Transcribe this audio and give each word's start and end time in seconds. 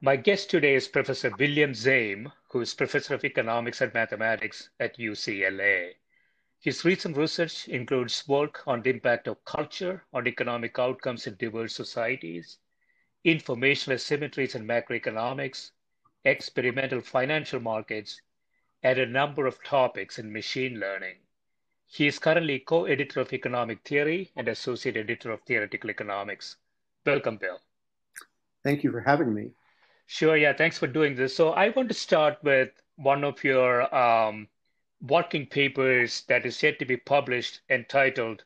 My 0.00 0.14
guest 0.14 0.48
today 0.48 0.76
is 0.76 0.86
Professor 0.86 1.32
William 1.40 1.72
Zame, 1.72 2.30
who 2.50 2.60
is 2.60 2.72
Professor 2.72 3.14
of 3.14 3.24
Economics 3.24 3.80
and 3.80 3.92
Mathematics 3.92 4.70
at 4.78 4.96
UCLA. 4.96 5.94
His 6.60 6.84
recent 6.84 7.16
research 7.16 7.66
includes 7.66 8.28
work 8.28 8.62
on 8.64 8.80
the 8.80 8.90
impact 8.90 9.26
of 9.26 9.44
culture 9.44 10.04
on 10.12 10.28
economic 10.28 10.78
outcomes 10.78 11.26
in 11.26 11.34
diverse 11.34 11.74
societies, 11.74 12.58
informational 13.24 13.96
asymmetries 13.96 14.54
in 14.54 14.68
macroeconomics, 14.68 15.72
experimental 16.24 17.00
financial 17.00 17.58
markets, 17.58 18.22
and 18.84 19.00
a 19.00 19.06
number 19.06 19.48
of 19.48 19.64
topics 19.64 20.20
in 20.20 20.32
machine 20.32 20.78
learning. 20.78 21.16
He 21.86 22.06
is 22.06 22.20
currently 22.20 22.60
co 22.60 22.84
editor 22.84 23.18
of 23.18 23.32
Economic 23.32 23.82
Theory 23.82 24.30
and 24.36 24.46
associate 24.46 24.96
editor 24.96 25.32
of 25.32 25.42
Theoretical 25.42 25.90
Economics. 25.90 26.54
Welcome, 27.04 27.38
Bill. 27.38 27.58
Thank 28.62 28.84
you 28.84 28.92
for 28.92 29.00
having 29.00 29.34
me. 29.34 29.50
Sure. 30.08 30.36
Yeah. 30.36 30.54
Thanks 30.54 30.76
for 30.76 30.88
doing 30.88 31.14
this. 31.14 31.36
So 31.36 31.50
I 31.50 31.68
want 31.68 31.86
to 31.88 31.94
start 31.94 32.42
with 32.42 32.82
one 32.96 33.22
of 33.22 33.44
your 33.44 33.94
um, 33.94 34.48
working 35.00 35.46
papers 35.46 36.22
that 36.24 36.44
is 36.44 36.60
yet 36.64 36.80
to 36.80 36.84
be 36.84 36.96
published 36.96 37.60
entitled 37.70 38.42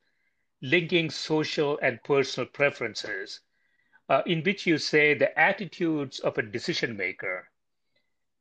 Linking 0.63 1.11
Social 1.11 1.79
and 1.81 2.03
Personal 2.05 2.49
Preferences, 2.51 3.41
uh, 4.09 4.23
in 4.27 4.43
which 4.45 4.67
you 4.67 4.79
say 4.79 5.15
the 5.15 5.39
attitudes 5.39 6.21
of 6.21 6.39
a 6.39 6.43
decision 6.43 6.97
maker 6.97 7.51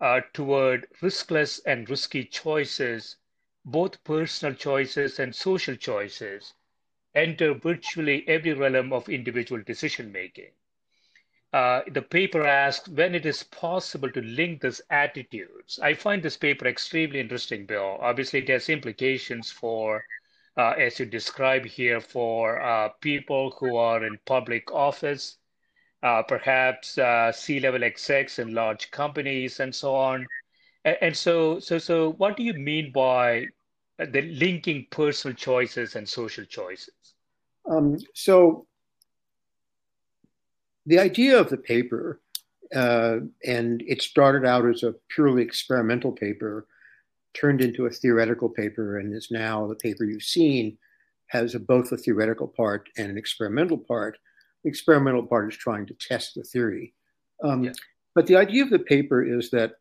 uh, 0.01 0.21
toward 0.33 0.87
riskless 1.01 1.61
and 1.65 1.89
risky 1.89 2.25
choices, 2.25 3.17
both 3.65 4.03
personal 4.03 4.53
choices 4.55 5.19
and 5.19 5.35
social 5.35 5.75
choices, 5.77 6.55
enter 7.15 7.53
virtually 7.53 8.27
every 8.27 8.53
realm 8.53 8.93
of 8.93 9.09
individual 9.09 9.61
decision 9.63 10.11
making 10.11 10.51
uh, 11.53 11.81
the 11.91 12.01
paper 12.01 12.45
asks 12.45 12.87
when 12.87 13.13
it 13.13 13.25
is 13.25 13.43
possible 13.43 14.09
to 14.11 14.21
link 14.21 14.61
these 14.61 14.81
attitudes. 14.89 15.79
I 15.81 15.93
find 15.93 16.23
this 16.23 16.37
paper 16.37 16.67
extremely 16.67 17.19
interesting, 17.19 17.65
Bill. 17.65 17.97
Obviously, 17.99 18.39
it 18.39 18.49
has 18.49 18.69
implications 18.69 19.51
for, 19.51 20.03
uh, 20.57 20.71
as 20.71 20.99
you 20.99 21.05
describe 21.05 21.65
here, 21.65 21.99
for 21.99 22.61
uh, 22.61 22.89
people 23.01 23.51
who 23.59 23.75
are 23.75 24.05
in 24.05 24.17
public 24.25 24.71
office, 24.71 25.37
uh, 26.03 26.23
perhaps 26.23 26.97
uh, 26.97 27.31
C-level 27.33 27.83
execs 27.83 28.39
in 28.39 28.53
large 28.53 28.89
companies, 28.91 29.59
and 29.59 29.75
so 29.75 29.93
on. 29.93 30.25
And, 30.85 30.97
and 31.01 31.17
so, 31.17 31.59
so, 31.59 31.77
so, 31.77 32.13
what 32.13 32.37
do 32.37 32.43
you 32.43 32.53
mean 32.53 32.93
by 32.93 33.47
the 33.97 34.21
linking 34.21 34.87
personal 34.89 35.35
choices 35.35 35.95
and 35.95 36.07
social 36.07 36.45
choices? 36.45 37.13
Um, 37.69 37.97
so 38.13 38.65
the 40.85 40.99
idea 40.99 41.39
of 41.39 41.49
the 41.49 41.57
paper, 41.57 42.21
uh, 42.75 43.17
and 43.45 43.83
it 43.87 44.01
started 44.01 44.45
out 44.45 44.67
as 44.67 44.83
a 44.83 44.95
purely 45.09 45.41
experimental 45.41 46.11
paper, 46.11 46.67
turned 47.33 47.61
into 47.61 47.85
a 47.85 47.89
theoretical 47.89 48.49
paper, 48.49 48.97
and 48.97 49.13
is 49.13 49.29
now 49.31 49.67
the 49.67 49.75
paper 49.75 50.03
you've 50.03 50.23
seen 50.23 50.77
has 51.27 51.55
a, 51.55 51.59
both 51.59 51.91
a 51.91 51.97
theoretical 51.97 52.47
part 52.47 52.89
and 52.97 53.09
an 53.09 53.17
experimental 53.17 53.77
part. 53.77 54.17
The 54.63 54.69
experimental 54.69 55.25
part 55.25 55.51
is 55.51 55.57
trying 55.57 55.85
to 55.87 55.93
test 55.93 56.35
the 56.35 56.43
theory. 56.43 56.93
Um, 57.43 57.63
yeah. 57.63 57.71
But 58.13 58.27
the 58.27 58.35
idea 58.35 58.63
of 58.63 58.69
the 58.69 58.79
paper 58.79 59.23
is 59.23 59.49
that 59.51 59.75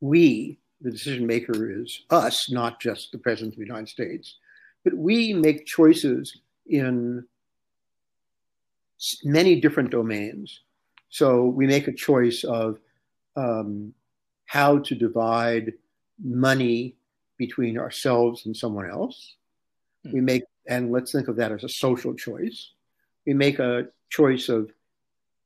we, 0.00 0.58
the 0.80 0.90
decision 0.90 1.26
maker 1.26 1.70
is 1.70 2.02
us, 2.10 2.50
not 2.50 2.80
just 2.80 3.12
the 3.12 3.18
President 3.18 3.54
of 3.54 3.58
the 3.58 3.64
United 3.64 3.88
States, 3.88 4.36
but 4.84 4.94
we 4.94 5.32
make 5.32 5.66
choices 5.66 6.40
in 6.66 7.26
many 9.24 9.60
different 9.60 9.90
domains. 9.90 10.60
So 11.08 11.46
we 11.46 11.66
make 11.66 11.88
a 11.88 11.92
choice 11.92 12.44
of 12.44 12.78
um, 13.36 13.94
how 14.46 14.78
to 14.78 14.94
divide 14.94 15.72
money 16.22 16.96
between 17.38 17.78
ourselves 17.78 18.46
and 18.46 18.56
someone 18.56 18.88
else. 18.88 19.36
Mm. 20.06 20.12
We 20.14 20.20
make, 20.20 20.42
and 20.68 20.92
let's 20.92 21.12
think 21.12 21.28
of 21.28 21.36
that 21.36 21.52
as 21.52 21.64
a 21.64 21.68
social 21.68 22.14
choice. 22.14 22.72
We 23.26 23.34
make 23.34 23.58
a 23.58 23.88
choice 24.10 24.48
of 24.48 24.70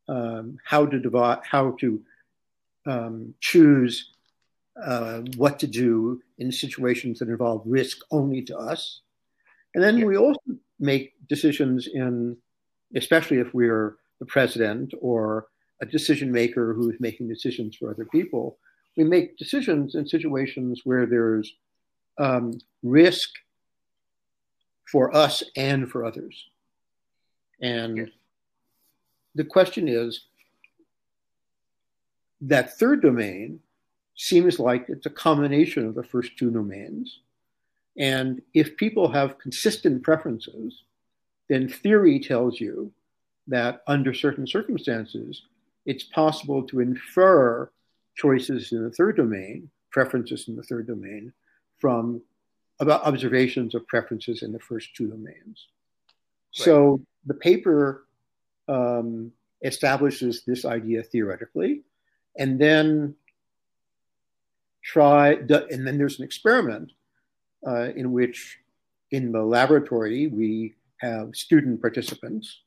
um, 0.09 0.59
how 0.65 0.87
to 0.87 0.99
divide, 0.99 1.41
how 1.43 1.77
to 1.81 2.03
um, 2.87 3.35
choose 3.41 4.11
uh, 4.83 5.21
what 5.37 5.59
to 5.61 5.67
do 5.67 6.21
in 6.39 6.51
situations 6.51 7.19
that 7.19 7.29
involve 7.29 7.63
risk 7.65 7.99
only 8.11 8.43
to 8.43 8.57
us. 8.57 9.01
And 9.75 9.83
then 9.83 9.99
yeah. 9.99 10.05
we 10.07 10.17
also 10.17 10.41
make 10.79 11.15
decisions 11.29 11.87
in 11.87 12.37
especially 12.95 13.39
if 13.39 13.53
we're 13.55 13.97
the 14.21 14.27
president 14.27 14.93
or 15.01 15.47
a 15.81 15.87
decision 15.87 16.31
maker 16.31 16.73
who's 16.75 16.97
making 17.01 17.29
decisions 17.29 17.77
for 17.77 17.91
other 17.91 18.05
people. 18.05 18.59
We 18.97 19.05
make 19.05 19.37
decisions 19.37 19.95
in 19.95 20.07
situations 20.07 20.83
where 20.85 21.07
there's 21.07 21.53
um, 22.19 22.61
risk 22.83 23.31
for 24.91 25.15
us 25.15 25.43
and 25.57 25.91
for 25.91 26.05
others. 26.05 26.45
And 27.61 27.97
yes. 27.97 28.09
the 29.35 29.45
question 29.45 29.89
is 29.89 30.27
that 32.41 32.79
third 32.79 33.03
domain 33.03 33.61
seems 34.17 34.61
like 34.61 34.87
it's 34.89 35.07
a 35.07 35.11
combination 35.11 35.87
of 35.87 35.95
the 35.95 36.05
first 36.05 36.37
two 36.37 36.51
domains. 36.51 37.21
And 37.99 38.43
if 38.55 38.77
people 38.77 39.11
have 39.11 39.39
consistent 39.39 40.03
preferences, 40.03 40.83
then 41.49 41.69
theory 41.69 42.19
tells 42.19 42.61
you 42.61 42.93
that 43.49 43.83
under 43.87 44.15
certain 44.15 44.47
circumstances, 44.47 45.43
it's 45.87 46.05
possible 46.05 46.63
to 46.65 46.81
infer 46.81 47.71
choices 48.17 48.73
in 48.73 48.85
the 48.85 48.91
third 48.91 49.17
domain, 49.17 49.71
preferences 49.91 50.49
in 50.49 50.57
the 50.57 50.63
third 50.63 50.87
domain, 50.87 51.33
from 51.79 52.23
about 52.81 53.05
observations 53.05 53.75
of 53.75 53.87
preferences 53.87 54.43
in 54.43 54.53
the 54.53 54.59
first 54.59 54.95
two 54.97 55.09
domains. 55.09 55.69
Right. 56.59 56.65
So 56.65 57.01
the 57.27 57.35
paper 57.35 58.07
um, 58.69 59.33
establishes 59.63 60.45
this 60.45 60.65
idea 60.65 61.03
theoretically, 61.03 61.83
and 62.39 62.59
then 62.59 63.15
try, 64.83 65.35
and 65.35 65.87
then 65.87 65.99
there's 65.99 66.19
an 66.19 66.25
experiment 66.25 66.93
uh, 67.67 67.91
in 67.97 68.13
which 68.13 68.59
in 69.11 69.33
the 69.33 69.43
laboratory 69.43 70.27
we 70.27 70.75
have 70.99 71.35
student 71.35 71.81
participants, 71.81 72.61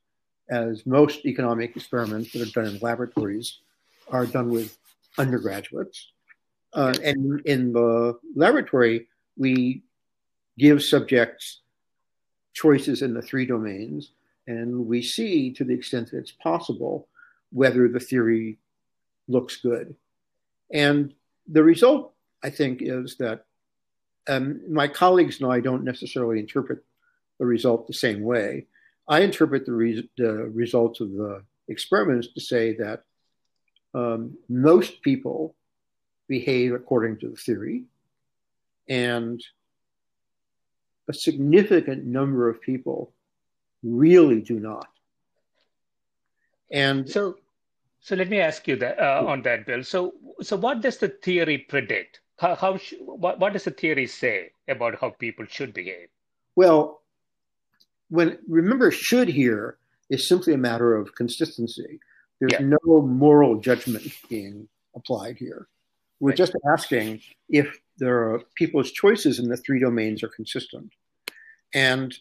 as 0.50 0.86
most 0.86 1.26
economic 1.26 1.76
experiments 1.76 2.32
that 2.32 2.42
are 2.42 2.52
done 2.52 2.76
in 2.76 2.80
laboratories 2.80 3.60
are 4.10 4.26
done 4.26 4.50
with 4.50 4.78
undergraduates. 5.18 6.12
Uh, 6.74 6.94
and 7.04 7.42
in 7.46 7.74
the 7.74 8.18
laboratory, 8.36 9.08
we 9.38 9.82
give 10.58 10.84
subjects 10.84 11.62
choices 12.54 13.02
in 13.02 13.14
the 13.14 13.22
three 13.22 13.46
domains, 13.46 14.12
and 14.48 14.88
we 14.88 15.02
see, 15.02 15.52
to 15.52 15.64
the 15.64 15.74
extent 15.74 16.12
that 16.12 16.18
it's 16.18 16.32
possible, 16.32 17.08
whether 17.52 17.88
the 17.88 18.00
theory 18.00 18.58
looks 19.28 19.58
good. 19.58 19.96
And 20.72 21.14
the 21.48 21.64
result, 21.64 22.14
I 22.44 22.50
think, 22.50 22.82
is 22.82 23.16
that 23.18 23.46
um, 24.28 24.62
my 24.70 24.88
colleagues 24.88 25.40
and 25.40 25.52
I 25.52 25.60
don't 25.60 25.84
necessarily 25.84 26.40
interpret 26.40 26.84
the 27.40 27.46
result 27.46 27.88
the 27.88 27.94
same 27.94 28.22
way. 28.22 28.66
I 29.08 29.22
interpret 29.22 29.66
the, 29.66 29.74
re- 29.74 30.10
the 30.18 30.34
results 30.34 31.00
of 31.00 31.12
the 31.12 31.44
experiments 31.68 32.28
to 32.34 32.42
say 32.42 32.74
that 32.76 33.04
um, 33.94 34.38
most 34.50 35.02
people 35.02 35.56
behave 36.28 36.74
according 36.74 37.18
to 37.20 37.30
the 37.30 37.36
theory, 37.36 37.86
and 38.90 39.42
a 41.08 41.14
significant 41.14 42.06
number 42.06 42.50
of 42.50 42.62
people 42.62 43.14
really 43.84 44.42
do 44.42 44.60
not. 44.60 44.88
And 46.70 47.10
so, 47.10 47.38
so 48.02 48.16
let 48.16 48.30
me 48.30 48.40
ask 48.40 48.68
you 48.68 48.76
that 48.78 49.00
uh, 49.00 49.24
on 49.26 49.42
that, 49.44 49.66
Bill. 49.66 49.84
So, 49.84 50.14
so 50.42 50.58
what 50.58 50.82
does 50.82 50.98
the 50.98 51.10
theory 51.10 51.60
predict? 51.60 52.20
How, 52.38 52.56
how 52.56 52.78
sh- 52.78 52.94
what, 53.00 53.40
what 53.40 53.54
does 53.54 53.64
the 53.64 53.72
theory 53.72 54.06
say 54.06 54.52
about 54.68 55.00
how 55.00 55.12
people 55.12 55.46
should 55.48 55.74
behave? 55.74 56.10
Well, 56.56 57.02
when 58.10 58.38
remember, 58.48 58.92
should 58.92 59.28
here 59.28 59.78
is 60.10 60.28
simply 60.28 60.54
a 60.54 60.58
matter 60.58 60.96
of 60.96 61.16
consistency. 61.16 62.00
There's 62.40 62.54
yeah. 62.54 62.76
no 62.86 63.02
moral 63.02 63.60
judgment 63.60 64.08
being 64.30 64.68
applied 64.96 65.38
here. 65.38 65.68
We're 66.20 66.30
right. 66.30 66.38
just 66.38 66.54
asking 66.72 67.22
if 67.50 67.80
there 67.98 68.32
are 68.32 68.42
people's 68.56 68.92
choices 68.92 69.40
in 69.40 69.50
the 69.50 69.58
three 69.58 69.80
domains 69.80 70.24
are 70.24 70.30
consistent. 70.30 70.94
And 71.74 72.16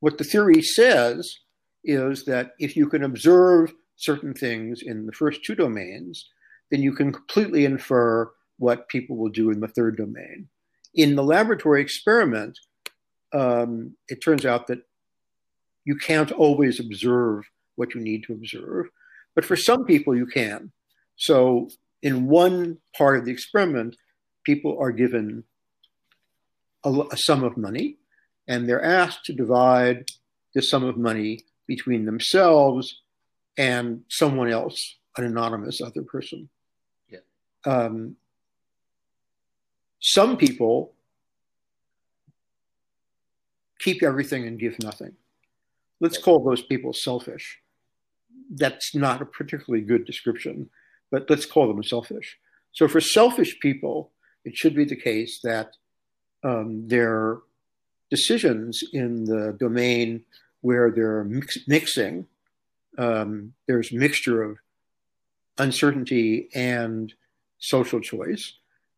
what 0.00 0.18
the 0.18 0.24
theory 0.24 0.62
says 0.62 1.38
is 1.84 2.24
that 2.24 2.52
if 2.58 2.76
you 2.76 2.88
can 2.88 3.02
observe 3.02 3.72
certain 3.96 4.34
things 4.34 4.82
in 4.82 5.06
the 5.06 5.12
first 5.12 5.44
two 5.44 5.54
domains, 5.54 6.28
then 6.70 6.82
you 6.82 6.92
can 6.92 7.12
completely 7.12 7.64
infer 7.64 8.30
what 8.58 8.88
people 8.88 9.16
will 9.16 9.30
do 9.30 9.50
in 9.50 9.60
the 9.60 9.68
third 9.68 9.96
domain. 9.96 10.48
In 10.94 11.16
the 11.16 11.22
laboratory 11.22 11.80
experiment, 11.80 12.58
um, 13.32 13.96
it 14.08 14.22
turns 14.22 14.44
out 14.44 14.66
that 14.68 14.80
you 15.84 15.96
can't 15.96 16.32
always 16.32 16.80
observe 16.80 17.44
what 17.76 17.94
you 17.94 18.00
need 18.00 18.24
to 18.24 18.32
observe, 18.32 18.86
but 19.34 19.44
for 19.44 19.56
some 19.56 19.84
people 19.84 20.16
you 20.16 20.26
can. 20.26 20.72
So 21.16 21.70
in 22.02 22.26
one 22.26 22.78
part 22.96 23.18
of 23.18 23.24
the 23.24 23.32
experiment, 23.32 23.96
people 24.44 24.78
are 24.80 24.92
given 24.92 25.44
a, 26.84 26.90
a 27.10 27.16
sum 27.16 27.44
of 27.44 27.56
money 27.56 27.96
and 28.46 28.68
they're 28.68 28.84
asked 28.84 29.24
to 29.26 29.32
divide 29.32 30.10
the 30.54 30.62
sum 30.62 30.84
of 30.84 30.96
money 30.96 31.44
between 31.66 32.06
themselves 32.06 33.02
and 33.56 34.02
someone 34.08 34.50
else, 34.50 34.96
an 35.16 35.24
anonymous 35.24 35.80
other 35.80 36.02
person. 36.02 36.48
Yeah. 37.10 37.18
Um, 37.66 38.16
some 40.00 40.36
people 40.36 40.94
keep 43.78 44.02
everything 44.02 44.46
and 44.46 44.58
give 44.58 44.78
nothing. 44.82 45.12
Let's 46.00 46.18
call 46.18 46.44
those 46.44 46.62
people 46.62 46.92
selfish. 46.92 47.58
That's 48.50 48.94
not 48.94 49.20
a 49.20 49.26
particularly 49.26 49.84
good 49.84 50.04
description, 50.04 50.70
but 51.10 51.28
let's 51.28 51.46
call 51.46 51.68
them 51.68 51.82
selfish. 51.82 52.38
So, 52.72 52.88
for 52.88 53.00
selfish 53.00 53.58
people, 53.60 54.12
it 54.44 54.56
should 54.56 54.74
be 54.74 54.84
the 54.84 54.96
case 54.96 55.40
that 55.42 55.76
um, 56.42 56.86
their 56.88 57.38
decisions 58.10 58.82
in 58.92 59.24
the 59.24 59.56
domain 59.58 60.24
where 60.60 60.90
they're 60.90 61.24
mix- 61.24 61.66
mixing, 61.66 62.26
um, 62.96 63.52
there's 63.66 63.92
mixture 63.92 64.42
of 64.42 64.58
uncertainty 65.58 66.48
and 66.54 67.12
social 67.58 68.00
choice, 68.00 68.54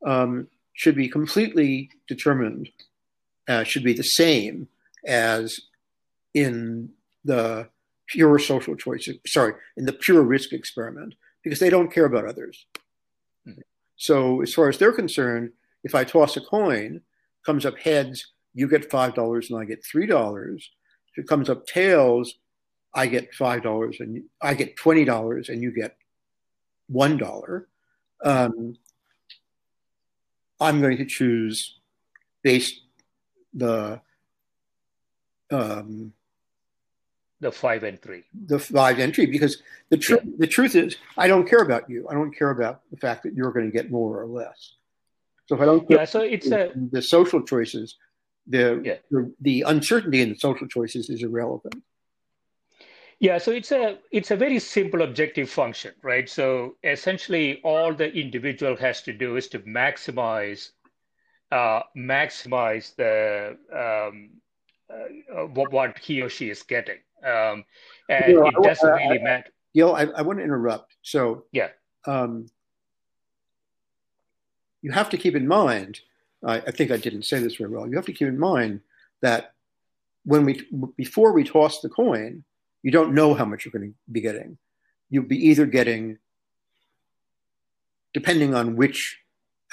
um, 0.06 0.48
should 0.72 0.94
be 0.94 1.08
completely 1.08 1.90
determined, 2.08 2.68
uh, 3.48 3.64
should 3.64 3.84
be 3.84 3.92
the 3.92 4.02
same 4.02 4.68
as 5.06 5.60
in 6.34 6.90
the 7.24 7.68
pure 8.06 8.38
social 8.38 8.76
choice, 8.76 9.08
sorry, 9.26 9.54
in 9.76 9.84
the 9.84 9.92
pure 9.92 10.22
risk 10.22 10.52
experiment, 10.52 11.14
because 11.42 11.58
they 11.58 11.70
don't 11.70 11.92
care 11.92 12.04
about 12.04 12.26
others. 12.26 12.66
Mm-hmm. 13.46 13.60
So, 13.96 14.42
as 14.42 14.52
far 14.52 14.68
as 14.68 14.78
they're 14.78 14.92
concerned, 14.92 15.52
if 15.84 15.94
I 15.94 16.04
toss 16.04 16.36
a 16.36 16.40
coin, 16.40 17.00
comes 17.44 17.64
up 17.64 17.78
heads, 17.78 18.32
you 18.54 18.68
get 18.68 18.90
$5 18.90 19.50
and 19.50 19.58
I 19.58 19.64
get 19.64 19.82
$3. 19.84 20.56
If 20.56 20.64
it 21.16 21.28
comes 21.28 21.48
up 21.48 21.66
tails, 21.66 22.34
I 22.94 23.06
get 23.06 23.32
$5 23.32 24.00
and 24.00 24.24
I 24.42 24.54
get 24.54 24.76
$20 24.76 25.48
and 25.48 25.62
you 25.62 25.72
get 25.72 25.96
$1. 26.92 27.64
Um, 28.24 28.76
I'm 30.60 30.80
going 30.80 30.98
to 30.98 31.06
choose 31.06 31.78
based 32.42 32.80
the 33.54 34.00
um, 35.50 36.12
the 37.40 37.50
five 37.50 37.82
and 37.84 38.00
three. 38.00 38.24
The 38.46 38.58
five 38.58 38.98
and 38.98 39.14
three, 39.14 39.26
because 39.26 39.62
the 39.88 39.96
truth 39.96 40.20
yeah. 40.24 40.32
the 40.38 40.46
truth 40.46 40.74
is, 40.74 40.96
I 41.16 41.26
don't 41.26 41.48
care 41.48 41.62
about 41.62 41.88
you. 41.88 42.06
I 42.08 42.14
don't 42.14 42.36
care 42.36 42.50
about 42.50 42.82
the 42.90 42.96
fact 42.96 43.22
that 43.24 43.34
you're 43.34 43.52
going 43.52 43.66
to 43.66 43.72
get 43.72 43.90
more 43.90 44.20
or 44.20 44.26
less. 44.26 44.74
So 45.46 45.56
if 45.56 45.60
I 45.60 45.64
don't, 45.64 45.90
yeah. 45.90 46.04
So 46.04 46.20
it's 46.20 46.48
the, 46.48 46.70
a, 46.70 46.72
the 46.92 47.02
social 47.02 47.42
choices. 47.42 47.96
The, 48.46 48.80
yeah. 48.84 48.96
the 49.10 49.32
the 49.40 49.62
uncertainty 49.62 50.22
in 50.22 50.30
the 50.30 50.38
social 50.38 50.66
choices 50.66 51.08
is 51.10 51.22
irrelevant. 51.22 51.82
Yeah, 53.20 53.36
so 53.36 53.52
it's 53.52 53.70
a 53.70 53.98
it's 54.10 54.30
a 54.30 54.36
very 54.36 54.58
simple 54.58 55.02
objective 55.02 55.50
function, 55.50 55.92
right? 56.02 56.28
So 56.28 56.76
essentially, 56.82 57.60
all 57.62 57.92
the 57.92 58.10
individual 58.12 58.76
has 58.76 59.02
to 59.02 59.12
do 59.12 59.36
is 59.36 59.48
to 59.48 59.58
maximize 59.60 60.70
uh, 61.50 61.82
maximize 61.96 62.94
the 62.96 63.56
um, 63.72 64.30
uh, 64.90 65.46
what, 65.46 65.72
what 65.72 65.98
he 65.98 66.22
or 66.22 66.28
she 66.28 66.50
is 66.50 66.62
getting. 66.62 66.98
Um, 67.24 67.64
and 68.08 68.24
you 68.28 68.40
know, 68.40 68.46
it 68.46 68.62
doesn't 68.62 68.88
I, 68.88 68.96
really 68.96 69.20
I, 69.20 69.22
matter. 69.22 69.50
Know, 69.74 69.94
I, 69.94 70.04
I 70.04 70.22
want 70.22 70.38
to 70.38 70.44
interrupt. 70.44 70.96
So, 71.02 71.44
yeah. 71.52 71.68
Um, 72.06 72.46
you 74.82 74.90
have 74.92 75.10
to 75.10 75.18
keep 75.18 75.36
in 75.36 75.46
mind, 75.46 76.00
I, 76.44 76.56
I 76.56 76.70
think 76.70 76.90
I 76.90 76.96
didn't 76.96 77.24
say 77.24 77.38
this 77.38 77.56
very 77.56 77.70
well, 77.70 77.86
you 77.86 77.96
have 77.96 78.06
to 78.06 78.12
keep 78.12 78.28
in 78.28 78.38
mind 78.38 78.80
that 79.20 79.52
when 80.24 80.44
we, 80.44 80.66
before 80.96 81.32
we 81.32 81.44
toss 81.44 81.80
the 81.80 81.88
coin, 81.88 82.44
you 82.82 82.90
don't 82.90 83.14
know 83.14 83.34
how 83.34 83.44
much 83.44 83.64
you're 83.64 83.72
going 83.72 83.90
to 83.90 83.96
be 84.10 84.20
getting. 84.20 84.56
You'll 85.10 85.24
be 85.24 85.48
either 85.48 85.66
getting, 85.66 86.18
depending 88.14 88.54
on 88.54 88.76
which 88.76 89.18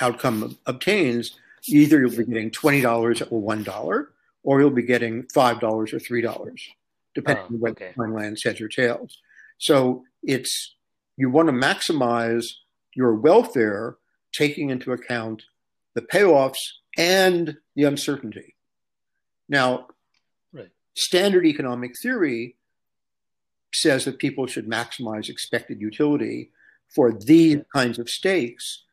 outcome 0.01 0.57
obtains, 0.65 1.39
either 1.69 2.00
you'll 2.00 2.15
be 2.15 2.25
getting 2.25 2.51
$20 2.51 3.31
or 3.31 3.55
$1, 3.55 4.05
or 4.43 4.62
you'll 4.62 4.69
be 4.69 4.83
getting 4.83 5.24
$5 5.24 5.63
or 5.63 5.86
$3, 5.86 6.59
depending 7.13 7.43
oh, 7.43 7.53
on 7.53 7.59
whether 7.59 7.86
okay. 7.86 7.93
coin 7.95 8.13
lands 8.13 8.43
heads 8.43 8.62
or 8.62 8.67
tails. 8.67 9.17
So 9.57 10.03
it's, 10.24 10.75
you 11.15 11.29
want 11.29 11.47
to 11.47 11.53
maximize 11.53 12.45
your 12.95 13.13
welfare 13.15 13.97
taking 14.33 14.69
into 14.69 14.91
account 14.91 15.43
the 15.95 16.01
payoffs 16.01 16.57
and 16.97 17.57
the 17.75 17.83
uncertainty. 17.83 18.55
Now, 19.50 19.88
right. 20.53 20.69
standard 20.95 21.45
economic 21.45 21.97
theory 22.00 22.55
says 23.74 24.05
that 24.05 24.19
people 24.19 24.47
should 24.47 24.67
maximize 24.67 25.29
expected 25.29 25.81
utility. 25.81 26.51
For 26.95 27.12
these 27.12 27.57
kinds 27.74 28.00
of 28.00 28.09
stakes, 28.09 28.86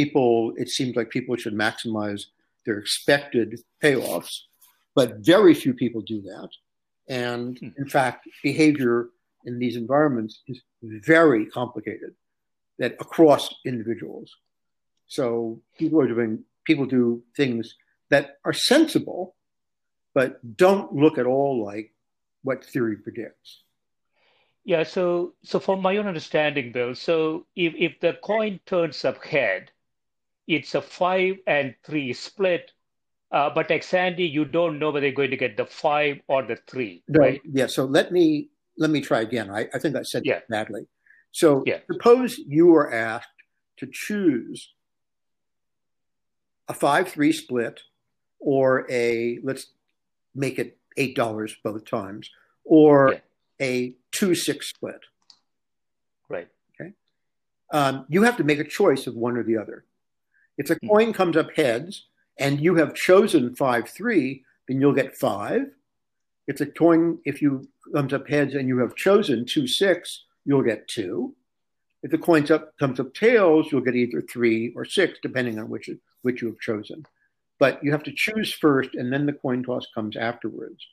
people, 0.00 0.52
it 0.56 0.68
seems 0.68 0.94
like 0.96 1.16
people 1.16 1.34
should 1.36 1.58
maximize 1.66 2.22
their 2.64 2.78
expected 2.78 3.48
payoffs 3.82 4.34
but 4.96 5.18
very 5.18 5.54
few 5.54 5.74
people 5.74 6.00
do 6.00 6.22
that. 6.22 6.48
And 7.06 7.56
hmm. 7.58 7.68
in 7.78 7.88
fact, 7.88 8.26
behavior 8.42 9.10
in 9.44 9.60
these 9.60 9.76
environments 9.76 10.42
is 10.48 10.60
very 10.82 11.46
complicated 11.46 12.14
that 12.78 12.96
across 12.98 13.54
individuals. 13.64 14.34
So 15.06 15.60
people 15.78 16.00
are 16.00 16.08
doing, 16.08 16.42
people 16.64 16.86
do 16.86 17.22
things 17.36 17.76
that 18.10 18.38
are 18.44 18.52
sensible, 18.52 19.36
but 20.14 20.40
don't 20.56 20.92
look 20.92 21.18
at 21.18 21.26
all 21.26 21.64
like 21.64 21.92
what 22.42 22.64
theory 22.64 22.96
predicts. 22.96 23.62
Yeah, 24.64 24.82
so 24.82 25.34
so 25.44 25.60
from 25.60 25.80
my 25.80 25.96
own 25.96 26.08
understanding, 26.08 26.72
Bill, 26.72 26.94
so 26.96 27.46
if, 27.54 27.72
if 27.76 28.00
the 28.00 28.14
coin 28.14 28.58
turns 28.66 29.04
up 29.04 29.22
head, 29.22 29.70
it's 30.46 30.74
a 30.74 30.80
five 30.82 31.36
and 31.46 31.74
three 31.84 32.12
split 32.12 32.72
Uh, 33.32 33.50
but 33.50 33.70
ex 33.70 33.92
ante, 33.92 34.24
you 34.24 34.44
don't 34.44 34.78
know 34.78 34.90
whether 34.92 35.06
you're 35.06 35.14
going 35.14 35.30
to 35.32 35.36
get 35.36 35.56
the 35.56 35.66
five 35.66 36.20
or 36.28 36.44
the 36.46 36.56
three. 36.68 37.02
No, 37.08 37.20
right? 37.20 37.40
Yeah. 37.44 37.66
So 37.66 37.84
let 37.84 38.12
me 38.12 38.50
let 38.78 38.90
me 38.90 39.00
try 39.00 39.20
again. 39.20 39.50
I, 39.50 39.68
I 39.74 39.78
think 39.80 39.96
I 39.96 40.02
said 40.02 40.22
yeah. 40.24 40.40
badly. 40.48 40.86
So 41.32 41.64
yeah. 41.66 41.78
suppose 41.90 42.38
you 42.38 42.66
were 42.66 42.92
asked 42.94 43.38
to 43.78 43.88
choose 43.90 44.72
a 46.68 46.72
five 46.74 47.08
three 47.08 47.32
split 47.32 47.80
or 48.38 48.86
a 48.90 49.40
let's 49.42 49.66
make 50.34 50.58
it 50.60 50.78
eight 50.96 51.16
dollars 51.16 51.56
both 51.64 51.84
times 51.84 52.30
or 52.64 53.14
yeah. 53.14 53.66
a 53.66 53.94
two 54.12 54.34
six 54.36 54.70
split. 54.70 55.00
Right. 56.28 56.48
Okay. 56.80 56.92
Um, 57.72 58.06
you 58.08 58.22
have 58.22 58.36
to 58.36 58.44
make 58.44 58.60
a 58.60 58.64
choice 58.64 59.08
of 59.08 59.16
one 59.16 59.36
or 59.36 59.42
the 59.42 59.58
other. 59.58 59.84
If 60.58 60.68
the 60.68 60.76
mm. 60.76 60.88
coin 60.88 61.12
comes 61.12 61.36
up 61.36 61.54
heads 61.54 62.06
and 62.38 62.60
you 62.60 62.74
have 62.76 62.94
chosen 62.94 63.54
five 63.54 63.88
three, 63.88 64.44
then 64.68 64.80
you'll 64.80 64.92
get 64.92 65.16
five. 65.16 65.70
If 66.46 66.58
the 66.58 66.66
coin 66.66 67.18
if 67.24 67.42
you 67.42 67.68
comes 67.92 68.12
up 68.12 68.28
heads 68.28 68.54
and 68.54 68.68
you 68.68 68.78
have 68.78 68.94
chosen 68.94 69.44
two 69.44 69.66
six, 69.66 70.24
you'll 70.44 70.62
get 70.62 70.88
two. 70.88 71.34
If 72.02 72.10
the 72.10 72.18
coin 72.18 72.50
up 72.52 72.76
comes 72.78 73.00
up 73.00 73.14
tails, 73.14 73.70
you'll 73.70 73.80
get 73.80 73.96
either 73.96 74.20
three 74.20 74.72
or 74.76 74.84
six, 74.84 75.18
depending 75.22 75.58
on 75.58 75.68
which 75.68 75.90
which 76.22 76.42
you 76.42 76.48
have 76.48 76.60
chosen. 76.60 77.04
But 77.58 77.82
you 77.82 77.90
have 77.92 78.02
to 78.04 78.12
choose 78.12 78.52
first, 78.52 78.94
and 78.94 79.12
then 79.12 79.26
the 79.26 79.32
coin 79.32 79.62
toss 79.62 79.86
comes 79.94 80.16
afterwards. 80.16 80.86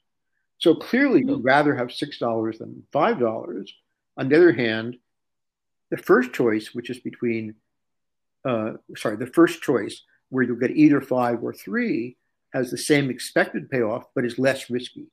So 0.60 0.74
clearly, 0.74 1.20
you'd 1.20 1.43
rather 1.43 1.75
have 1.75 1.91
six 1.91 2.17
dollars 2.17 2.60
than 2.60 2.84
five 2.91 3.20
dollars. 3.20 3.74
On 4.17 4.29
the 4.29 4.38
other 4.38 4.53
hand, 4.53 4.98
the 5.89 5.98
first 5.98 6.34
choice, 6.34 6.74
which 6.74 6.89
is 6.89 7.00
between, 7.00 7.55
uh, 8.46 8.74
sorry, 8.96 9.16
the 9.18 9.28
first 9.28 9.62
choice 9.62 10.02
where 10.30 10.44
you'll 10.44 10.58
get 10.58 10.72
either 10.72 11.00
five 11.00 11.44
or 11.44 11.54
three, 11.54 12.18
has 12.54 12.70
the 12.70 12.78
same 12.78 13.10
expected 13.10 13.70
payoff, 13.70 14.06
but 14.14 14.26
is 14.26 14.38
less 14.38 14.70
risky. 14.70 15.08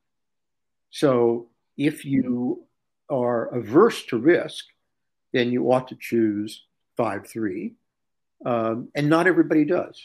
So 0.91 1.49
if 1.77 2.05
you 2.05 2.63
are 3.09 3.47
averse 3.47 4.03
to 4.07 4.17
risk, 4.17 4.65
then 5.33 5.51
you 5.51 5.71
ought 5.71 5.87
to 5.87 5.95
choose 5.95 6.63
five 6.97 7.27
three, 7.27 7.73
um, 8.45 8.89
and 8.95 9.09
not 9.09 9.27
everybody 9.27 9.65
does. 9.65 10.01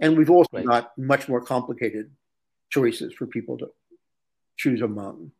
And 0.00 0.16
we've 0.16 0.30
also 0.30 0.48
right. 0.52 0.66
got 0.66 0.98
much 0.98 1.28
more 1.28 1.40
complicated 1.40 2.10
choices 2.70 3.12
for 3.14 3.26
people 3.26 3.58
to 3.58 3.70
choose 4.56 4.82
among. 4.82 5.30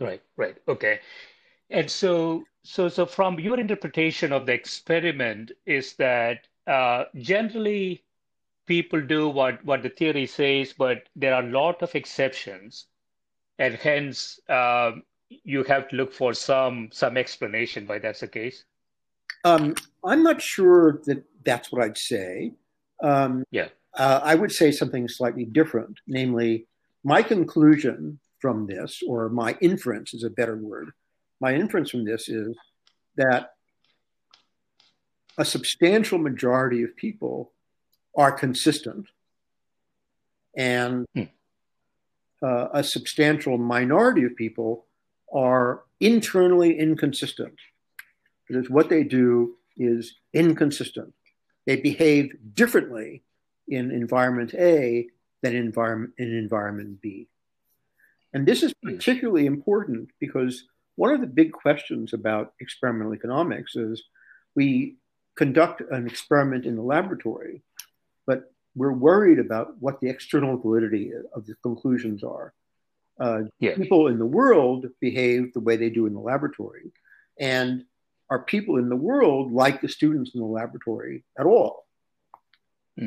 Right, 0.00 0.22
right, 0.36 0.56
okay. 0.68 1.00
And 1.70 1.90
so, 1.90 2.44
so, 2.66 2.88
so 2.88 3.06
from 3.06 3.38
your 3.38 3.60
interpretation 3.60 4.32
of 4.32 4.44
the 4.44 4.52
experiment 4.52 5.52
is 5.66 5.94
that 5.94 6.48
uh, 6.66 7.04
generally 7.16 8.02
people 8.66 9.00
do 9.00 9.28
what 9.28 9.64
what 9.64 9.82
the 9.82 9.88
theory 9.88 10.26
says, 10.26 10.74
but 10.76 11.04
there 11.14 11.32
are 11.32 11.44
a 11.44 11.50
lot 11.50 11.80
of 11.82 11.94
exceptions, 11.94 12.86
and 13.60 13.74
hence 13.74 14.40
um, 14.48 15.04
you 15.28 15.62
have 15.64 15.88
to 15.88 15.96
look 15.96 16.12
for 16.12 16.34
some 16.34 16.88
some 16.92 17.16
explanation 17.16 17.86
why 17.86 18.00
that's 18.00 18.20
the 18.20 18.28
case. 18.28 18.64
Um, 19.44 19.76
I'm 20.04 20.24
not 20.24 20.42
sure 20.42 21.00
that 21.06 21.22
that's 21.44 21.70
what 21.70 21.82
I'd 21.82 21.96
say. 21.96 22.52
Um, 23.00 23.44
yeah, 23.52 23.68
uh, 23.94 24.20
I 24.24 24.34
would 24.34 24.50
say 24.50 24.72
something 24.72 25.08
slightly 25.08 25.44
different. 25.44 26.00
Namely, 26.08 26.66
my 27.04 27.22
conclusion 27.22 28.18
from 28.40 28.66
this, 28.66 29.02
or 29.06 29.28
my 29.28 29.56
inference 29.60 30.14
is 30.14 30.24
a 30.24 30.30
better 30.30 30.56
word. 30.56 30.90
My 31.40 31.54
inference 31.54 31.90
from 31.90 32.04
this 32.04 32.28
is 32.28 32.56
that 33.16 33.52
a 35.38 35.44
substantial 35.44 36.18
majority 36.18 36.82
of 36.82 36.96
people 36.96 37.52
are 38.16 38.32
consistent, 38.32 39.06
and 40.56 41.06
hmm. 41.14 41.24
uh, 42.42 42.68
a 42.72 42.82
substantial 42.82 43.58
minority 43.58 44.24
of 44.24 44.34
people 44.36 44.86
are 45.32 45.82
internally 46.00 46.78
inconsistent. 46.78 47.58
Because 48.48 48.70
what 48.70 48.88
they 48.88 49.02
do 49.02 49.56
is 49.76 50.14
inconsistent. 50.32 51.12
They 51.66 51.76
behave 51.76 52.34
differently 52.54 53.22
in 53.68 53.90
environment 53.90 54.54
A 54.54 55.08
than 55.42 55.54
in 55.54 55.66
environment, 55.66 56.14
in 56.16 56.32
environment 56.34 57.02
B. 57.02 57.28
And 58.32 58.46
this 58.46 58.62
is 58.62 58.72
hmm. 58.82 58.94
particularly 58.94 59.44
important 59.44 60.10
because 60.18 60.64
one 60.96 61.12
of 61.12 61.20
the 61.20 61.26
big 61.26 61.52
questions 61.52 62.12
about 62.12 62.54
experimental 62.60 63.14
economics 63.14 63.76
is 63.76 64.02
we 64.54 64.96
conduct 65.36 65.82
an 65.90 66.06
experiment 66.06 66.64
in 66.64 66.74
the 66.74 66.82
laboratory, 66.82 67.62
but 68.26 68.50
we're 68.74 68.92
worried 68.92 69.38
about 69.38 69.80
what 69.80 70.00
the 70.00 70.08
external 70.08 70.56
validity 70.58 71.12
of 71.34 71.46
the 71.46 71.54
conclusions 71.62 72.24
are. 72.24 72.52
Uh, 73.20 73.42
People 73.76 74.08
in 74.08 74.18
the 74.18 74.26
world 74.26 74.86
behave 75.00 75.52
the 75.52 75.60
way 75.60 75.76
they 75.76 75.90
do 75.90 76.06
in 76.06 76.14
the 76.14 76.20
laboratory, 76.20 76.92
and 77.38 77.84
are 78.28 78.42
people 78.42 78.76
in 78.76 78.88
the 78.88 78.96
world 78.96 79.52
like 79.52 79.80
the 79.80 79.88
students 79.88 80.32
in 80.34 80.40
the 80.40 80.46
laboratory 80.46 81.24
at 81.38 81.46
all? 81.46 81.86
Hmm. 82.98 83.06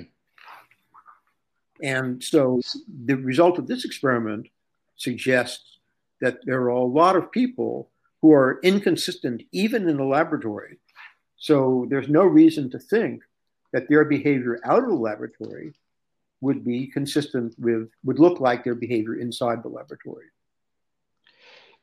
And 1.82 2.24
so 2.24 2.62
the 3.06 3.16
result 3.16 3.58
of 3.58 3.68
this 3.68 3.86
experiment 3.86 4.48
suggests 4.96 5.79
that 6.22 6.40
there 6.46 6.62
are 6.62 6.70
a 6.70 6.84
lot 6.84 7.16
of 7.16 7.32
people 7.32 7.90
who 8.22 8.34
are 8.34 8.60
inconsistent 8.64 9.42
even 9.52 9.88
in 9.88 9.98
the 9.98 10.04
laboratory 10.04 10.78
so 11.40 11.88
there's 11.90 12.10
no 12.10 12.24
reason 12.24 12.70
to 12.72 12.80
think 12.80 13.24
that 13.72 13.88
their 13.88 14.04
behavior 14.04 14.60
out 14.66 14.84
of 14.84 14.90
the 14.90 14.96
laboratory 14.96 15.74
would 16.42 16.66
be 16.66 16.88
consistent 16.88 17.56
with, 17.58 17.90
would 18.04 18.20
look 18.20 18.40
like 18.40 18.64
their 18.64 18.76
behavior 18.76 19.16
inside 19.16 19.64
the 19.64 19.70
laboratory. 19.70 20.26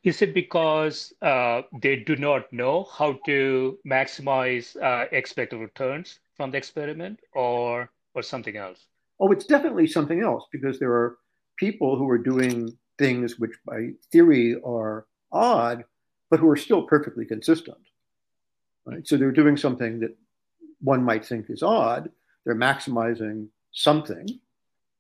Is 0.05 0.23
it 0.23 0.35
because 0.35 1.13
uh, 1.23 1.63
they 1.81 1.97
do 1.97 2.17
not 2.17 2.53
know 2.53 2.85
how 2.85 3.19
to 3.27 3.79
maximize 3.87 4.81
uh, 4.81 5.07
expected 5.11 5.59
returns 5.59 6.21
from 6.37 6.51
the 6.51 6.59
experiment 6.59 7.21
or, 7.35 7.91
or 8.15 8.23
something 8.23 8.57
else? 8.57 8.87
Oh, 9.19 9.33
it's 9.33 9.47
definitely 9.47 9.87
something 9.87 10.23
else 10.23 10.45
because 10.53 10.79
there 10.79 10.93
are 10.93 11.17
people 11.57 11.97
who 11.97 12.09
are 12.09 12.19
doing 12.19 12.77
things 12.99 13.39
which 13.39 13.53
by 13.67 13.91
theory 14.11 14.57
are 14.65 15.07
odd, 15.33 15.85
but 16.31 16.41
who 16.41 16.49
are 16.49 16.57
still 16.57 16.83
perfectly 16.83 17.25
consistent. 17.25 17.79
Right? 18.85 19.07
So 19.07 19.17
they're 19.17 19.33
doing 19.33 19.57
something 19.57 20.01
that 20.01 20.17
one 20.81 21.03
might 21.03 21.25
think 21.25 21.51
is 21.51 21.63
odd. 21.63 22.11
They're 22.45 22.55
maximizing 22.55 23.49
something, 23.73 24.27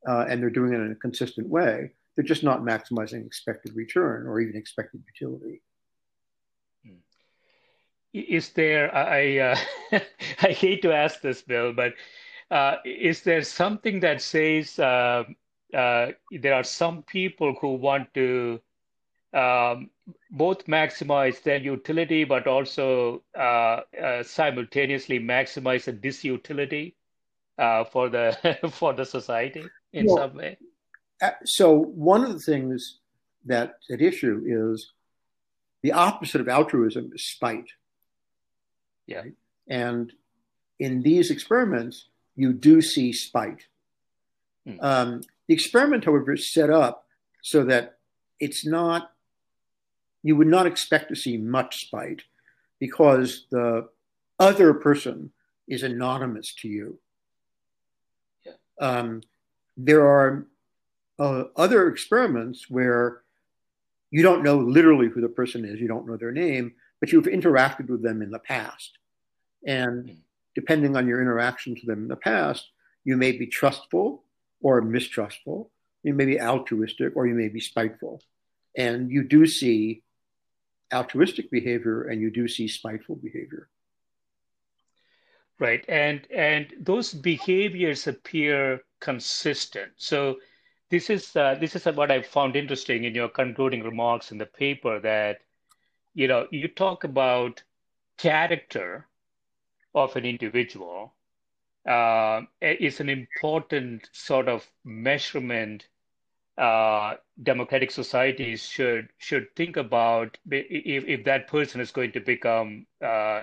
uh, 0.08 0.26
and 0.28 0.42
they're 0.42 0.50
doing 0.50 0.72
it 0.72 0.80
in 0.80 0.92
a 0.92 0.96
consistent 0.96 1.48
way. 1.48 1.92
They're 2.14 2.24
just 2.24 2.42
not 2.42 2.62
maximizing 2.62 3.24
expected 3.24 3.76
return 3.76 4.26
or 4.26 4.40
even 4.40 4.56
expected 4.56 5.02
utility. 5.06 5.62
Hmm. 6.84 6.94
Is 8.12 8.50
there? 8.50 8.94
I 8.94 9.38
uh, 9.38 9.56
I 10.42 10.48
hate 10.48 10.82
to 10.82 10.92
ask 10.92 11.20
this, 11.20 11.42
Bill, 11.42 11.72
but 11.72 11.94
uh, 12.50 12.76
is 12.84 13.22
there 13.22 13.42
something 13.42 14.00
that 14.00 14.22
says 14.22 14.78
uh, 15.76 16.12
there 16.30 16.54
are 16.54 16.64
some 16.64 17.02
people 17.02 17.54
who 17.60 17.74
want 17.74 18.12
to 18.14 18.60
um, 19.34 19.90
both 20.30 20.64
maximize 20.66 21.42
their 21.42 21.58
utility, 21.58 22.24
but 22.24 22.46
also 22.46 23.22
uh, 23.38 23.80
uh, 24.02 24.22
simultaneously 24.22 25.20
maximize 25.20 25.84
the 25.84 25.92
disutility 25.92 26.94
uh, 27.58 27.84
for 27.84 28.08
the 28.08 28.58
for 28.72 28.94
the 28.94 29.04
society 29.04 29.64
in 29.92 30.06
well, 30.06 30.16
some 30.16 30.36
way. 30.36 30.56
Uh, 31.20 31.30
so 31.44 31.76
one 31.76 32.24
of 32.24 32.32
the 32.32 32.40
things 32.40 32.98
that's 33.44 33.90
at 33.90 34.00
issue 34.00 34.42
is 34.46 34.92
the 35.82 35.92
opposite 35.92 36.40
of 36.40 36.48
altruism 36.48 37.10
is 37.14 37.28
spite. 37.28 37.68
Yeah, 39.06 39.18
right? 39.18 39.34
and 39.68 40.12
in 40.78 41.02
these 41.02 41.30
experiments, 41.30 42.08
you 42.34 42.52
do 42.52 42.80
see 42.80 43.12
spite. 43.12 43.66
Hmm. 44.66 44.76
Um, 44.80 45.20
the 45.48 45.54
experiment, 45.54 46.04
however, 46.04 46.32
is 46.32 46.52
set 46.52 46.70
up 46.70 47.06
so 47.42 47.64
that 47.64 47.98
it's 48.40 48.66
not 48.66 49.12
you 50.26 50.34
would 50.34 50.48
not 50.48 50.66
expect 50.66 51.08
to 51.08 51.14
see 51.14 51.36
much 51.36 51.86
spite 51.86 52.22
because 52.80 53.46
the 53.52 53.88
other 54.40 54.74
person 54.74 55.30
is 55.68 55.84
anonymous 55.84 56.52
to 56.52 56.66
you. 56.66 56.98
Yeah. 58.44 58.52
Um, 58.80 59.22
there 59.76 60.04
are 60.04 60.46
uh, 61.20 61.44
other 61.54 61.86
experiments 61.86 62.68
where 62.68 63.22
you 64.10 64.24
don't 64.24 64.42
know 64.42 64.58
literally 64.58 65.08
who 65.08 65.20
the 65.20 65.28
person 65.28 65.64
is, 65.64 65.80
you 65.80 65.86
don't 65.86 66.08
know 66.08 66.16
their 66.16 66.32
name, 66.32 66.72
but 66.98 67.12
you've 67.12 67.26
interacted 67.26 67.88
with 67.88 68.02
them 68.02 68.20
in 68.20 68.32
the 68.32 68.40
past. 68.40 68.98
And 69.64 70.06
mm. 70.06 70.16
depending 70.56 70.96
on 70.96 71.06
your 71.06 71.22
interactions 71.22 71.78
with 71.80 71.86
them 71.86 72.02
in 72.02 72.08
the 72.08 72.16
past, 72.16 72.68
you 73.04 73.16
may 73.16 73.30
be 73.30 73.46
trustful 73.46 74.24
or 74.60 74.80
mistrustful, 74.80 75.70
you 76.02 76.14
may 76.14 76.24
be 76.24 76.40
altruistic 76.40 77.16
or 77.16 77.26
you 77.26 77.34
may 77.34 77.48
be 77.48 77.60
spiteful. 77.60 78.22
And 78.76 79.10
you 79.10 79.24
do 79.24 79.46
see 79.46 80.02
altruistic 80.92 81.50
behavior 81.50 82.04
and 82.04 82.20
you 82.20 82.30
do 82.30 82.46
see 82.48 82.68
spiteful 82.68 83.16
behavior. 83.16 83.68
Right, 85.58 85.84
and 85.88 86.26
and 86.30 86.66
those 86.78 87.14
behaviors 87.14 88.06
appear 88.06 88.82
consistent. 89.00 89.92
So 89.96 90.36
this 90.90 91.08
is 91.08 91.34
uh, 91.34 91.56
this 91.58 91.74
is 91.74 91.86
what 91.86 92.10
I 92.10 92.20
found 92.20 92.56
interesting 92.56 93.04
in 93.04 93.14
your 93.14 93.30
concluding 93.30 93.82
remarks 93.82 94.32
in 94.32 94.38
the 94.38 94.46
paper 94.46 95.00
that 95.00 95.38
you 96.12 96.28
know 96.28 96.46
you 96.50 96.68
talk 96.68 97.04
about 97.04 97.62
character 98.18 99.06
of 99.94 100.14
an 100.14 100.26
individual 100.26 101.14
uh, 101.86 102.42
is 102.60 103.00
an 103.00 103.08
important 103.08 104.08
sort 104.12 104.48
of 104.48 104.66
measurement 104.84 105.86
uh, 106.58 107.14
democratic 107.42 107.90
societies 107.90 108.62
should 108.62 109.08
should 109.18 109.46
think 109.56 109.76
about 109.76 110.38
if, 110.50 111.04
if 111.06 111.24
that 111.24 111.48
person 111.48 111.80
is 111.80 111.90
going 111.90 112.12
to 112.12 112.20
become 112.20 112.86
uh, 113.04 113.42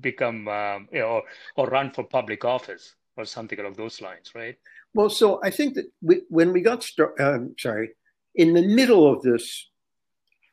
become 0.00 0.48
um, 0.48 0.88
you 0.90 1.00
know, 1.00 1.06
or, 1.06 1.22
or 1.56 1.66
run 1.66 1.90
for 1.90 2.02
public 2.04 2.44
office 2.44 2.94
or 3.16 3.24
something 3.24 3.60
along 3.60 3.74
those 3.74 4.00
lines, 4.00 4.32
right? 4.34 4.56
Well, 4.94 5.10
so 5.10 5.40
I 5.42 5.50
think 5.50 5.74
that 5.74 5.84
we, 6.00 6.22
when 6.28 6.52
we 6.52 6.62
got 6.62 6.82
started, 6.82 7.22
um, 7.22 7.54
sorry, 7.58 7.90
in 8.34 8.54
the 8.54 8.62
middle 8.62 9.12
of 9.12 9.22
this 9.22 9.68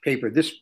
paper, 0.04 0.30
this 0.30 0.54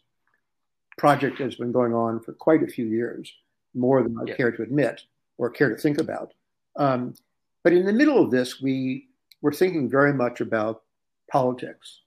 project 0.98 1.40
has 1.40 1.56
been 1.56 1.72
going 1.72 1.94
on 1.94 2.20
for 2.22 2.34
quite 2.34 2.62
a 2.62 2.68
few 2.68 2.86
years, 2.86 3.34
more 3.74 4.04
than 4.04 4.18
I 4.18 4.26
yeah. 4.28 4.36
care 4.36 4.52
to 4.52 4.62
admit 4.62 5.02
or 5.40 5.50
care 5.50 5.70
to 5.70 5.82
think 5.82 5.98
about. 5.98 6.34
Um, 6.76 7.16
but 7.64 7.74
in 7.74 7.86
the 7.86 7.94
middle 7.94 8.24
of 8.24 8.30
this, 8.30 8.62
we 8.62 9.08
were 9.42 9.54
thinking 9.54 9.90
very 9.90 10.14
much 10.14 10.42
about 10.42 10.84
politics. 11.32 12.02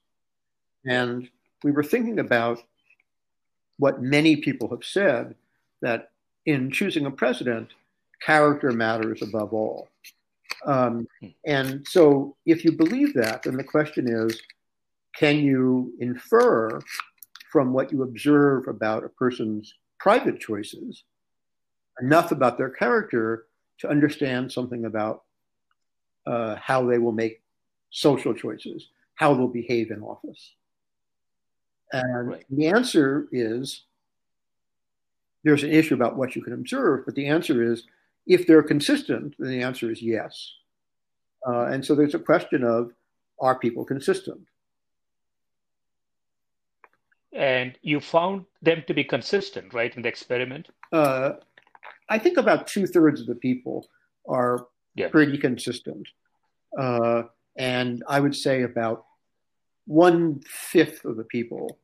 And 0.85 1.29
we 1.63 1.71
were 1.71 1.83
thinking 1.83 2.19
about 2.19 2.59
what 3.77 4.01
many 4.01 4.37
people 4.37 4.69
have 4.69 4.85
said 4.85 5.35
that 5.81 6.11
in 6.45 6.71
choosing 6.71 7.05
a 7.05 7.11
president, 7.11 7.69
character 8.21 8.71
matters 8.71 9.21
above 9.21 9.53
all. 9.53 9.89
Um, 10.65 11.07
and 11.45 11.85
so, 11.87 12.35
if 12.45 12.63
you 12.63 12.71
believe 12.71 13.13
that, 13.15 13.43
then 13.43 13.57
the 13.57 13.63
question 13.63 14.07
is 14.07 14.41
can 15.15 15.39
you 15.39 15.93
infer 15.99 16.79
from 17.51 17.73
what 17.73 17.91
you 17.91 18.03
observe 18.03 18.67
about 18.67 19.03
a 19.03 19.09
person's 19.09 19.73
private 19.99 20.39
choices 20.39 21.03
enough 22.01 22.31
about 22.31 22.57
their 22.57 22.69
character 22.69 23.45
to 23.79 23.89
understand 23.89 24.51
something 24.51 24.85
about 24.85 25.23
uh, 26.25 26.55
how 26.55 26.85
they 26.85 26.97
will 26.97 27.11
make 27.11 27.41
social 27.89 28.33
choices, 28.33 28.87
how 29.15 29.33
they'll 29.33 29.47
behave 29.47 29.91
in 29.91 30.01
office? 30.01 30.53
And 31.91 32.29
right. 32.29 32.45
the 32.49 32.67
answer 32.67 33.27
is 33.31 33.83
there's 35.43 35.63
an 35.63 35.71
issue 35.71 35.93
about 35.93 36.15
what 36.15 36.35
you 36.35 36.41
can 36.41 36.53
observe, 36.53 37.05
but 37.05 37.15
the 37.15 37.27
answer 37.27 37.61
is 37.61 37.83
if 38.25 38.47
they're 38.47 38.63
consistent, 38.63 39.35
then 39.37 39.49
the 39.49 39.61
answer 39.61 39.91
is 39.91 40.01
yes. 40.01 40.53
Uh, 41.45 41.65
and 41.65 41.85
so 41.85 41.93
there's 41.93 42.15
a 42.15 42.19
question 42.19 42.63
of 42.63 42.91
are 43.39 43.59
people 43.59 43.83
consistent? 43.83 44.47
And 47.33 47.77
you 47.81 47.99
found 47.99 48.45
them 48.61 48.83
to 48.87 48.93
be 48.93 49.03
consistent, 49.03 49.73
right, 49.73 49.93
in 49.95 50.03
the 50.03 50.09
experiment? 50.09 50.69
Uh, 50.91 51.33
I 52.09 52.19
think 52.19 52.37
about 52.37 52.67
two 52.67 52.85
thirds 52.87 53.21
of 53.21 53.27
the 53.27 53.35
people 53.35 53.87
are 54.27 54.67
yeah. 54.95 55.09
pretty 55.09 55.37
consistent. 55.37 56.07
Uh, 56.77 57.23
and 57.55 58.03
I 58.07 58.19
would 58.19 58.35
say 58.35 58.63
about 58.63 59.05
one 59.85 60.41
fifth 60.47 61.05
of 61.05 61.17
the 61.17 61.23
people, 61.23 61.77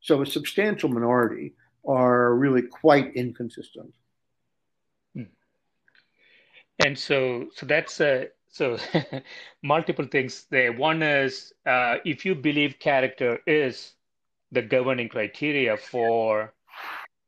so 0.00 0.22
a 0.22 0.26
substantial 0.26 0.88
minority, 0.88 1.54
are 1.86 2.34
really 2.34 2.62
quite 2.62 3.14
inconsistent. 3.14 3.94
Hmm. 5.14 5.22
And 6.78 6.98
so, 6.98 7.46
so 7.54 7.66
that's 7.66 8.00
a 8.00 8.28
so 8.50 8.76
multiple 9.62 10.06
things 10.06 10.46
there. 10.50 10.72
One 10.72 11.02
is 11.02 11.52
uh, 11.66 11.96
if 12.04 12.24
you 12.26 12.34
believe 12.34 12.78
character 12.78 13.40
is 13.46 13.94
the 14.52 14.62
governing 14.62 15.08
criteria 15.08 15.76
for 15.76 16.52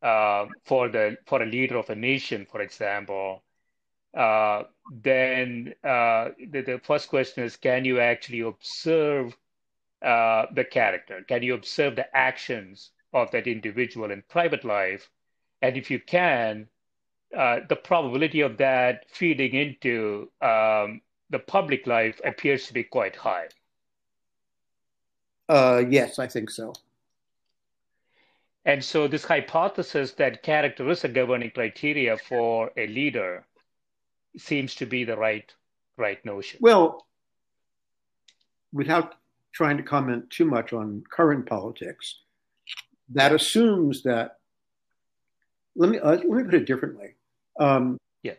uh, 0.02 0.46
for 0.64 0.88
the 0.88 1.16
for 1.26 1.42
a 1.42 1.46
leader 1.46 1.76
of 1.76 1.90
a 1.90 1.94
nation, 1.94 2.46
for 2.50 2.60
example, 2.60 3.42
uh, 4.14 4.64
then 4.90 5.74
uh, 5.84 6.30
the, 6.50 6.62
the 6.62 6.80
first 6.84 7.08
question 7.08 7.44
is: 7.44 7.56
Can 7.56 7.84
you 7.84 8.00
actually 8.00 8.40
observe 8.40 9.36
uh, 10.02 10.46
the 10.54 10.64
character? 10.64 11.24
Can 11.28 11.42
you 11.42 11.54
observe 11.54 11.96
the 11.96 12.16
actions 12.16 12.90
of 13.12 13.30
that 13.30 13.46
individual 13.46 14.10
in 14.10 14.22
private 14.28 14.64
life. 14.64 15.10
And 15.60 15.76
if 15.76 15.90
you 15.90 16.00
can, 16.00 16.68
uh, 17.36 17.60
the 17.68 17.76
probability 17.76 18.40
of 18.40 18.56
that 18.58 19.04
feeding 19.08 19.54
into 19.54 20.30
um, 20.40 21.00
the 21.30 21.38
public 21.38 21.86
life 21.86 22.20
appears 22.24 22.66
to 22.66 22.74
be 22.74 22.84
quite 22.84 23.16
high. 23.16 23.48
Uh, 25.48 25.82
yes, 25.88 26.18
I 26.18 26.26
think 26.26 26.50
so. 26.50 26.72
And 28.64 28.84
so, 28.84 29.08
this 29.08 29.24
hypothesis 29.24 30.12
that 30.12 30.42
character 30.42 30.88
is 30.88 31.02
a 31.02 31.08
governing 31.08 31.50
criteria 31.50 32.16
for 32.16 32.70
a 32.76 32.86
leader 32.86 33.44
seems 34.36 34.74
to 34.76 34.86
be 34.86 35.04
the 35.04 35.16
right 35.16 35.52
right 35.96 36.24
notion. 36.24 36.58
Well, 36.62 37.06
without 38.72 39.16
trying 39.52 39.76
to 39.78 39.82
comment 39.82 40.30
too 40.30 40.44
much 40.44 40.72
on 40.72 41.02
current 41.10 41.46
politics, 41.46 42.20
that 43.10 43.32
assumes 43.32 44.04
that. 44.04 44.38
Let 45.74 45.90
me 45.90 45.98
uh, 45.98 46.10
let 46.10 46.24
me 46.24 46.44
put 46.44 46.54
it 46.54 46.66
differently. 46.66 47.14
Um, 47.58 47.98
yeah, 48.22 48.34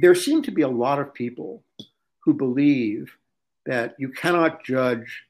there 0.00 0.14
seem 0.14 0.40
to 0.42 0.50
be 0.50 0.62
a 0.62 0.68
lot 0.68 1.00
of 1.00 1.12
people 1.12 1.64
who 2.20 2.32
believe 2.32 3.12
that 3.66 3.94
you 3.98 4.08
cannot 4.08 4.64
judge 4.64 5.24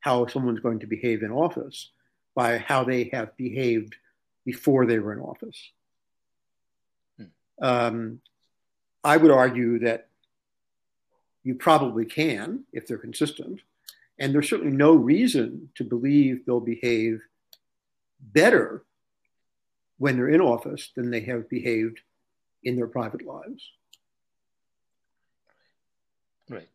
how 0.00 0.26
someone's 0.26 0.60
going 0.60 0.80
to 0.80 0.86
behave 0.86 1.22
in 1.22 1.30
office 1.30 1.90
by 2.38 2.58
how 2.58 2.84
they 2.84 3.10
have 3.12 3.36
behaved 3.36 3.96
before 4.44 4.86
they 4.86 5.00
were 5.00 5.12
in 5.12 5.18
office. 5.18 5.72
Hmm. 7.16 7.24
Um, 7.60 8.20
I 9.02 9.16
would 9.16 9.32
argue 9.32 9.80
that 9.80 10.06
you 11.42 11.56
probably 11.56 12.04
can 12.04 12.62
if 12.72 12.86
they're 12.86 12.96
consistent. 12.96 13.62
And 14.20 14.32
there's 14.32 14.48
certainly 14.48 14.76
no 14.76 14.94
reason 14.94 15.70
to 15.74 15.82
believe 15.82 16.46
they'll 16.46 16.60
behave 16.60 17.22
better 18.20 18.84
when 19.96 20.16
they're 20.16 20.28
in 20.28 20.40
office 20.40 20.90
than 20.94 21.10
they 21.10 21.22
have 21.22 21.48
behaved 21.48 22.02
in 22.62 22.76
their 22.76 22.86
private 22.86 23.26
lives. 23.26 23.68
Right. 26.48 26.68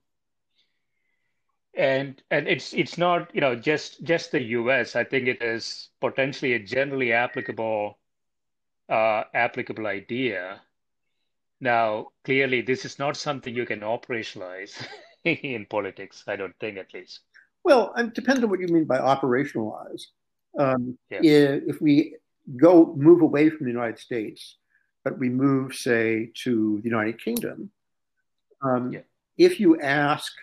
And 1.75 2.21
and 2.29 2.47
it's 2.47 2.73
it's 2.73 2.97
not 2.97 3.33
you 3.33 3.41
know 3.41 3.55
just 3.55 4.03
just 4.03 4.31
the 4.31 4.41
U.S. 4.61 4.95
I 4.95 5.03
think 5.03 5.27
it 5.27 5.41
is 5.41 5.89
potentially 6.01 6.53
a 6.53 6.59
generally 6.59 7.13
applicable 7.13 7.97
uh, 8.89 9.23
applicable 9.33 9.87
idea. 9.87 10.61
Now, 11.59 12.07
clearly, 12.25 12.61
this 12.61 12.85
is 12.85 12.99
not 12.99 13.17
something 13.17 13.55
you 13.55 13.65
can 13.65 13.79
operationalize 13.79 14.85
in 15.23 15.65
politics. 15.65 16.23
I 16.27 16.35
don't 16.35 16.55
think, 16.59 16.77
at 16.77 16.93
least. 16.93 17.21
Well, 17.63 17.93
it 17.97 18.13
depends 18.13 18.43
on 18.43 18.49
what 18.49 18.59
you 18.59 18.67
mean 18.67 18.85
by 18.85 18.99
operationalize. 18.99 20.03
Um, 20.59 20.97
yeah. 21.09 21.21
If 21.23 21.81
we 21.81 22.17
go 22.57 22.93
move 22.97 23.21
away 23.21 23.49
from 23.49 23.65
the 23.65 23.71
United 23.71 23.99
States, 23.99 24.57
but 25.03 25.17
we 25.17 25.29
move, 25.29 25.73
say, 25.73 26.31
to 26.43 26.79
the 26.83 26.89
United 26.89 27.23
Kingdom, 27.23 27.71
um, 28.61 28.91
yeah. 28.91 28.99
if 29.37 29.59
you 29.59 29.79
ask 29.79 30.33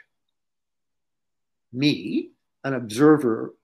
me, 1.72 2.30
an 2.64 2.74
observer, 2.74 3.54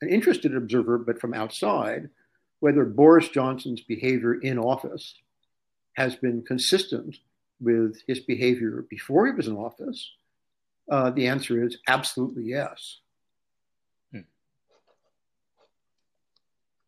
an 0.00 0.08
interested 0.08 0.54
observer, 0.56 0.98
but 0.98 1.20
from 1.20 1.34
outside, 1.34 2.08
whether 2.60 2.84
Boris 2.84 3.28
Johnson's 3.28 3.80
behavior 3.80 4.34
in 4.34 4.58
office 4.58 5.14
has 5.94 6.14
been 6.16 6.42
consistent 6.42 7.16
with 7.60 8.02
his 8.06 8.20
behavior 8.20 8.86
before 8.88 9.26
he 9.26 9.32
was 9.32 9.48
in 9.48 9.56
office, 9.56 10.12
uh, 10.90 11.10
the 11.10 11.26
answer 11.26 11.64
is 11.64 11.78
absolutely 11.88 12.44
yes. 12.44 12.98
Hmm. 14.12 14.20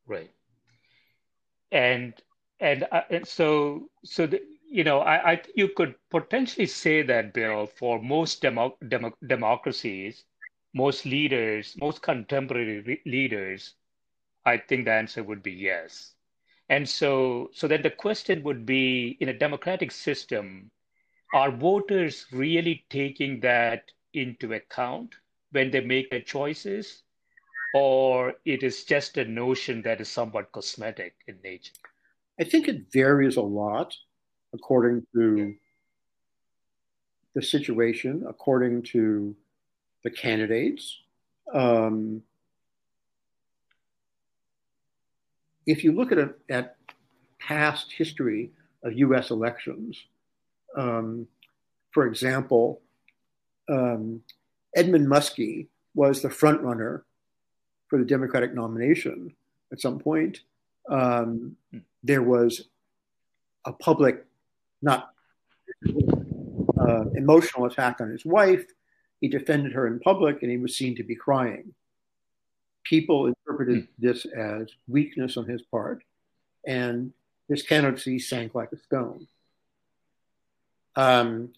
Right. 0.06 0.30
And 1.70 2.14
and, 2.60 2.86
uh, 2.92 3.02
and 3.10 3.26
so 3.26 3.90
so 4.04 4.26
the, 4.26 4.40
you 4.70 4.84
know 4.84 5.00
I, 5.00 5.32
I 5.32 5.42
you 5.54 5.68
could 5.68 5.94
potentially 6.10 6.66
say 6.66 7.02
that 7.02 7.34
Bill 7.34 7.66
for 7.66 8.00
most 8.00 8.40
demo, 8.42 8.76
demo, 8.88 9.12
democracies, 9.26 10.24
most 10.74 11.04
leaders, 11.04 11.76
most 11.80 12.02
contemporary 12.02 12.80
re- 12.80 13.02
leaders, 13.06 13.74
I 14.44 14.56
think 14.58 14.84
the 14.84 14.92
answer 14.92 15.22
would 15.22 15.42
be 15.42 15.52
yes. 15.52 16.14
And 16.68 16.88
so 16.88 17.50
so 17.52 17.68
then 17.68 17.82
the 17.82 17.90
question 17.90 18.42
would 18.42 18.64
be 18.64 19.16
in 19.20 19.28
a 19.28 19.38
democratic 19.38 19.90
system, 19.90 20.70
are 21.34 21.50
voters 21.50 22.26
really 22.32 22.84
taking 22.90 23.40
that 23.40 23.84
into 24.14 24.52
account 24.52 25.14
when 25.52 25.70
they 25.70 25.80
make 25.80 26.10
their 26.10 26.20
choices 26.20 27.02
or 27.74 28.34
it 28.44 28.62
is 28.62 28.84
just 28.84 29.16
a 29.16 29.24
notion 29.24 29.82
that 29.82 30.00
is 30.00 30.08
somewhat 30.08 30.52
cosmetic 30.52 31.14
in 31.26 31.38
nature 31.42 31.72
I 32.40 32.44
think 32.44 32.68
it 32.68 32.90
varies 32.92 33.36
a 33.36 33.42
lot 33.42 33.94
according 34.52 35.06
to 35.14 35.54
the 37.34 37.42
situation, 37.42 38.24
according 38.28 38.82
to 38.82 39.36
the 40.02 40.10
candidates. 40.10 40.98
Um, 41.52 42.22
if 45.66 45.84
you 45.84 45.92
look 45.92 46.12
at, 46.12 46.18
a, 46.18 46.34
at 46.48 46.76
past 47.38 47.92
history 47.92 48.50
of 48.82 48.92
US 48.94 49.30
elections, 49.30 50.04
um, 50.76 51.26
for 51.92 52.06
example, 52.06 52.80
um, 53.68 54.22
Edmund 54.74 55.06
Muskie 55.06 55.68
was 55.94 56.22
the 56.22 56.28
frontrunner 56.28 57.02
for 57.88 57.98
the 57.98 58.04
Democratic 58.04 58.54
nomination 58.54 59.34
at 59.70 59.80
some 59.80 59.98
point. 59.98 60.40
Um, 60.88 61.56
there 62.02 62.22
was 62.22 62.68
a 63.64 63.72
public, 63.72 64.24
not 64.80 65.10
uh, 66.80 67.04
emotional 67.14 67.66
attack 67.66 68.00
on 68.00 68.10
his 68.10 68.24
wife. 68.24 68.64
He 69.22 69.28
defended 69.28 69.72
her 69.72 69.86
in 69.86 70.00
public 70.00 70.42
and 70.42 70.50
he 70.50 70.58
was 70.58 70.76
seen 70.76 70.96
to 70.96 71.04
be 71.04 71.14
crying. 71.14 71.72
People 72.82 73.26
interpreted 73.26 73.84
mm. 73.84 73.88
this 73.96 74.26
as 74.26 74.68
weakness 74.88 75.36
on 75.36 75.46
his 75.46 75.62
part, 75.62 76.02
and 76.66 77.12
his 77.48 77.62
candidacy 77.62 78.18
sank 78.18 78.56
like 78.56 78.72
a 78.72 78.76
stone. 78.78 79.28
Um, 80.96 81.50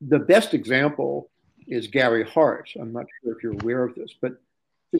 the 0.00 0.18
best 0.18 0.52
example 0.52 1.30
is 1.68 1.86
Gary 1.86 2.24
Hart. 2.24 2.70
I'm 2.74 2.92
not 2.92 3.06
sure 3.22 3.36
if 3.36 3.44
you're 3.44 3.52
aware 3.52 3.84
of 3.84 3.94
this, 3.94 4.12
but 4.20 4.40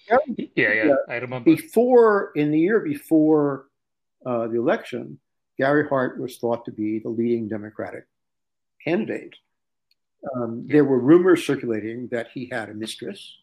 Gary, 0.08 0.52
yeah, 0.54 0.72
yeah, 0.72 0.92
uh, 0.92 0.96
I 1.12 1.16
remember. 1.16 1.56
Before, 1.56 2.30
in 2.36 2.52
the 2.52 2.60
year 2.60 2.78
before 2.78 3.66
uh, 4.24 4.46
the 4.46 4.58
election, 4.58 5.18
Gary 5.58 5.88
Hart 5.88 6.20
was 6.20 6.38
thought 6.38 6.64
to 6.66 6.70
be 6.70 7.00
the 7.00 7.08
leading 7.08 7.48
Democratic 7.48 8.06
candidate. 8.84 9.34
Um, 10.34 10.66
there 10.66 10.84
were 10.84 10.98
rumors 10.98 11.46
circulating 11.46 12.08
that 12.08 12.28
he 12.32 12.48
had 12.50 12.68
a 12.68 12.74
mistress, 12.74 13.36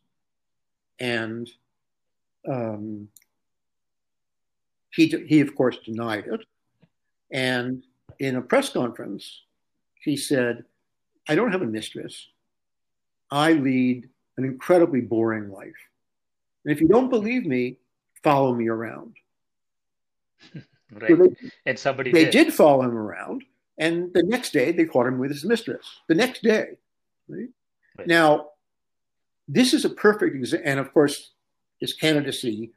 and 0.99 1.49
um, 2.49 3.07
he, 4.91 5.07
he, 5.27 5.41
of 5.41 5.55
course, 5.55 5.77
denied 5.85 6.25
it. 6.27 6.45
And 7.31 7.83
in 8.19 8.35
a 8.35 8.41
press 8.41 8.69
conference, 8.69 9.41
he 10.01 10.17
said, 10.17 10.65
I 11.27 11.35
don't 11.35 11.51
have 11.51 11.61
a 11.61 11.67
mistress. 11.67 12.27
I 13.31 13.53
lead 13.53 14.09
an 14.37 14.45
incredibly 14.45 15.01
boring 15.01 15.49
life. 15.51 15.71
And 16.65 16.73
if 16.73 16.81
you 16.81 16.87
don't 16.87 17.09
believe 17.09 17.45
me, 17.45 17.77
follow 18.23 18.53
me 18.53 18.67
around. 18.67 19.15
right. 20.53 21.07
So 21.07 21.15
they, 21.15 21.49
and 21.65 21.79
somebody 21.79 22.11
they 22.11 22.25
did. 22.25 22.45
did. 22.45 22.53
follow 22.53 22.83
him 22.83 22.95
around, 22.95 23.43
and 23.77 24.13
the 24.13 24.23
next 24.23 24.53
day 24.53 24.71
they 24.71 24.85
caught 24.85 25.07
him 25.07 25.19
with 25.19 25.31
his 25.31 25.45
mistress. 25.45 25.85
The 26.07 26.15
next 26.15 26.43
day, 26.43 26.77
right? 27.27 27.49
Right. 27.97 28.07
Now, 28.07 28.49
this 29.47 29.73
is 29.73 29.85
a 29.85 29.89
perfect 29.89 30.35
example, 30.35 30.69
and 30.69 30.79
of 30.79 30.93
course, 30.93 31.31
his 31.79 31.93
candidacy 31.93 32.71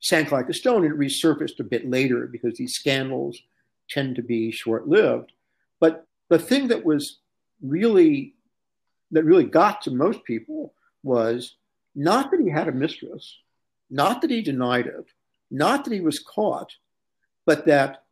sank 0.00 0.32
like 0.32 0.48
a 0.48 0.54
stone. 0.54 0.84
It 0.84 0.92
resurfaced 0.92 1.60
a 1.60 1.64
bit 1.64 1.88
later 1.88 2.26
because 2.26 2.56
these 2.56 2.74
scandals 2.74 3.42
tend 3.88 4.16
to 4.16 4.22
be 4.22 4.50
short-lived. 4.50 5.32
But 5.80 6.06
the 6.28 6.38
thing 6.38 6.68
that 6.68 6.84
was 6.84 7.18
really 7.60 8.34
that 9.10 9.24
really 9.24 9.44
got 9.44 9.82
to 9.82 9.90
most 9.90 10.24
people 10.24 10.72
was 11.02 11.56
not 11.94 12.30
that 12.30 12.40
he 12.40 12.48
had 12.48 12.68
a 12.68 12.72
mistress, 12.72 13.38
not 13.90 14.22
that 14.22 14.30
he 14.30 14.40
denied 14.40 14.86
it, 14.86 15.06
not 15.50 15.84
that 15.84 15.92
he 15.92 16.00
was 16.00 16.20
caught, 16.20 16.76
but 17.44 17.66
that 17.66 18.04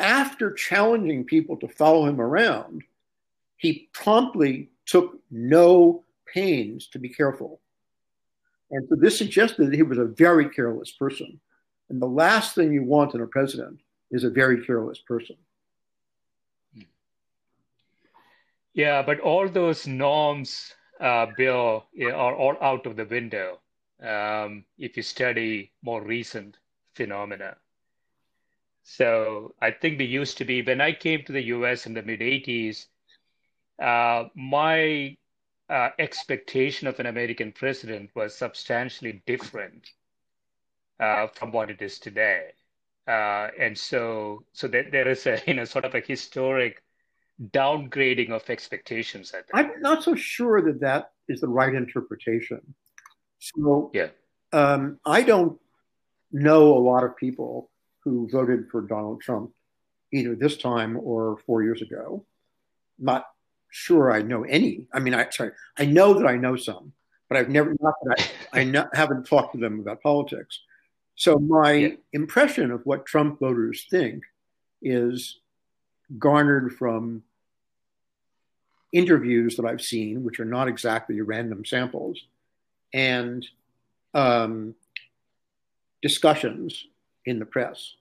after 0.00 0.52
challenging 0.52 1.24
people 1.24 1.56
to 1.58 1.68
follow 1.68 2.06
him 2.06 2.20
around, 2.20 2.82
he 3.56 3.88
promptly 3.92 4.70
took 4.86 5.18
no 5.30 6.04
pains 6.26 6.88
to 6.88 6.98
be 6.98 7.08
careful. 7.08 7.60
And 8.70 8.86
so 8.88 8.96
this 8.96 9.18
suggested 9.18 9.66
that 9.66 9.74
he 9.74 9.82
was 9.82 9.98
a 9.98 10.04
very 10.04 10.48
careless 10.48 10.90
person. 10.92 11.40
And 11.88 12.00
the 12.00 12.06
last 12.06 12.54
thing 12.54 12.72
you 12.72 12.84
want 12.84 13.14
in 13.14 13.20
a 13.20 13.26
president 13.26 13.80
is 14.10 14.24
a 14.24 14.30
very 14.30 14.64
careless 14.64 14.98
person. 14.98 15.36
Yeah, 18.72 19.02
but 19.02 19.20
all 19.20 19.48
those 19.48 19.86
norms, 19.86 20.72
uh, 21.00 21.26
Bill, 21.36 21.84
are 22.02 22.34
all 22.34 22.56
out 22.62 22.86
of 22.86 22.96
the 22.96 23.04
window 23.04 23.60
um, 24.02 24.64
if 24.78 24.96
you 24.96 25.02
study 25.02 25.72
more 25.82 26.02
recent 26.02 26.56
phenomena. 26.94 27.56
So 28.92 29.54
I 29.62 29.70
think 29.70 30.00
we 30.00 30.04
used 30.06 30.38
to 30.38 30.44
be, 30.44 30.62
when 30.62 30.80
I 30.80 30.90
came 30.90 31.22
to 31.22 31.32
the 31.32 31.44
US 31.54 31.86
in 31.86 31.94
the 31.94 32.02
mid 32.02 32.18
80s, 32.18 32.86
uh, 33.80 34.24
my 34.34 35.16
uh, 35.68 35.90
expectation 36.00 36.88
of 36.88 36.98
an 36.98 37.06
American 37.06 37.52
president 37.52 38.10
was 38.16 38.34
substantially 38.34 39.22
different 39.26 39.88
uh, 40.98 41.28
from 41.28 41.52
what 41.52 41.70
it 41.70 41.80
is 41.80 42.00
today. 42.00 42.48
Uh, 43.06 43.46
and 43.60 43.78
so, 43.78 44.44
so 44.52 44.66
there, 44.66 44.90
there 44.90 45.08
is 45.08 45.24
a, 45.24 45.40
you 45.46 45.54
know, 45.54 45.64
sort 45.64 45.84
of 45.84 45.94
a 45.94 46.00
historic 46.00 46.82
downgrading 47.40 48.30
of 48.30 48.50
expectations. 48.50 49.32
I 49.32 49.42
think. 49.42 49.50
I'm 49.54 49.80
not 49.80 50.02
so 50.02 50.16
sure 50.16 50.62
that 50.62 50.80
that 50.80 51.12
is 51.28 51.42
the 51.42 51.48
right 51.48 51.76
interpretation. 51.76 52.74
So 53.38 53.92
yeah, 53.94 54.08
um, 54.52 54.98
I 55.06 55.22
don't 55.22 55.60
know 56.32 56.76
a 56.76 56.82
lot 56.82 57.04
of 57.04 57.16
people 57.16 57.70
who 58.10 58.28
voted 58.28 58.68
for 58.70 58.82
Donald 58.82 59.20
Trump 59.20 59.52
either 60.12 60.34
this 60.34 60.56
time 60.56 60.98
or 61.00 61.38
four 61.46 61.62
years 61.62 61.80
ago. 61.80 62.24
Not 62.98 63.26
sure 63.70 64.12
I 64.12 64.22
know 64.22 64.42
any. 64.42 64.86
I 64.92 64.98
mean, 64.98 65.14
I 65.14 65.30
sorry, 65.30 65.52
I 65.78 65.84
know 65.84 66.14
that 66.14 66.26
I 66.26 66.36
know 66.36 66.56
some, 66.56 66.92
but 67.28 67.38
I've 67.38 67.48
never 67.48 67.76
not 67.80 67.94
that 68.02 68.32
I, 68.52 68.60
I 68.60 68.64
not, 68.64 68.94
haven't 68.94 69.26
talked 69.26 69.54
to 69.54 69.60
them 69.60 69.78
about 69.78 70.02
politics. 70.02 70.58
So 71.14 71.38
my 71.38 71.72
yeah. 71.72 71.88
impression 72.12 72.72
of 72.72 72.84
what 72.84 73.06
Trump 73.06 73.38
voters 73.38 73.86
think 73.88 74.24
is 74.82 75.38
garnered 76.18 76.72
from 76.72 77.22
interviews 78.92 79.56
that 79.56 79.66
I've 79.66 79.82
seen, 79.82 80.24
which 80.24 80.40
are 80.40 80.44
not 80.44 80.66
exactly 80.66 81.20
random 81.20 81.64
samples, 81.64 82.18
and 82.92 83.46
um, 84.14 84.74
discussions 86.02 86.86
in 87.24 87.38
the 87.38 87.46
press. 87.46 87.94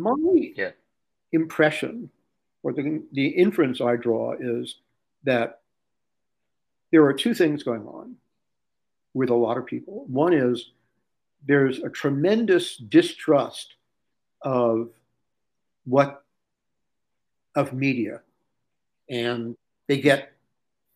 My 0.00 0.14
yeah. 0.56 0.70
impression, 1.32 2.10
or 2.62 2.72
the, 2.72 3.02
the 3.12 3.28
inference 3.28 3.80
I 3.80 3.96
draw, 3.96 4.34
is 4.38 4.76
that 5.24 5.60
there 6.92 7.04
are 7.04 7.12
two 7.12 7.34
things 7.34 7.62
going 7.62 7.86
on 7.86 8.16
with 9.14 9.30
a 9.30 9.34
lot 9.34 9.56
of 9.56 9.66
people. 9.66 10.04
One 10.08 10.32
is 10.32 10.70
there's 11.46 11.78
a 11.78 11.88
tremendous 11.88 12.76
distrust 12.76 13.74
of 14.42 14.90
what 15.84 16.22
of 17.54 17.72
media 17.72 18.20
and 19.08 19.56
they 19.86 19.98
get 19.98 20.32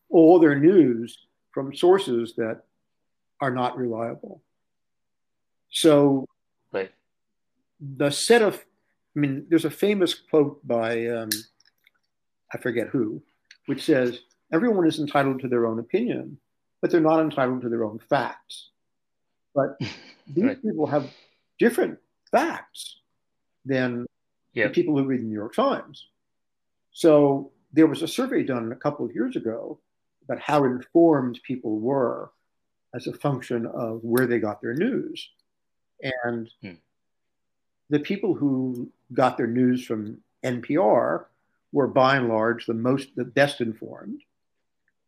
all 0.09 0.39
their 0.39 0.59
news 0.59 1.27
from 1.53 1.75
sources 1.75 2.35
that 2.37 2.63
are 3.41 3.51
not 3.51 3.77
reliable. 3.77 4.43
So 5.71 6.27
right. 6.73 6.91
the 7.81 8.11
set 8.11 8.43
of, 8.43 8.65
I 9.17 9.19
mean, 9.19 9.47
there's 9.49 9.65
a 9.65 9.71
famous 9.71 10.15
quote 10.15 10.67
by, 10.67 11.07
um, 11.09 11.31
I 12.53 12.59
forget 12.59 12.89
who, 12.89 13.23
which 13.67 13.85
says, 13.85 14.21
everyone 14.53 14.87
is 14.87 14.99
entitled 14.99 15.41
to 15.41 15.49
their 15.49 15.67
own 15.67 15.79
opinion, 15.79 16.39
but 16.81 16.91
they're 16.91 17.01
not 17.01 17.21
entitled 17.21 17.63
to 17.63 17.69
their 17.69 17.85
own 17.85 17.99
facts. 18.09 18.71
But 19.55 19.79
these 20.29 20.45
right. 20.45 20.63
people 20.63 20.87
have 20.87 21.11
different 21.59 21.99
facts 22.31 23.01
than 23.65 24.07
yep. 24.55 24.69
the 24.69 24.75
people 24.75 24.97
who 24.97 25.05
read 25.05 25.21
the 25.21 25.25
New 25.25 25.35
York 25.35 25.55
Times. 25.55 26.07
So 26.93 27.53
there 27.73 27.87
was 27.87 28.03
a 28.03 28.09
survey 28.09 28.43
done 28.43 28.73
a 28.73 28.77
couple 28.77 29.05
of 29.05 29.15
years 29.15 29.37
ago 29.37 29.79
about 30.25 30.41
how 30.41 30.65
informed 30.65 31.41
people 31.45 31.79
were 31.79 32.31
as 32.95 33.07
a 33.07 33.13
function 33.13 33.67
of 33.67 34.01
where 34.03 34.27
they 34.27 34.39
got 34.39 34.61
their 34.61 34.75
news. 34.75 35.29
And 36.23 36.51
hmm. 36.63 36.73
the 37.89 38.01
people 38.01 38.35
who 38.35 38.91
got 39.13 39.37
their 39.37 39.47
news 39.47 39.85
from 39.85 40.19
NPR 40.45 41.25
were 41.73 41.87
by 41.87 42.17
and 42.17 42.29
large 42.29 42.67
the 42.67 42.75
most 42.75 43.15
the 43.17 43.25
best 43.25 43.61
informed. 43.61 44.23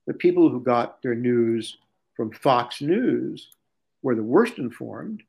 The 0.07 0.15
people 0.15 0.49
who 0.49 0.61
got 0.61 1.03
their 1.03 1.15
news 1.15 1.79
from 2.15 2.33
Fox 2.33 2.81
News 2.81 3.49
were 4.03 4.15
the 4.15 4.23
worst 4.23 4.59
informed. 4.59 5.23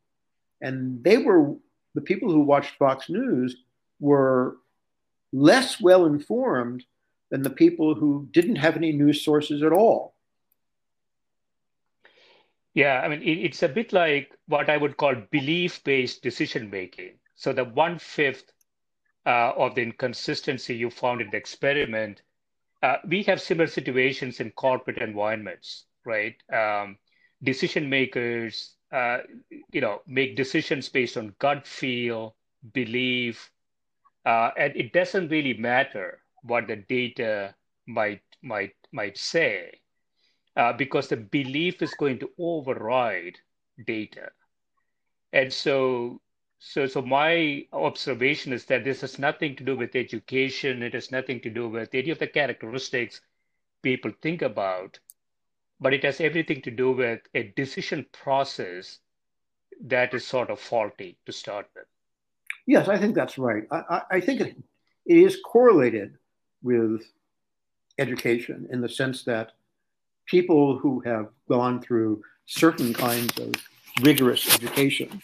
And 0.61 1.03
they 1.03 1.17
were 1.17 1.55
the 1.93 2.01
people 2.01 2.31
who 2.31 2.41
watched 2.41 2.77
Fox 2.77 3.09
News 3.09 3.55
were 3.99 4.57
less 5.31 5.79
well 5.79 6.05
informed 6.05 6.85
than 7.29 7.41
the 7.41 7.49
people 7.49 7.95
who 7.95 8.27
didn't 8.31 8.57
have 8.57 8.77
any 8.77 8.91
news 8.91 9.23
sources 9.23 9.63
at 9.63 9.71
all. 9.71 10.13
Yeah, 12.73 13.01
I 13.03 13.07
mean, 13.07 13.21
it, 13.21 13.39
it's 13.39 13.63
a 13.63 13.67
bit 13.67 13.93
like 13.93 14.31
what 14.47 14.69
I 14.69 14.77
would 14.77 14.97
call 14.97 15.15
belief-based 15.31 16.23
decision 16.23 16.69
making. 16.69 17.13
So 17.35 17.53
the 17.53 17.65
one 17.65 17.99
fifth 17.99 18.52
uh, 19.25 19.51
of 19.57 19.75
the 19.75 19.81
inconsistency 19.81 20.75
you 20.75 20.89
found 20.89 21.21
in 21.21 21.29
the 21.31 21.37
experiment, 21.37 22.21
uh, 22.81 22.97
we 23.07 23.23
have 23.23 23.41
similar 23.41 23.67
situations 23.67 24.39
in 24.39 24.51
corporate 24.51 24.97
environments, 24.97 25.85
right? 26.05 26.35
Um, 26.51 26.97
decision 27.43 27.89
makers, 27.89 28.75
uh, 28.91 29.19
you 29.71 29.81
know, 29.81 30.01
make 30.07 30.35
decisions 30.35 30.89
based 30.89 31.17
on 31.17 31.35
gut 31.39 31.67
feel, 31.67 32.35
belief, 32.73 33.51
uh, 34.25 34.51
and 34.57 34.75
it 34.75 34.93
doesn't 34.93 35.29
really 35.29 35.53
matter 35.53 36.21
what 36.43 36.67
the 36.67 36.75
data 36.77 37.55
might 37.87 38.21
might 38.41 38.75
might 38.91 39.17
say 39.17 39.81
uh, 40.55 40.73
because 40.73 41.07
the 41.09 41.17
belief 41.17 41.81
is 41.81 41.93
going 41.95 42.19
to 42.19 42.29
override 42.39 43.39
data. 43.85 44.31
And 45.33 45.51
so, 45.51 46.21
so, 46.65 46.87
so 46.87 47.01
my 47.01 47.67
observation 47.73 48.53
is 48.53 48.63
that 48.65 48.85
this 48.85 49.01
has 49.01 49.19
nothing 49.19 49.53
to 49.57 49.65
do 49.65 49.75
with 49.75 49.97
education. 49.97 50.81
It 50.81 50.93
has 50.93 51.11
nothing 51.11 51.41
to 51.41 51.49
do 51.49 51.67
with 51.67 51.93
any 51.93 52.09
of 52.09 52.19
the 52.19 52.27
characteristics 52.27 53.19
people 53.81 54.13
think 54.21 54.41
about, 54.41 54.97
but 55.81 55.93
it 55.93 56.05
has 56.05 56.21
everything 56.21 56.61
to 56.61 56.71
do 56.71 56.93
with 56.93 57.19
a 57.35 57.51
decision 57.57 58.05
process 58.13 58.99
that 59.81 60.13
is 60.13 60.25
sort 60.25 60.49
of 60.49 60.57
faulty 60.57 61.17
to 61.25 61.33
start 61.33 61.67
with. 61.75 61.83
Yes, 62.65 62.87
I 62.87 62.97
think 62.97 63.13
that's 63.13 63.37
right. 63.37 63.63
I, 63.69 64.01
I 64.11 64.19
think 64.21 64.39
it, 64.39 64.55
it 65.05 65.17
is 65.17 65.41
correlated 65.43 66.17
with 66.61 67.03
education 67.99 68.69
in 68.71 68.79
the 68.79 68.87
sense 68.87 69.25
that 69.25 69.51
people 70.27 70.77
who 70.77 71.01
have 71.01 71.27
gone 71.49 71.81
through 71.81 72.23
certain 72.45 72.93
kinds 72.93 73.37
of 73.37 73.53
rigorous 74.01 74.55
education 74.55 75.21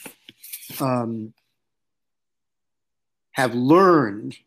um, 0.81 1.33
have 3.31 3.55
learned 3.55 4.37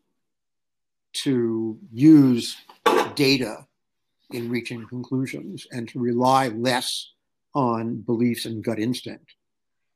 to 1.12 1.78
use 1.92 2.56
data 3.14 3.66
in 4.30 4.50
reaching 4.50 4.86
conclusions 4.86 5.66
and 5.70 5.88
to 5.88 5.98
rely 5.98 6.48
less 6.48 7.10
on 7.54 7.96
beliefs 7.96 8.46
and 8.46 8.64
gut 8.64 8.78
instinct. 8.78 9.34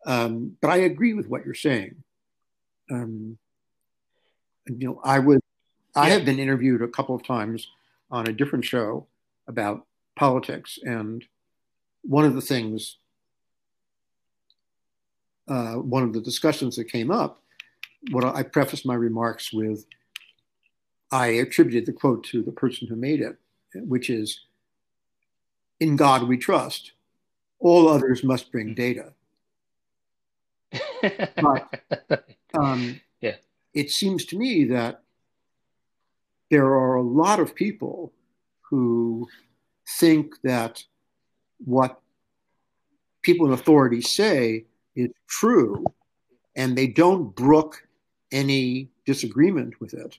Um, 0.06 0.56
but 0.60 0.70
I 0.70 0.78
agree 0.78 1.14
with 1.14 1.28
what 1.28 1.44
you're 1.44 1.54
saying. 1.54 1.96
Um, 2.90 3.38
you 4.66 4.88
know, 4.88 5.00
I 5.02 5.18
would, 5.18 5.40
I 5.94 6.10
have 6.10 6.24
been 6.24 6.38
interviewed 6.38 6.82
a 6.82 6.88
couple 6.88 7.14
of 7.14 7.26
times 7.26 7.66
on 8.10 8.28
a 8.28 8.32
different 8.32 8.64
show 8.64 9.06
about 9.48 9.86
politics. 10.16 10.78
And 10.82 11.24
one 12.02 12.24
of 12.24 12.34
the 12.34 12.40
things, 12.40 12.98
uh, 15.48 15.74
one 15.74 16.02
of 16.02 16.12
the 16.12 16.20
discussions 16.20 16.76
that 16.76 16.90
came 16.90 17.10
up, 17.10 17.42
what 18.10 18.24
I 18.24 18.42
prefaced 18.42 18.86
my 18.86 18.94
remarks 18.94 19.52
with, 19.52 19.84
I 21.10 21.26
attributed 21.28 21.86
the 21.86 21.92
quote 21.92 22.24
to 22.24 22.42
the 22.42 22.52
person 22.52 22.88
who 22.88 22.96
made 22.96 23.20
it, 23.20 23.36
which 23.74 24.10
is, 24.10 24.40
"In 25.78 25.96
God 25.96 26.24
we 26.24 26.36
trust. 26.36 26.92
All 27.58 27.88
others 27.88 28.24
must 28.24 28.52
bring 28.52 28.74
data." 28.74 29.12
but 31.02 32.24
um, 32.54 33.00
yeah. 33.20 33.36
it 33.72 33.90
seems 33.90 34.24
to 34.26 34.38
me 34.38 34.64
that 34.64 35.02
there 36.50 36.66
are 36.66 36.96
a 36.96 37.02
lot 37.02 37.40
of 37.40 37.54
people 37.54 38.12
who 38.62 39.28
think 39.98 40.40
that 40.42 40.84
what 41.64 42.00
people 43.22 43.46
in 43.46 43.52
authority 43.52 44.00
say 44.00 44.64
is 44.96 45.10
true 45.28 45.84
and 46.56 46.76
they 46.76 46.86
don't 46.86 47.34
brook 47.36 47.86
any 48.32 48.88
disagreement 49.04 49.80
with 49.80 49.94
it. 49.94 50.18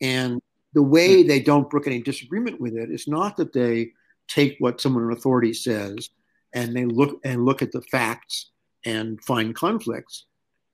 And 0.00 0.40
the 0.72 0.82
way 0.82 1.22
hmm. 1.22 1.28
they 1.28 1.40
don't 1.40 1.70
brook 1.70 1.86
any 1.86 2.00
disagreement 2.00 2.60
with 2.60 2.76
it 2.76 2.90
is 2.90 3.06
not 3.06 3.36
that 3.36 3.52
they 3.52 3.92
take 4.26 4.56
what 4.58 4.80
someone 4.80 5.04
in 5.04 5.12
authority 5.12 5.52
says 5.52 6.10
and 6.54 6.74
they 6.74 6.84
look 6.84 7.20
and 7.24 7.44
look 7.44 7.62
at 7.62 7.72
the 7.72 7.82
facts 7.82 8.50
and 8.84 9.22
find 9.24 9.54
conflicts. 9.54 10.24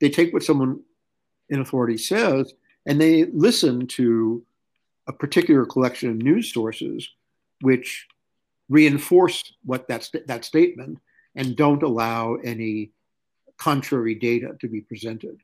They 0.00 0.10
take 0.10 0.32
what 0.32 0.42
someone 0.42 0.80
in 1.48 1.60
authority 1.60 1.98
says 1.98 2.54
and 2.86 3.00
they 3.00 3.24
listen 3.24 3.86
to 3.86 4.44
a 5.06 5.12
particular 5.12 5.66
collection 5.66 6.10
of 6.10 6.16
news 6.16 6.52
sources 6.52 7.08
which 7.60 8.06
reinforce 8.68 9.52
what 9.64 9.88
that, 9.88 10.04
st- 10.04 10.26
that 10.26 10.44
statement 10.44 10.98
and 11.36 11.56
don't 11.56 11.82
allow 11.82 12.34
any 12.36 12.90
contrary 13.64 14.14
data 14.14 14.54
to 14.60 14.68
be 14.68 14.82
presented. 14.82 15.40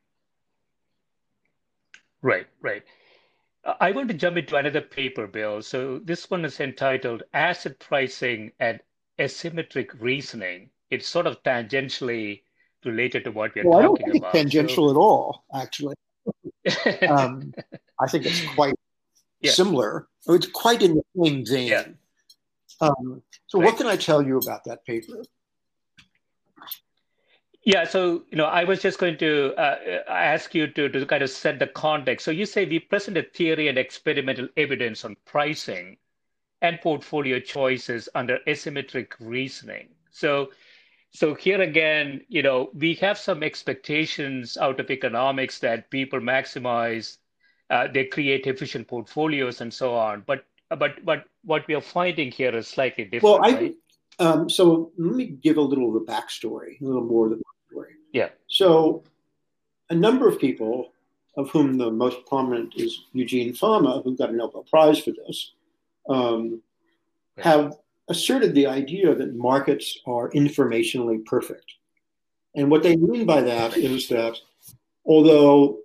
Right, 2.20 2.46
right. 2.60 2.82
I 3.80 3.92
want 3.92 4.08
to 4.08 4.14
jump 4.14 4.36
into 4.36 4.56
another 4.56 4.82
paper, 4.82 5.26
Bill. 5.26 5.62
So 5.62 6.00
this 6.04 6.28
one 6.30 6.44
is 6.44 6.60
entitled 6.60 7.22
Asset 7.32 7.78
Pricing 7.78 8.52
and 8.60 8.78
Asymmetric 9.18 9.88
Reasoning. 9.98 10.68
It's 10.90 11.08
sort 11.08 11.26
of 11.26 11.42
tangentially 11.42 12.42
related 12.84 13.24
to 13.24 13.30
what 13.30 13.54
we're 13.54 13.66
well, 13.66 13.80
talking 13.80 14.04
I 14.04 14.08
don't 14.08 14.12
think 14.12 14.22
about. 14.22 14.34
tangential 14.34 14.88
so... 14.88 14.90
at 14.90 14.96
all, 14.98 15.44
actually. 15.54 15.94
um, 17.08 17.54
I 17.98 18.06
think 18.06 18.26
it's 18.26 18.44
quite 18.54 18.74
yeah. 19.40 19.52
similar. 19.52 20.08
It's 20.26 20.48
quite 20.48 20.82
in 20.82 20.96
the 20.96 21.04
same 21.24 21.46
vein. 21.46 21.68
Yeah. 21.68 21.84
Um, 22.82 23.22
so, 23.46 23.58
right. 23.58 23.66
what 23.66 23.76
can 23.78 23.86
I 23.86 23.96
tell 23.96 24.22
you 24.22 24.38
about 24.38 24.64
that 24.64 24.84
paper? 24.84 25.22
Yeah, 27.70 27.84
so 27.84 28.24
you 28.32 28.36
know, 28.36 28.46
I 28.46 28.64
was 28.64 28.82
just 28.82 28.98
going 28.98 29.16
to 29.18 29.54
uh, 29.56 29.76
ask 30.08 30.56
you 30.56 30.66
to 30.66 30.88
to 30.88 31.06
kind 31.06 31.22
of 31.22 31.30
set 31.30 31.60
the 31.60 31.68
context. 31.68 32.24
So 32.24 32.32
you 32.32 32.44
say 32.44 32.64
we 32.64 32.80
presented 32.80 33.32
theory 33.32 33.68
and 33.68 33.78
experimental 33.78 34.48
evidence 34.56 35.04
on 35.04 35.16
pricing 35.24 35.96
and 36.62 36.80
portfolio 36.80 37.38
choices 37.38 38.08
under 38.16 38.38
asymmetric 38.48 39.12
reasoning. 39.20 39.90
So, 40.10 40.50
so 41.12 41.32
here 41.32 41.62
again, 41.62 42.22
you 42.26 42.42
know, 42.42 42.70
we 42.74 42.94
have 42.94 43.16
some 43.16 43.44
expectations 43.44 44.56
out 44.56 44.80
of 44.80 44.90
economics 44.90 45.60
that 45.60 45.90
people 45.90 46.18
maximize, 46.18 47.18
uh, 47.70 47.86
they 47.86 48.04
create 48.04 48.48
efficient 48.48 48.88
portfolios 48.88 49.60
and 49.60 49.72
so 49.72 49.94
on. 49.94 50.24
But 50.26 50.44
but 50.70 51.04
but 51.04 51.26
what 51.44 51.68
we 51.68 51.76
are 51.76 51.80
finding 51.80 52.32
here 52.32 52.56
is 52.56 52.66
slightly 52.66 53.04
different. 53.04 53.42
Well, 53.42 53.44
I, 53.44 53.54
right? 53.54 53.74
um, 54.18 54.50
so 54.50 54.90
let 54.98 55.14
me 55.14 55.26
give 55.26 55.56
a 55.56 55.62
little 55.62 55.86
of 55.86 56.04
the 56.04 56.12
backstory, 56.12 56.80
a 56.80 56.84
little 56.84 57.04
more 57.04 57.26
of 57.26 57.38
Yeah. 58.12 58.30
So, 58.48 59.04
a 59.88 59.94
number 59.94 60.28
of 60.28 60.38
people, 60.38 60.92
of 61.36 61.50
whom 61.50 61.78
the 61.78 61.90
most 61.90 62.26
prominent 62.26 62.74
is 62.76 63.04
Eugene 63.12 63.54
Fama, 63.54 64.02
who 64.02 64.16
got 64.16 64.30
a 64.30 64.32
Nobel 64.32 64.64
Prize 64.64 64.98
for 64.98 65.12
this, 65.12 65.52
um, 66.08 66.62
have 67.38 67.76
asserted 68.08 68.54
the 68.54 68.66
idea 68.66 69.14
that 69.14 69.36
markets 69.36 69.98
are 70.06 70.30
informationally 70.30 71.24
perfect. 71.24 71.74
And 72.54 72.70
what 72.70 72.82
they 72.82 72.96
mean 72.96 73.24
by 73.24 73.42
that 73.42 73.76
is 73.76 74.08
that 74.08 74.36
although 75.04 75.78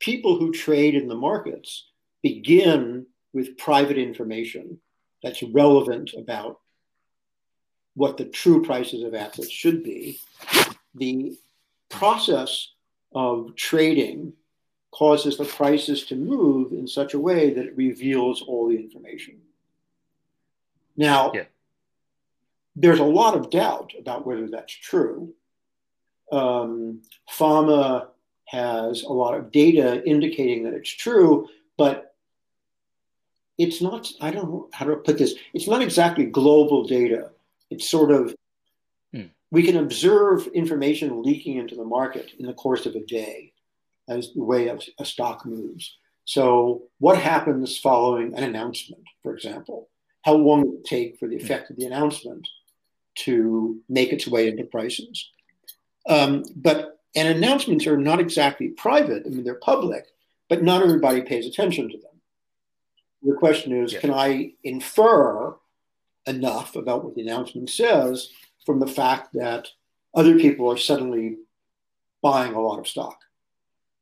people 0.00 0.36
who 0.36 0.52
trade 0.52 0.94
in 0.96 1.06
the 1.06 1.14
markets 1.14 1.86
begin 2.22 3.06
with 3.32 3.56
private 3.56 3.98
information 3.98 4.80
that's 5.22 5.42
relevant 5.42 6.12
about 6.18 6.58
what 7.94 8.16
the 8.16 8.24
true 8.24 8.62
prices 8.64 9.04
of 9.04 9.14
assets 9.14 9.50
should 9.50 9.84
be, 9.84 10.18
the 10.94 11.36
process 11.88 12.68
of 13.14 13.54
trading 13.56 14.32
causes 14.90 15.38
the 15.38 15.44
prices 15.44 16.04
to 16.04 16.14
move 16.14 16.72
in 16.72 16.86
such 16.86 17.14
a 17.14 17.18
way 17.18 17.52
that 17.52 17.66
it 17.66 17.76
reveals 17.76 18.42
all 18.42 18.68
the 18.68 18.76
information. 18.76 19.38
Now, 20.96 21.32
yeah. 21.34 21.44
there's 22.76 22.98
a 22.98 23.04
lot 23.04 23.34
of 23.34 23.50
doubt 23.50 23.92
about 23.98 24.26
whether 24.26 24.48
that's 24.48 24.72
true. 24.72 25.34
Um, 26.30 27.02
Fama 27.30 28.08
has 28.46 29.02
a 29.02 29.12
lot 29.12 29.34
of 29.34 29.50
data 29.50 30.04
indicating 30.04 30.64
that 30.64 30.74
it's 30.74 30.90
true, 30.90 31.48
but 31.78 32.14
it's 33.56 33.80
not, 33.80 34.10
I 34.20 34.30
don't 34.30 34.50
know 34.50 34.68
how 34.72 34.86
to 34.86 34.96
put 34.96 35.18
this, 35.18 35.34
it's 35.54 35.68
not 35.68 35.82
exactly 35.82 36.26
global 36.26 36.84
data. 36.84 37.30
It's 37.70 37.88
sort 37.88 38.10
of. 38.10 38.34
We 39.52 39.62
can 39.62 39.76
observe 39.76 40.46
information 40.48 41.22
leaking 41.22 41.58
into 41.58 41.76
the 41.76 41.84
market 41.84 42.32
in 42.38 42.46
the 42.46 42.54
course 42.54 42.86
of 42.86 42.94
a 42.94 43.04
day 43.04 43.52
as 44.08 44.32
the 44.32 44.42
way 44.42 44.68
a 44.98 45.04
stock 45.04 45.44
moves. 45.44 45.98
So, 46.24 46.84
what 46.98 47.18
happens 47.18 47.78
following 47.78 48.34
an 48.34 48.44
announcement, 48.44 49.02
for 49.22 49.34
example? 49.34 49.90
How 50.22 50.32
long 50.32 50.62
will 50.62 50.78
it 50.78 50.86
take 50.86 51.18
for 51.18 51.28
the 51.28 51.36
effect 51.36 51.68
of 51.70 51.76
the 51.76 51.84
announcement 51.84 52.48
to 53.16 53.78
make 53.90 54.10
its 54.12 54.26
way 54.26 54.48
into 54.48 54.64
prices? 54.64 55.30
Um, 56.08 56.44
but 56.56 57.00
and 57.14 57.28
announcements 57.28 57.86
are 57.86 57.98
not 57.98 58.20
exactly 58.20 58.68
private. 58.68 59.24
I 59.26 59.28
mean, 59.28 59.44
they're 59.44 59.56
public, 59.56 60.06
but 60.48 60.62
not 60.62 60.82
everybody 60.82 61.20
pays 61.20 61.46
attention 61.46 61.90
to 61.90 61.98
them. 61.98 62.20
The 63.22 63.34
question 63.34 63.84
is, 63.84 63.92
yeah. 63.92 64.00
can 64.00 64.14
I 64.14 64.52
infer 64.64 65.54
enough 66.26 66.74
about 66.74 67.04
what 67.04 67.14
the 67.16 67.20
announcement 67.20 67.68
says 67.68 68.30
from 68.64 68.80
the 68.80 68.86
fact 68.86 69.32
that 69.34 69.68
other 70.14 70.38
people 70.38 70.70
are 70.70 70.76
suddenly 70.76 71.38
buying 72.22 72.54
a 72.54 72.60
lot 72.60 72.78
of 72.78 72.88
stock, 72.88 73.18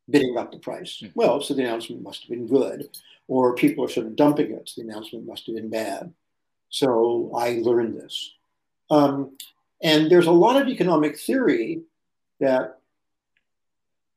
bidding 0.08 0.36
up 0.36 0.52
the 0.52 0.58
price. 0.58 1.00
Mm. 1.02 1.12
Well, 1.14 1.40
so 1.40 1.54
the 1.54 1.62
announcement 1.62 2.02
must 2.02 2.22
have 2.22 2.30
been 2.30 2.46
good, 2.46 2.90
or 3.28 3.54
people 3.54 3.84
are 3.84 3.88
sort 3.88 4.06
of 4.06 4.16
dumping 4.16 4.52
it. 4.52 4.68
So 4.68 4.82
the 4.82 4.88
announcement 4.88 5.26
must 5.26 5.46
have 5.46 5.56
been 5.56 5.70
bad. 5.70 6.12
So 6.68 7.32
I 7.34 7.60
learned 7.62 7.96
this. 7.98 8.32
Um, 8.90 9.36
and 9.82 10.10
there's 10.10 10.26
a 10.26 10.32
lot 10.32 10.60
of 10.60 10.68
economic 10.68 11.18
theory 11.18 11.82
that 12.38 12.78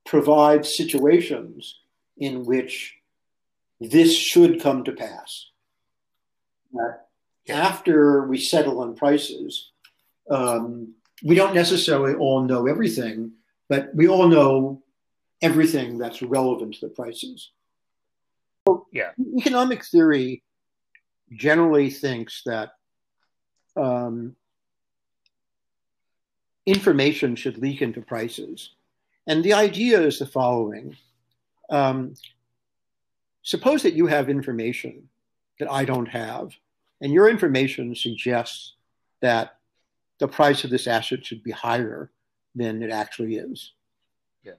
provides 0.06 0.75
situations 0.75 1.79
in 2.17 2.45
which 2.45 2.95
this 3.79 4.15
should 4.15 4.62
come 4.62 4.84
to 4.84 4.91
pass. 4.91 5.47
That 6.73 7.08
after 7.49 8.25
we 8.27 8.38
settle 8.38 8.79
on 8.82 8.95
prices, 8.95 9.71
um, 10.29 10.93
we 11.23 11.36
don't 11.36 11.55
necessarily 11.55 12.13
all 12.13 12.43
know 12.43 12.67
everything, 12.67 13.31
but 13.69 13.93
we 13.93 14.07
all 14.07 14.27
know 14.27 14.83
everything 15.41 15.97
that's 15.97 16.21
relevant 16.21 16.75
to 16.75 16.88
the 16.88 16.93
prices. 16.93 17.51
So 18.67 18.88
yeah. 18.91 19.12
Economic 19.38 19.86
theory 19.86 20.43
generally 21.36 21.89
thinks 21.89 22.43
that 22.45 22.73
um, 23.75 24.36
information 26.65 27.36
should 27.36 27.57
leak 27.57 27.81
into 27.81 28.01
prices. 28.01 28.71
And 29.27 29.43
the 29.43 29.53
idea 29.53 30.01
is 30.01 30.19
the 30.19 30.25
following. 30.25 30.95
Um, 31.69 32.15
suppose 33.41 33.83
that 33.83 33.93
you 33.93 34.07
have 34.07 34.29
information 34.29 35.09
that 35.59 35.71
I 35.71 35.86
don't 35.86 36.07
have, 36.07 36.53
and 37.01 37.13
your 37.13 37.29
information 37.29 37.95
suggests 37.95 38.75
that 39.21 39.57
the 40.19 40.28
price 40.28 40.63
of 40.63 40.69
this 40.69 40.88
asset 40.88 41.26
should 41.26 41.43
be 41.43 41.52
higher 41.52 42.12
than 42.56 42.84
it 42.84 42.91
actually 42.91 43.36
is. 43.36 43.73
Yeah. 44.43 44.54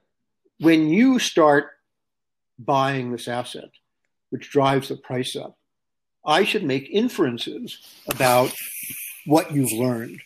When 0.59 0.89
you 0.89 1.19
start 1.19 1.69
buying 2.59 3.11
this 3.11 3.27
asset, 3.27 3.69
which 4.29 4.49
drives 4.49 4.89
the 4.89 4.97
price 4.97 5.35
up, 5.35 5.57
I 6.25 6.43
should 6.43 6.63
make 6.63 6.89
inferences 6.89 7.77
about 8.09 8.53
what 9.25 9.51
you've 9.51 9.71
learned. 9.71 10.19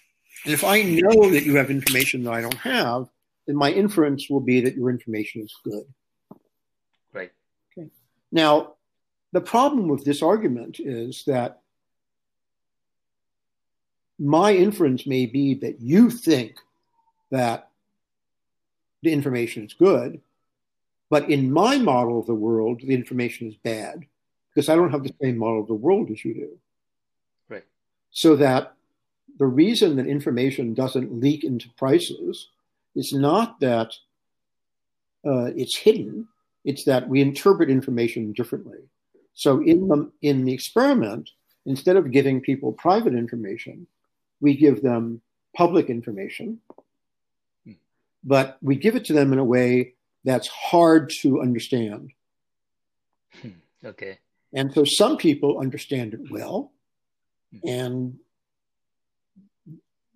And 0.45 0.53
if 0.53 0.63
I 0.63 0.81
know 0.81 1.29
that 1.29 1.43
you 1.43 1.57
have 1.57 1.69
information 1.69 2.23
that 2.23 2.33
I 2.33 2.41
don't 2.41 2.53
have, 2.55 3.07
then 3.45 3.55
my 3.55 3.71
inference 3.71 4.29
will 4.29 4.39
be 4.39 4.61
that 4.61 4.75
your 4.75 4.89
information 4.89 5.41
is 5.41 5.53
good. 5.63 5.83
Right. 7.13 7.31
Okay. 7.77 7.89
Now, 8.31 8.75
the 9.31 9.41
problem 9.41 9.89
with 9.89 10.05
this 10.05 10.21
argument 10.21 10.79
is 10.79 11.23
that 11.27 11.58
my 14.19 14.53
inference 14.53 15.07
may 15.07 15.25
be 15.25 15.53
that 15.55 15.79
you 15.79 16.09
think 16.09 16.57
that 17.31 17.69
the 19.01 19.13
information 19.13 19.65
is 19.65 19.73
good, 19.73 20.19
but 21.09 21.29
in 21.29 21.51
my 21.51 21.77
model 21.77 22.19
of 22.19 22.27
the 22.27 22.35
world, 22.35 22.81
the 22.81 22.93
information 22.93 23.47
is 23.47 23.55
bad 23.55 24.05
because 24.53 24.69
I 24.69 24.75
don't 24.75 24.91
have 24.91 25.03
the 25.03 25.15
same 25.21 25.37
model 25.37 25.61
of 25.61 25.67
the 25.67 25.73
world 25.73 26.11
as 26.11 26.23
you 26.25 26.33
do. 26.33 26.57
Right. 27.47 27.63
So 28.11 28.35
that 28.35 28.73
the 29.37 29.45
reason 29.45 29.95
that 29.95 30.07
information 30.07 30.73
doesn't 30.73 31.19
leak 31.19 31.43
into 31.43 31.69
prices 31.77 32.49
is 32.95 33.13
not 33.13 33.59
that 33.61 33.93
uh, 35.25 35.51
it's 35.55 35.77
hidden, 35.77 36.27
it's 36.65 36.83
that 36.83 37.07
we 37.07 37.21
interpret 37.21 37.69
information 37.69 38.33
differently. 38.33 38.79
So 39.33 39.61
in 39.61 39.87
the, 39.87 40.11
in 40.21 40.43
the 40.43 40.53
experiment, 40.53 41.29
instead 41.65 41.95
of 41.95 42.11
giving 42.11 42.41
people 42.41 42.73
private 42.73 43.13
information, 43.13 43.87
we 44.41 44.55
give 44.55 44.81
them 44.81 45.21
public 45.55 45.89
information, 45.89 46.59
but 48.23 48.57
we 48.61 48.75
give 48.75 48.95
it 48.95 49.05
to 49.05 49.13
them 49.13 49.33
in 49.33 49.39
a 49.39 49.43
way 49.43 49.93
that's 50.23 50.47
hard 50.47 51.09
to 51.09 51.41
understand. 51.41 52.11
Hmm. 53.41 53.49
Okay. 53.83 54.19
And 54.53 54.73
so 54.73 54.83
some 54.83 55.17
people 55.17 55.59
understand 55.59 56.13
it 56.13 56.31
well 56.31 56.71
and 57.63 58.17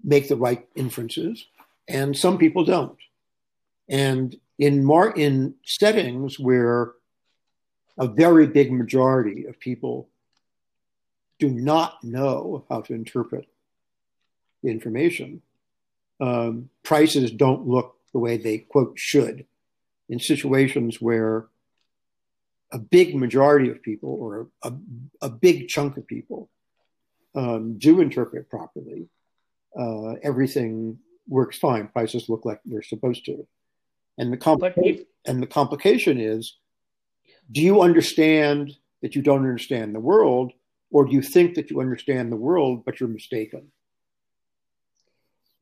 make 0.04 0.28
the 0.28 0.36
right 0.36 0.68
inferences, 0.76 1.46
and 1.88 2.16
some 2.16 2.38
people 2.38 2.66
don't. 2.66 2.98
And 3.90 4.36
in 4.58 4.84
mar- 4.84 5.14
in 5.16 5.56
settings 5.66 6.40
where 6.40 6.94
a 7.98 8.08
very 8.08 8.48
big 8.48 8.72
majority 8.72 9.46
of 9.46 9.60
people 9.60 10.10
do 11.40 11.50
not 11.50 12.04
know 12.04 12.66
how 12.70 12.82
to 12.82 12.94
interpret 12.94 13.48
information, 14.72 15.42
um, 16.20 16.70
prices 16.84 17.32
don't 17.32 17.68
look 17.68 17.96
the 18.14 18.20
way 18.20 18.38
they 18.38 18.60
quote 18.60 18.98
should. 18.98 19.46
In 20.10 20.20
situations 20.20 21.02
where 21.02 21.48
a 22.72 22.80
big 22.80 23.16
majority 23.16 23.70
of 23.70 23.82
people 23.82 24.10
or 24.20 24.48
a, 24.64 24.74
a 25.22 25.30
big 25.30 25.68
chunk 25.68 25.98
of 25.98 26.08
people 26.08 26.50
um, 27.36 27.78
do 27.78 28.02
interpret 28.02 28.50
properly, 28.50 29.08
uh, 29.78 30.14
everything 30.24 31.00
works 31.28 31.58
fine. 31.58 31.88
Prices 31.88 32.30
look 32.30 32.46
like 32.46 32.60
they're 32.66 32.84
supposed 32.84 33.26
to. 33.26 33.48
And 34.18 34.32
the, 34.32 34.38
compl- 34.38 34.74
if- 34.78 35.06
and 35.26 35.42
the 35.42 35.48
complication 35.48 36.20
is 36.20 36.58
do 37.52 37.62
you 37.62 37.82
understand 37.82 38.72
that 39.02 39.16
you 39.16 39.22
don't 39.22 39.40
understand 39.40 39.94
the 39.94 40.00
world, 40.00 40.54
or 40.92 41.06
do 41.06 41.12
you 41.12 41.22
think 41.22 41.56
that 41.56 41.70
you 41.70 41.82
understand 41.82 42.32
the 42.32 42.38
world, 42.38 42.86
but 42.86 43.00
you're 43.00 43.10
mistaken? 43.10 43.72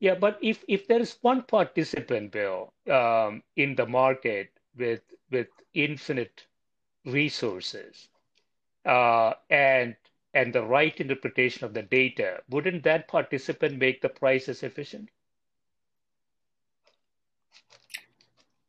Yeah, 0.01 0.15
but 0.15 0.39
if, 0.41 0.65
if 0.67 0.87
there 0.87 0.99
is 0.99 1.15
one 1.21 1.43
participant, 1.43 2.31
Bill, 2.31 2.73
um, 2.89 3.43
in 3.55 3.75
the 3.75 3.85
market 3.85 4.49
with 4.75 5.01
with 5.29 5.47
infinite 5.75 6.47
resources 7.05 8.09
uh, 8.83 9.33
and 9.51 9.95
and 10.33 10.51
the 10.53 10.63
right 10.63 10.99
interpretation 10.99 11.65
of 11.65 11.75
the 11.75 11.83
data, 11.83 12.41
wouldn't 12.49 12.83
that 12.83 13.07
participant 13.07 13.77
make 13.77 14.01
the 14.01 14.09
prices 14.09 14.63
efficient? 14.63 15.09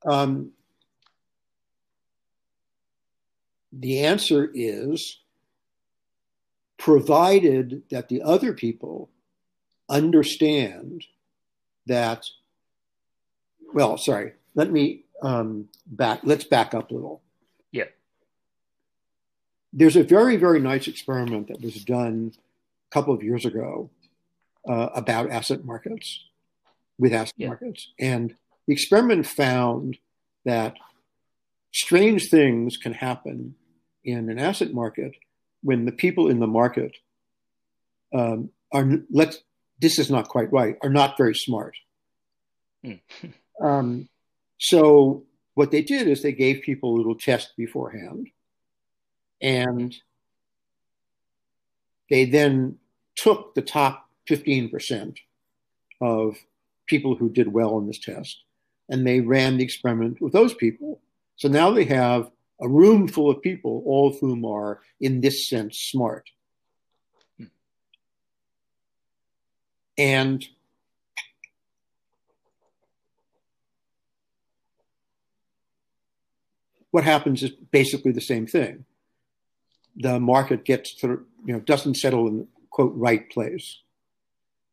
Um, 0.05 0.51
the 3.73 4.01
answer 4.05 4.51
is 4.53 5.21
provided 6.77 7.85
that 7.89 8.11
the 8.11 8.21
other 8.21 8.53
people 8.53 9.09
understand 9.89 11.07
that 11.87 12.27
well 13.73 13.97
sorry 13.97 14.33
let 14.55 14.71
me 14.71 15.05
um, 15.23 15.69
back 15.87 16.21
let's 16.25 16.45
back 16.45 16.75
up 16.75 16.91
a 16.91 16.95
little. 16.95 17.23
Yeah. 17.71 17.85
There's 19.73 19.97
a 19.97 20.03
very 20.03 20.37
very 20.37 20.61
nice 20.61 20.89
experiment 20.89 21.49
that 21.49 21.61
was 21.61 21.85
done 21.85 22.33
a 22.91 22.95
couple 22.95 23.15
of 23.15 23.23
years 23.23 23.45
ago 23.45 23.91
uh, 24.69 24.89
about 24.95 25.31
asset 25.31 25.65
markets 25.65 26.25
with 26.99 27.13
asset 27.13 27.35
yeah. 27.37 27.49
markets. 27.49 27.89
And 27.99 28.35
the 28.67 28.75
experiment 28.75 29.27
found 29.27 29.99
that 30.45 30.77
strange 31.73 32.29
things 32.29 32.77
can 32.77 32.93
happen 32.93 33.55
in 34.05 34.29
an 34.29 34.39
asset 34.39 34.75
market 34.75 35.13
when 35.63 35.85
the 35.85 35.93
people 35.93 36.29
in 36.29 36.41
the 36.41 36.47
market 36.47 36.97
um, 38.13 38.51
are 38.73 38.87
let's 39.11 39.39
this 39.83 39.99
is 39.99 40.11
not 40.11 40.29
quite 40.29 40.51
right 40.53 40.77
are 40.83 40.91
not 40.91 41.19
very 41.19 41.35
smart 41.35 41.77
mm. 42.85 43.01
um, 43.61 44.09
so 44.59 45.25
what 45.55 45.71
they 45.71 45.83
did 45.83 46.09
is 46.09 46.23
they 46.23 46.33
gave 46.33 46.63
people 46.63 46.95
a 46.95 46.97
little 46.97 47.15
test 47.15 47.53
beforehand 47.57 48.29
and 49.43 49.95
they 52.09 52.25
then 52.25 52.79
took 53.17 53.55
the 53.55 53.63
top 53.63 54.09
15% 54.31 55.17
of 56.01 56.37
people 56.87 57.17
who 57.17 57.29
did 57.29 57.53
well 57.53 57.79
in 57.79 57.87
this 57.87 57.99
test 57.99 58.43
and 58.89 59.07
they 59.07 59.21
ran 59.21 59.59
the 59.59 59.65
experiment 59.65 60.21
with 60.21 60.33
those 60.33 60.55
people 60.55 61.01
so 61.37 61.49
now 61.49 61.71
they 61.71 61.85
have 61.85 62.31
a 62.61 62.69
room 62.69 63.09
full 63.09 63.31
of 63.31 63.43
people, 63.43 63.83
all 63.85 64.11
of 64.11 64.19
whom 64.21 64.45
are, 64.45 64.81
in 65.01 65.21
this 65.21 65.49
sense, 65.49 65.79
smart. 65.79 66.31
And 69.99 70.45
what 76.91 77.05
happens 77.05 77.43
is 77.43 77.51
basically 77.51 78.13
the 78.13 78.21
same 78.21 78.47
thing. 78.47 78.85
The 79.97 80.19
market 80.19 80.65
gets 80.65 80.95
to, 80.97 81.27
you 81.45 81.53
know, 81.55 81.61
doesn't 81.61 81.95
settle 81.95 82.27
in 82.29 82.39
the 82.39 82.47
quote 82.71 82.93
right 82.95 83.31
place. 83.31 83.81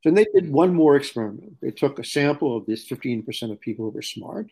So 0.03 0.11
they 0.11 0.25
did 0.33 0.51
one 0.51 0.73
more 0.73 0.95
experiment. 0.95 1.59
They 1.61 1.71
took 1.71 1.99
a 1.99 2.05
sample 2.05 2.55
of 2.55 2.65
this 2.65 2.87
15% 2.87 3.51
of 3.51 3.59
people 3.59 3.85
who 3.85 3.91
were 3.91 4.01
smart. 4.01 4.51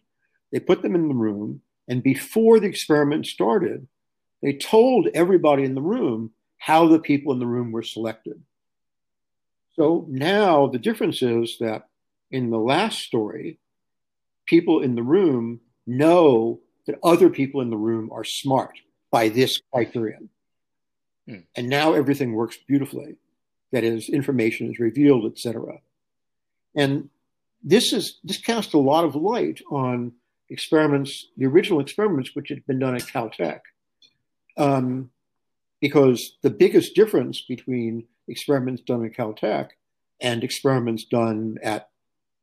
They 0.51 0.59
put 0.59 0.81
them 0.81 0.95
in 0.95 1.07
the 1.07 1.13
room 1.13 1.61
and 1.87 2.03
before 2.03 2.59
the 2.59 2.67
experiment 2.67 3.25
started, 3.25 3.87
they 4.41 4.53
told 4.53 5.07
everybody 5.13 5.63
in 5.63 5.75
the 5.75 5.81
room 5.81 6.31
how 6.57 6.87
the 6.87 6.99
people 6.99 7.31
in 7.33 7.39
the 7.39 7.47
room 7.47 7.71
were 7.71 7.83
selected. 7.83 8.41
So 9.77 10.05
now 10.09 10.67
the 10.67 10.79
difference 10.79 11.21
is 11.21 11.57
that 11.59 11.87
in 12.31 12.49
the 12.49 12.57
last 12.57 12.99
story, 12.99 13.59
people 14.45 14.81
in 14.81 14.95
the 14.95 15.03
room 15.03 15.61
know 15.85 16.59
that 16.87 16.99
other 17.03 17.29
people 17.29 17.61
in 17.61 17.69
the 17.69 17.77
room 17.77 18.09
are 18.11 18.23
smart 18.23 18.79
by 19.11 19.29
this 19.29 19.61
criterion. 19.71 20.29
Hmm. 21.27 21.39
And 21.55 21.69
now 21.69 21.93
everything 21.93 22.33
works 22.33 22.57
beautifully. 22.67 23.17
That 23.71 23.83
is, 23.83 24.09
information 24.09 24.71
is 24.71 24.79
revealed, 24.79 25.31
etc. 25.31 25.79
And 26.75 27.09
this 27.63 27.91
is 27.91 28.19
this 28.23 28.37
casts 28.37 28.73
a 28.73 28.77
lot 28.77 29.03
of 29.03 29.15
light 29.15 29.61
on 29.69 30.13
experiments, 30.49 31.27
the 31.35 31.45
original 31.45 31.81
experiments 31.81 32.31
which 32.33 32.49
had 32.49 32.65
been 32.65 32.79
done 32.79 32.95
at 32.95 33.01
Caltech. 33.01 33.59
Um, 34.55 35.11
because 35.81 36.37
the 36.41 36.49
biggest 36.49 36.95
difference 36.95 37.41
between 37.41 38.05
experiments 38.27 38.81
done 38.81 39.05
at 39.05 39.13
Caltech 39.13 39.69
and 40.19 40.43
experiments 40.43 41.05
done 41.05 41.57
at 41.63 41.89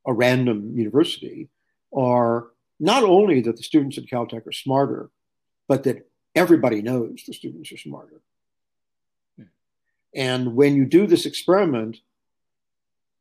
a 0.05 0.13
random 0.13 0.77
university 0.77 1.49
are 1.95 2.47
not 2.79 3.03
only 3.03 3.41
that 3.41 3.57
the 3.57 3.63
students 3.63 3.97
at 3.97 4.05
Caltech 4.05 4.45
are 4.45 4.51
smarter, 4.51 5.09
but 5.67 5.83
that 5.83 6.09
everybody 6.35 6.81
knows 6.81 7.23
the 7.25 7.33
students 7.33 7.71
are 7.71 7.77
smarter. 7.77 8.21
And 10.13 10.55
when 10.55 10.75
you 10.75 10.85
do 10.85 11.07
this 11.07 11.25
experiment, 11.25 11.97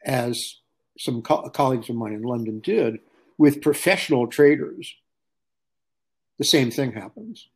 as 0.04 0.60
some 0.98 1.22
co- 1.22 1.48
colleagues 1.50 1.88
of 1.88 1.96
mine 1.96 2.12
in 2.12 2.22
London 2.22 2.60
did, 2.60 3.00
with 3.36 3.62
professional 3.62 4.28
traders, 4.28 4.94
the 6.38 6.44
same 6.44 6.70
thing 6.70 6.92
happens. 6.92 7.48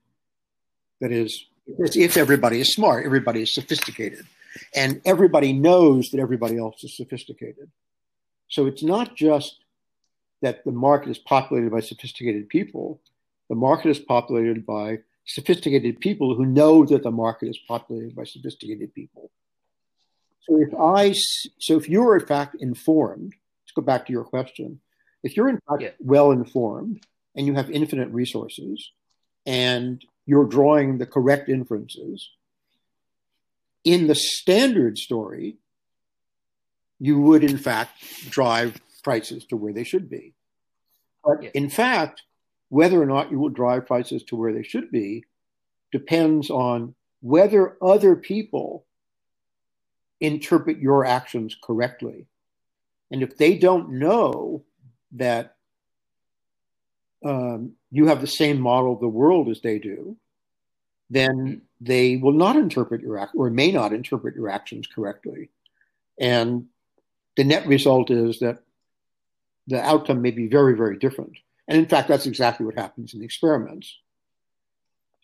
That 1.00 1.12
is, 1.12 1.46
if 1.66 2.16
everybody 2.16 2.60
is 2.60 2.74
smart, 2.74 3.06
everybody 3.06 3.42
is 3.42 3.54
sophisticated, 3.54 4.26
and 4.74 5.00
everybody 5.04 5.52
knows 5.52 6.10
that 6.10 6.20
everybody 6.20 6.58
else 6.58 6.82
is 6.84 6.96
sophisticated. 6.96 7.70
So 8.48 8.66
it's 8.66 8.82
not 8.82 9.14
just 9.14 9.56
that 10.42 10.64
the 10.64 10.72
market 10.72 11.10
is 11.10 11.18
populated 11.18 11.70
by 11.70 11.80
sophisticated 11.80 12.48
people. 12.48 13.00
The 13.48 13.54
market 13.54 13.90
is 13.90 13.98
populated 13.98 14.64
by 14.64 14.98
sophisticated 15.26 16.00
people 16.00 16.34
who 16.34 16.46
know 16.46 16.84
that 16.86 17.02
the 17.02 17.10
market 17.10 17.48
is 17.48 17.58
populated 17.68 18.14
by 18.14 18.24
sophisticated 18.24 18.94
people. 18.94 19.30
So 20.42 20.60
if 20.60 20.74
I, 20.74 21.12
so 21.58 21.76
if 21.76 21.88
you're 21.88 22.16
in 22.16 22.26
fact 22.26 22.56
informed, 22.60 23.34
let's 23.62 23.72
go 23.74 23.82
back 23.82 24.06
to 24.06 24.12
your 24.12 24.24
question. 24.24 24.80
If 25.22 25.36
you're 25.36 25.48
in 25.48 25.60
fact 25.68 25.82
yeah. 25.82 25.90
well 26.00 26.30
informed 26.30 27.04
and 27.34 27.46
you 27.46 27.54
have 27.54 27.70
infinite 27.70 28.08
resources 28.08 28.90
and 29.44 30.02
you're 30.24 30.46
drawing 30.46 30.96
the 30.96 31.06
correct 31.06 31.48
inferences, 31.50 32.30
in 33.84 34.06
the 34.06 34.14
standard 34.14 34.98
story, 34.98 35.56
you 36.98 37.20
would 37.20 37.44
in 37.44 37.58
fact 37.58 38.30
drive 38.30 38.80
prices 39.02 39.44
to 39.46 39.56
where 39.56 39.72
they 39.72 39.84
should 39.84 40.10
be. 40.10 40.34
But 41.24 41.44
in 41.54 41.70
fact, 41.70 42.22
whether 42.68 43.00
or 43.00 43.06
not 43.06 43.30
you 43.30 43.38
will 43.38 43.48
drive 43.48 43.86
prices 43.86 44.22
to 44.24 44.36
where 44.36 44.52
they 44.52 44.62
should 44.62 44.90
be 44.90 45.24
depends 45.92 46.50
on 46.50 46.94
whether 47.20 47.76
other 47.82 48.14
people 48.14 48.84
interpret 50.20 50.78
your 50.78 51.04
actions 51.04 51.56
correctly. 51.62 52.26
And 53.10 53.22
if 53.22 53.36
they 53.36 53.56
don't 53.56 53.92
know 53.92 54.64
that 55.12 55.56
um, 57.24 57.72
you 57.90 58.06
have 58.06 58.20
the 58.20 58.26
same 58.26 58.60
model 58.60 58.92
of 58.92 59.00
the 59.00 59.08
world 59.08 59.48
as 59.48 59.60
they 59.60 59.78
do, 59.78 60.16
then 61.10 61.62
they 61.80 62.16
will 62.16 62.32
not 62.32 62.56
interpret 62.56 63.02
your 63.02 63.18
act 63.18 63.32
or 63.36 63.50
may 63.50 63.70
not 63.70 63.92
interpret 63.92 64.34
your 64.34 64.48
actions 64.48 64.86
correctly. 64.86 65.50
And 66.20 66.66
the 67.36 67.44
net 67.44 67.66
result 67.66 68.10
is 68.10 68.40
that 68.40 68.58
the 69.68 69.80
outcome 69.80 70.22
may 70.22 70.32
be 70.32 70.48
very, 70.48 70.74
very 70.74 70.98
different. 70.98 71.36
And 71.68 71.78
in 71.78 71.86
fact, 71.86 72.08
that's 72.08 72.26
exactly 72.26 72.66
what 72.66 72.78
happens 72.78 73.12
in 73.14 73.20
the 73.20 73.26
experiments. 73.26 73.96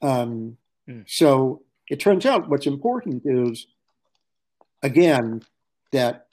Um, 0.03 0.59
mm. 0.89 1.05
So 1.09 1.63
it 1.89 1.99
turns 1.99 2.27
out 2.27 2.49
what's 2.49 2.67
important 2.67 3.23
is, 3.25 3.67
again, 4.83 5.43
that 5.93 6.27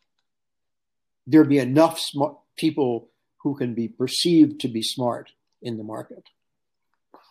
there 1.26 1.43
be 1.45 1.59
enough 1.59 1.99
smart 1.99 2.38
people 2.57 3.09
who 3.38 3.55
can 3.55 3.74
be 3.74 3.88
perceived 3.88 4.59
to 4.61 4.67
be 4.67 4.84
smart 4.84 5.32
in 5.61 5.78
the 5.78 5.84
market. 5.84 6.26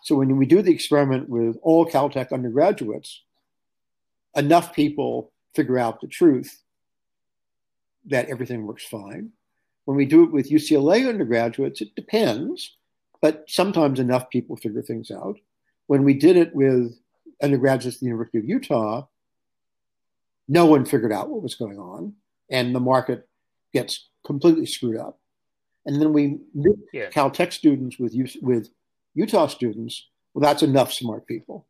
So 0.03 0.15
when 0.15 0.37
we 0.37 0.45
do 0.45 0.61
the 0.61 0.73
experiment 0.73 1.29
with 1.29 1.57
all 1.61 1.85
Caltech 1.85 2.31
undergraduates, 2.31 3.21
enough 4.35 4.73
people 4.73 5.31
figure 5.55 5.77
out 5.77 6.01
the 6.01 6.07
truth 6.07 6.61
that 8.05 8.29
everything 8.29 8.65
works 8.65 8.85
fine. 8.85 9.31
When 9.85 9.97
we 9.97 10.05
do 10.05 10.23
it 10.23 10.31
with 10.31 10.49
UCLA 10.49 11.07
undergraduates, 11.07 11.81
it 11.81 11.95
depends, 11.95 12.75
but 13.21 13.45
sometimes 13.47 13.99
enough 13.99 14.29
people 14.29 14.55
figure 14.55 14.81
things 14.81 15.11
out. 15.11 15.37
When 15.87 16.03
we 16.03 16.13
did 16.13 16.37
it 16.37 16.55
with 16.55 16.97
undergraduates 17.41 17.97
at 17.97 17.99
the 17.99 18.05
University 18.05 18.39
of 18.39 18.45
Utah, 18.45 19.07
no 20.47 20.65
one 20.65 20.85
figured 20.85 21.11
out 21.11 21.29
what 21.29 21.43
was 21.43 21.55
going 21.55 21.77
on, 21.77 22.13
and 22.49 22.73
the 22.73 22.79
market 22.79 23.27
gets 23.73 24.07
completely 24.25 24.65
screwed 24.65 24.97
up. 24.97 25.19
And 25.85 25.99
then 25.99 26.13
we 26.13 26.39
yeah. 26.93 27.09
Caltech 27.09 27.53
students 27.53 27.97
with 27.97 28.15
with 28.41 28.69
Utah 29.13 29.47
students. 29.47 30.07
Well, 30.33 30.41
that's 30.41 30.63
enough 30.63 30.93
smart 30.93 31.27
people. 31.27 31.65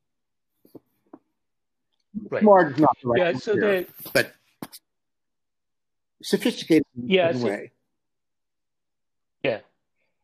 Right. 2.30 2.42
Smart 2.42 2.74
is 2.74 2.80
not 2.80 2.98
the 3.02 3.10
right 3.10 3.20
yeah, 3.20 3.40
so 3.40 3.56
the, 3.56 3.88
but 4.14 4.34
sophisticated 6.22 6.86
yeah, 6.96 7.30
in 7.32 7.42
a 7.42 7.46
way. 7.46 7.72
Yeah. 9.44 9.60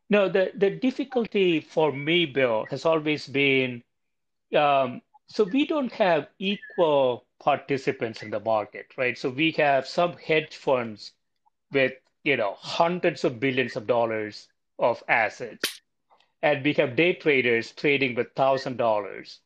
No, 0.10 0.30
the, 0.30 0.52
the 0.56 0.70
difficulty 0.70 1.62
for 1.62 1.92
me, 1.92 2.26
Bill, 2.26 2.66
has 2.70 2.86
always 2.86 3.28
been 3.28 3.84
um, 4.56 5.02
so 5.28 5.44
we 5.44 5.66
don't 5.66 5.92
have 5.92 6.28
equal 6.40 7.26
participants 7.40 8.24
in 8.24 8.30
the 8.30 8.40
market, 8.40 8.88
right? 8.98 9.18
So 9.18 9.30
we 9.30 9.52
have 9.52 9.88
some 9.88 10.16
hedge 10.18 10.56
funds 10.56 11.12
with, 11.72 11.94
you 12.24 12.38
know, 12.38 12.56
hundreds 12.58 13.24
of 13.24 13.40
billions 13.40 13.76
of 13.76 13.88
dollars 13.88 14.48
of 14.80 15.04
assets. 15.08 15.77
And 16.42 16.64
we 16.66 16.74
have 16.74 16.96
day 16.96 17.14
traders 17.14 17.72
trading 17.74 18.16
with 18.16 18.34
thousand 18.36 18.78
dollars. 18.78 19.42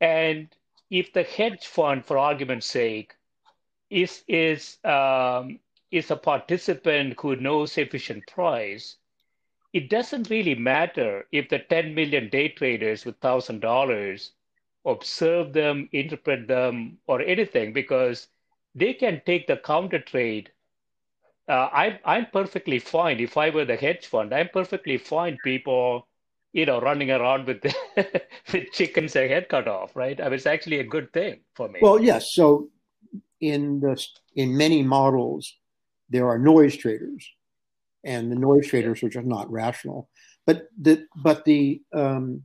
And 0.00 0.56
if 0.90 1.12
the 1.12 1.24
hedge 1.24 1.66
fund, 1.66 2.06
for 2.06 2.18
argument's 2.18 2.66
sake, 2.66 3.16
is 3.90 4.24
is 4.28 4.78
um, 4.84 5.60
is 5.90 6.10
a 6.10 6.16
participant 6.16 7.20
who 7.20 7.36
knows 7.36 7.78
efficient 7.78 8.26
price, 8.26 8.98
it 9.74 9.90
doesn't 9.90 10.30
really 10.30 10.54
matter 10.54 11.28
if 11.32 11.48
the 11.50 11.58
10 11.58 11.94
million 11.94 12.30
day 12.30 12.48
traders 12.48 13.04
with 13.04 13.20
$1,000 13.20 14.30
observe 14.86 15.52
them, 15.52 15.88
interpret 15.92 16.48
them, 16.48 17.00
or 17.06 17.20
anything, 17.22 17.74
because 17.74 18.28
they 18.74 18.94
can 18.94 19.20
take 19.26 19.46
the 19.46 19.58
counter 19.58 20.00
trade. 20.00 20.53
Uh, 21.48 21.68
I, 21.72 22.00
I'm 22.04 22.26
perfectly 22.32 22.78
fine. 22.78 23.20
If 23.20 23.36
I 23.36 23.50
were 23.50 23.64
the 23.64 23.76
hedge 23.76 24.06
fund, 24.06 24.32
I'm 24.32 24.48
perfectly 24.48 24.96
fine 24.96 25.36
people, 25.44 26.08
you 26.52 26.64
know, 26.64 26.80
running 26.80 27.10
around 27.10 27.46
with, 27.46 27.62
with 28.52 28.72
chickens 28.72 29.14
and 29.14 29.30
head 29.30 29.48
cut 29.48 29.68
off, 29.68 29.94
right? 29.94 30.18
I 30.18 30.24
mean, 30.24 30.34
it's 30.34 30.46
actually 30.46 30.80
a 30.80 30.84
good 30.84 31.12
thing 31.12 31.40
for 31.54 31.68
me. 31.68 31.80
Well, 31.82 32.00
yes. 32.00 32.32
So 32.32 32.70
in 33.40 33.80
the 33.80 34.02
in 34.34 34.56
many 34.56 34.82
models, 34.82 35.54
there 36.08 36.28
are 36.28 36.38
noise 36.38 36.76
traders, 36.76 37.30
and 38.04 38.32
the 38.32 38.36
noise 38.36 38.68
traders 38.68 39.02
are 39.02 39.08
just 39.08 39.26
not 39.26 39.50
rational. 39.50 40.08
But 40.46 40.68
the 40.80 41.06
but 41.16 41.44
the 41.44 41.82
um, 41.92 42.44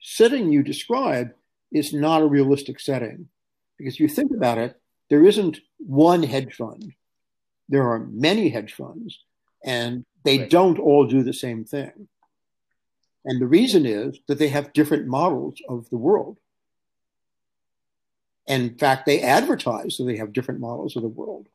setting 0.00 0.52
you 0.52 0.62
describe 0.62 1.32
is 1.72 1.92
not 1.92 2.22
a 2.22 2.26
realistic 2.26 2.78
setting 2.78 3.28
because 3.76 3.94
if 3.94 4.00
you 4.00 4.08
think 4.08 4.32
about 4.34 4.58
it, 4.58 4.80
there 5.10 5.24
isn't 5.24 5.58
one 5.78 6.22
hedge 6.22 6.54
fund. 6.54 6.92
There 7.68 7.88
are 7.90 7.98
many 7.98 8.48
hedge 8.48 8.74
funds, 8.74 9.18
and 9.64 10.04
they 10.24 10.38
right. 10.38 10.50
don't 10.50 10.78
all 10.78 11.06
do 11.06 11.22
the 11.22 11.32
same 11.32 11.64
thing. 11.64 12.08
And 13.24 13.40
the 13.40 13.46
reason 13.46 13.86
is 13.86 14.18
that 14.28 14.38
they 14.38 14.48
have 14.48 14.72
different 14.72 15.06
models 15.06 15.56
of 15.68 15.90
the 15.90 15.96
world. 15.96 16.38
And 18.46 18.62
in 18.62 18.78
fact, 18.78 19.06
they 19.06 19.20
advertise 19.20 19.96
that 19.96 20.04
they 20.04 20.16
have 20.16 20.32
different 20.32 20.60
models 20.60 20.94
of 20.94 21.02
the 21.02 21.08
world. 21.08 21.48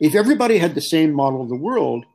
If 0.00 0.14
everybody 0.14 0.56
had 0.56 0.74
the 0.74 0.80
same 0.80 1.12
model 1.12 1.42
of 1.42 1.50
the 1.50 1.56
world, 1.56 2.06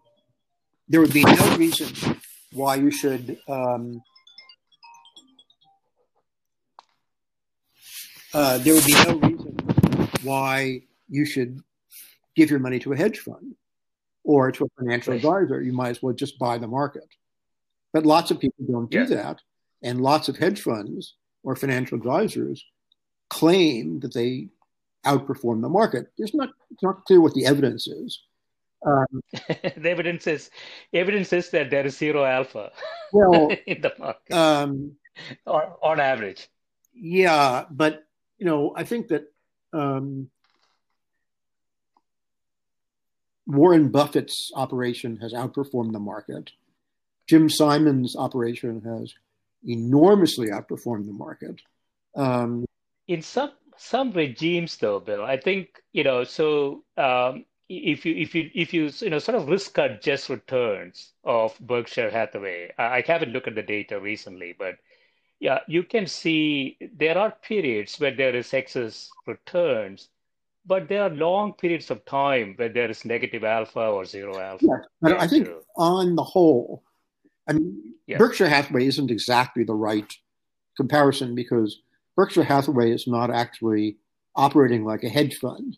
there 0.87 0.99
would 0.99 1.13
be 1.13 1.23
no 1.23 1.57
reason 1.57 2.19
why 2.53 2.75
you 2.75 2.91
should 2.91 3.39
um, 3.47 4.01
uh, 8.33 8.57
there 8.59 8.73
would 8.73 8.85
be 8.85 8.93
no 8.93 9.15
reason 9.19 9.57
why 10.23 10.81
you 11.09 11.25
should 11.25 11.61
give 12.35 12.49
your 12.49 12.59
money 12.59 12.79
to 12.79 12.93
a 12.93 12.97
hedge 12.97 13.19
fund 13.19 13.55
or 14.23 14.51
to 14.51 14.65
a 14.65 14.67
financial 14.79 15.13
advisor. 15.13 15.61
You 15.61 15.73
might 15.73 15.89
as 15.89 16.01
well 16.01 16.13
just 16.13 16.39
buy 16.39 16.57
the 16.57 16.67
market. 16.67 17.07
But 17.93 18.05
lots 18.05 18.31
of 18.31 18.39
people 18.39 18.65
don't 18.69 18.89
do 18.89 19.05
that. 19.07 19.41
And 19.83 20.01
lots 20.01 20.29
of 20.29 20.37
hedge 20.37 20.61
funds 20.61 21.15
or 21.43 21.55
financial 21.55 21.97
advisors 21.97 22.63
claim 23.29 23.99
that 24.01 24.13
they 24.13 24.49
outperform 25.05 25.61
the 25.61 25.69
market. 25.69 26.07
It's 26.17 26.35
not 26.35 26.49
it's 26.69 26.83
not 26.83 27.05
clear 27.05 27.21
what 27.21 27.33
the 27.33 27.45
evidence 27.45 27.87
is. 27.87 28.21
Um, 28.85 29.21
the 29.47 29.89
evidence 29.89 30.27
is 30.27 30.49
evidence 30.93 31.33
is 31.33 31.49
that 31.51 31.69
there 31.69 31.85
is 31.85 31.97
zero 31.97 32.23
alpha 32.23 32.71
well, 33.13 33.49
in 33.65 33.81
the 33.81 33.93
market 33.97 34.33
um, 34.33 34.93
on, 35.45 35.63
on 35.81 35.99
average. 35.99 36.47
Yeah, 36.93 37.65
but 37.69 38.03
you 38.37 38.45
know, 38.45 38.73
I 38.75 38.83
think 38.83 39.07
that 39.09 39.25
um, 39.73 40.29
Warren 43.47 43.89
Buffett's 43.89 44.51
operation 44.55 45.17
has 45.17 45.33
outperformed 45.33 45.93
the 45.93 45.99
market. 45.99 46.51
Jim 47.27 47.49
Simon's 47.49 48.15
operation 48.15 48.81
has 48.81 49.13
enormously 49.63 50.47
outperformed 50.47 51.05
the 51.05 51.13
market. 51.13 51.61
Um, 52.15 52.65
in 53.07 53.21
some 53.21 53.51
some 53.77 54.11
regimes, 54.11 54.77
though, 54.77 54.99
Bill, 54.99 55.23
I 55.23 55.37
think 55.37 55.81
you 55.91 56.03
know. 56.03 56.23
So 56.23 56.83
um, 56.97 57.45
if 57.69 58.05
you 58.05 58.15
if 58.15 58.35
you 58.35 58.49
if 58.53 58.73
you 58.73 58.91
you 58.99 59.09
know 59.09 59.19
sort 59.19 59.37
of 59.37 59.47
risk 59.47 59.77
adjust 59.77 60.29
returns 60.29 61.13
of 61.23 61.57
Berkshire 61.59 62.11
Hathaway, 62.11 62.71
I 62.77 63.03
haven't 63.05 63.31
looked 63.31 63.47
at 63.47 63.55
the 63.55 63.63
data 63.63 63.99
recently, 63.99 64.53
but 64.57 64.75
yeah, 65.39 65.59
you 65.67 65.83
can 65.83 66.05
see 66.05 66.77
there 66.95 67.17
are 67.17 67.31
periods 67.31 67.99
where 67.99 68.15
there 68.15 68.35
is 68.35 68.53
excess 68.53 69.09
returns, 69.25 70.09
but 70.65 70.87
there 70.87 71.03
are 71.03 71.09
long 71.09 71.53
periods 71.53 71.89
of 71.89 72.05
time 72.05 72.53
where 72.55 72.69
there 72.69 72.89
is 72.89 73.05
negative 73.05 73.43
alpha 73.43 73.87
or 73.87 74.05
zero 74.05 74.39
alpha. 74.39 74.65
Yeah, 74.65 74.77
but 75.01 75.19
I 75.19 75.27
think 75.27 75.49
on 75.75 76.15
the 76.15 76.23
whole, 76.23 76.83
I 77.47 77.53
mean, 77.53 77.95
yeah. 78.07 78.17
Berkshire 78.17 78.49
Hathaway 78.49 78.85
isn't 78.87 79.11
exactly 79.11 79.63
the 79.63 79.73
right 79.73 80.11
comparison 80.77 81.35
because 81.35 81.81
Berkshire 82.15 82.43
Hathaway 82.43 82.91
is 82.91 83.07
not 83.07 83.31
actually 83.31 83.97
operating 84.35 84.85
like 84.85 85.03
a 85.03 85.09
hedge 85.09 85.37
fund, 85.37 85.77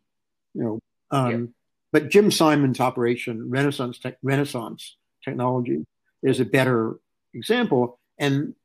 you 0.54 0.64
know. 0.64 0.80
Um, 1.12 1.32
yeah. 1.32 1.46
But 1.92 2.10
Jim 2.10 2.32
Simon's 2.32 2.80
operation, 2.80 3.50
Renaissance 3.50 4.00
te- 4.00 4.16
Renaissance 4.24 4.98
Technology, 5.24 5.86
is 6.24 6.40
a 6.40 6.46
better 6.46 6.98
example, 7.34 8.00
and 8.18 8.56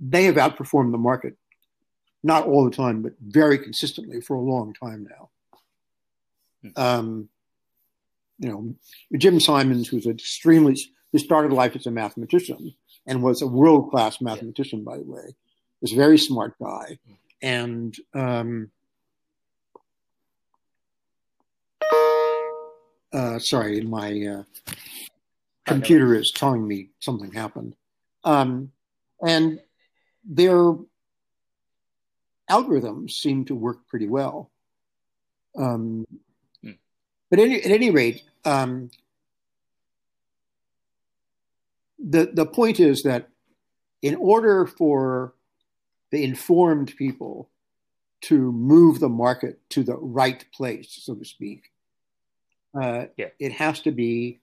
they 0.00 0.24
have 0.24 0.36
outperformed 0.36 0.92
the 0.92 0.98
market, 0.98 1.36
not 2.22 2.46
all 2.46 2.64
the 2.64 2.70
time, 2.70 3.02
but 3.02 3.12
very 3.20 3.58
consistently 3.58 4.20
for 4.20 4.36
a 4.36 4.40
long 4.40 4.72
time 4.72 5.06
now. 5.10 5.30
Hmm. 6.74 6.82
Um, 6.82 7.28
you 8.38 8.48
know, 8.50 8.74
Jim 9.16 9.40
Simons, 9.40 9.88
who's 9.88 10.06
extremely, 10.06 10.76
who 11.12 11.18
started 11.18 11.52
life 11.52 11.74
as 11.74 11.86
a 11.86 11.90
mathematician 11.90 12.74
and 13.06 13.22
was 13.22 13.40
a 13.40 13.46
world 13.46 13.90
class 13.90 14.20
mathematician, 14.20 14.84
by 14.84 14.98
the 14.98 15.04
way, 15.04 15.34
was 15.80 15.92
a 15.92 15.96
very 15.96 16.18
smart 16.18 16.54
guy. 16.60 16.98
Hmm. 17.06 17.14
And 17.42 17.96
um, 18.14 18.70
uh, 23.12 23.38
sorry, 23.38 23.80
my 23.82 24.26
uh, 24.26 24.72
computer 25.64 26.14
is 26.14 26.30
telling 26.30 26.66
me 26.66 26.90
something 27.00 27.32
happened. 27.32 27.74
Um, 28.24 28.72
and 29.24 29.60
their 30.24 30.74
algorithms 32.50 33.12
seem 33.12 33.44
to 33.46 33.54
work 33.54 33.86
pretty 33.88 34.08
well. 34.08 34.50
Um. 35.56 36.06
But 37.30 37.38
any, 37.38 37.62
at 37.62 37.70
any 37.70 37.90
rate, 37.90 38.22
um, 38.44 38.90
the 41.98 42.30
the 42.32 42.46
point 42.46 42.78
is 42.78 43.02
that 43.02 43.28
in 44.02 44.14
order 44.14 44.66
for 44.66 45.34
the 46.10 46.22
informed 46.22 46.94
people 46.96 47.48
to 48.22 48.52
move 48.52 49.00
the 49.00 49.08
market 49.08 49.58
to 49.70 49.82
the 49.82 49.96
right 49.96 50.44
place, 50.52 50.98
so 51.02 51.14
to 51.14 51.24
speak, 51.24 51.72
uh, 52.80 53.06
yeah. 53.16 53.28
it 53.38 53.52
has 53.52 53.80
to 53.80 53.90
be 53.90 54.38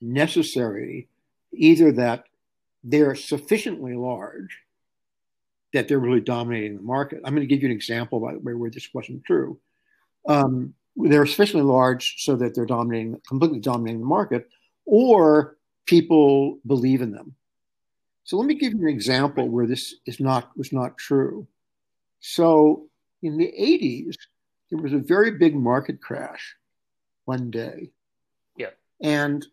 necessary 0.00 1.08
either 1.52 1.92
that 1.92 2.24
they're 2.84 3.14
sufficiently 3.14 3.94
large 3.94 4.58
that 5.72 5.88
they're 5.88 5.98
really 5.98 6.20
dominating 6.20 6.76
the 6.76 6.82
market. 6.82 7.20
I'm 7.24 7.34
going 7.34 7.46
to 7.46 7.52
give 7.52 7.62
you 7.62 7.68
an 7.68 7.74
example, 7.74 8.20
by 8.20 8.32
the 8.32 8.38
way, 8.38 8.54
where 8.54 8.70
this 8.70 8.92
wasn't 8.92 9.24
true. 9.24 9.58
Um, 10.28 10.74
they're 10.96 11.26
sufficiently 11.26 11.66
large 11.66 12.16
so 12.18 12.36
that 12.36 12.54
they're 12.54 12.66
dominating, 12.66 13.20
completely 13.26 13.60
dominating 13.60 14.00
the 14.00 14.06
market, 14.06 14.48
or 14.84 15.56
people 15.86 16.58
believe 16.66 17.02
in 17.02 17.12
them. 17.12 17.34
So 18.24 18.36
let 18.36 18.46
me 18.46 18.54
give 18.54 18.72
you 18.72 18.82
an 18.82 18.88
example 18.88 19.48
where 19.48 19.66
this 19.66 19.94
is 20.06 20.20
not 20.20 20.56
was 20.56 20.72
not 20.72 20.96
true. 20.96 21.46
So 22.20 22.86
in 23.22 23.36
the 23.36 23.52
80s, 23.58 24.16
there 24.70 24.80
was 24.80 24.92
a 24.92 24.98
very 24.98 25.32
big 25.32 25.54
market 25.54 26.00
crash 26.00 26.56
one 27.24 27.50
day. 27.50 27.90
Yeah. 28.56 28.70
And 29.00 29.44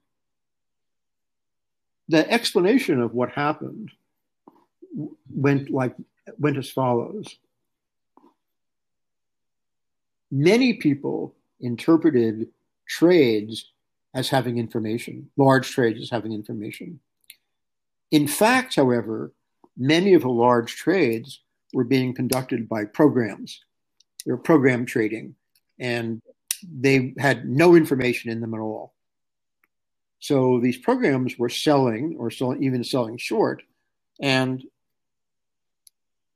the 2.08 2.30
explanation 2.32 3.02
of 3.02 3.14
what 3.14 3.32
happened 3.32 3.92
went 5.30 5.70
like 5.70 5.96
went 6.38 6.58
as 6.58 6.70
follows. 6.70 7.36
Many 10.32 10.74
people 10.74 11.36
interpreted 11.60 12.50
trades 12.88 13.72
as 14.14 14.30
having 14.30 14.58
information, 14.58 15.30
large 15.38 15.70
trades 15.70 16.02
as 16.02 16.10
having 16.10 16.34
information. 16.34 17.00
In 18.12 18.28
fact, 18.28 18.76
however, 18.76 19.34
many 19.78 20.14
of 20.14 20.24
the 20.24 20.30
large 20.30 20.76
trades 20.76 21.42
were 21.74 21.84
being 21.84 22.14
conducted 22.14 22.68
by 22.68 22.86
programs. 22.86 23.64
They 24.26 24.32
were 24.32 24.38
program 24.38 24.86
trading, 24.86 25.36
and 25.80 26.22
they 26.64 27.14
had 27.18 27.48
no 27.48 27.76
information 27.76 28.32
in 28.32 28.42
them 28.42 28.54
at 28.54 28.60
all. 28.60 28.94
So 30.20 30.60
these 30.60 30.78
programs 30.78 31.38
were 31.38 31.50
selling 31.50 32.18
or 32.20 32.30
selling, 32.30 32.64
even 32.64 32.84
selling 32.84 33.18
short, 33.18 33.64
and 34.22 34.64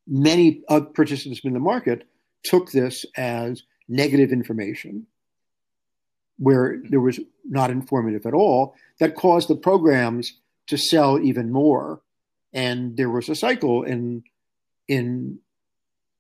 many 0.08 0.64
participants 0.70 1.42
in 1.44 1.54
the 1.54 1.60
market 1.60 2.08
took 2.44 2.72
this 2.72 3.06
as 3.18 3.64
negative 3.88 4.32
information 4.32 5.06
where 6.38 6.82
there 6.90 7.00
was 7.00 7.20
not 7.46 7.70
informative 7.70 8.26
at 8.26 8.34
all 8.34 8.76
that 9.00 9.16
caused 9.16 9.48
the 9.48 9.56
programs 9.56 10.40
to 10.68 10.78
sell 10.78 11.20
even 11.20 11.52
more 11.52 12.02
and 12.54 12.98
there 12.98 13.10
was 13.10 13.30
a 13.30 13.36
cycle 13.36 13.84
and 13.84 14.24
in 14.88 15.38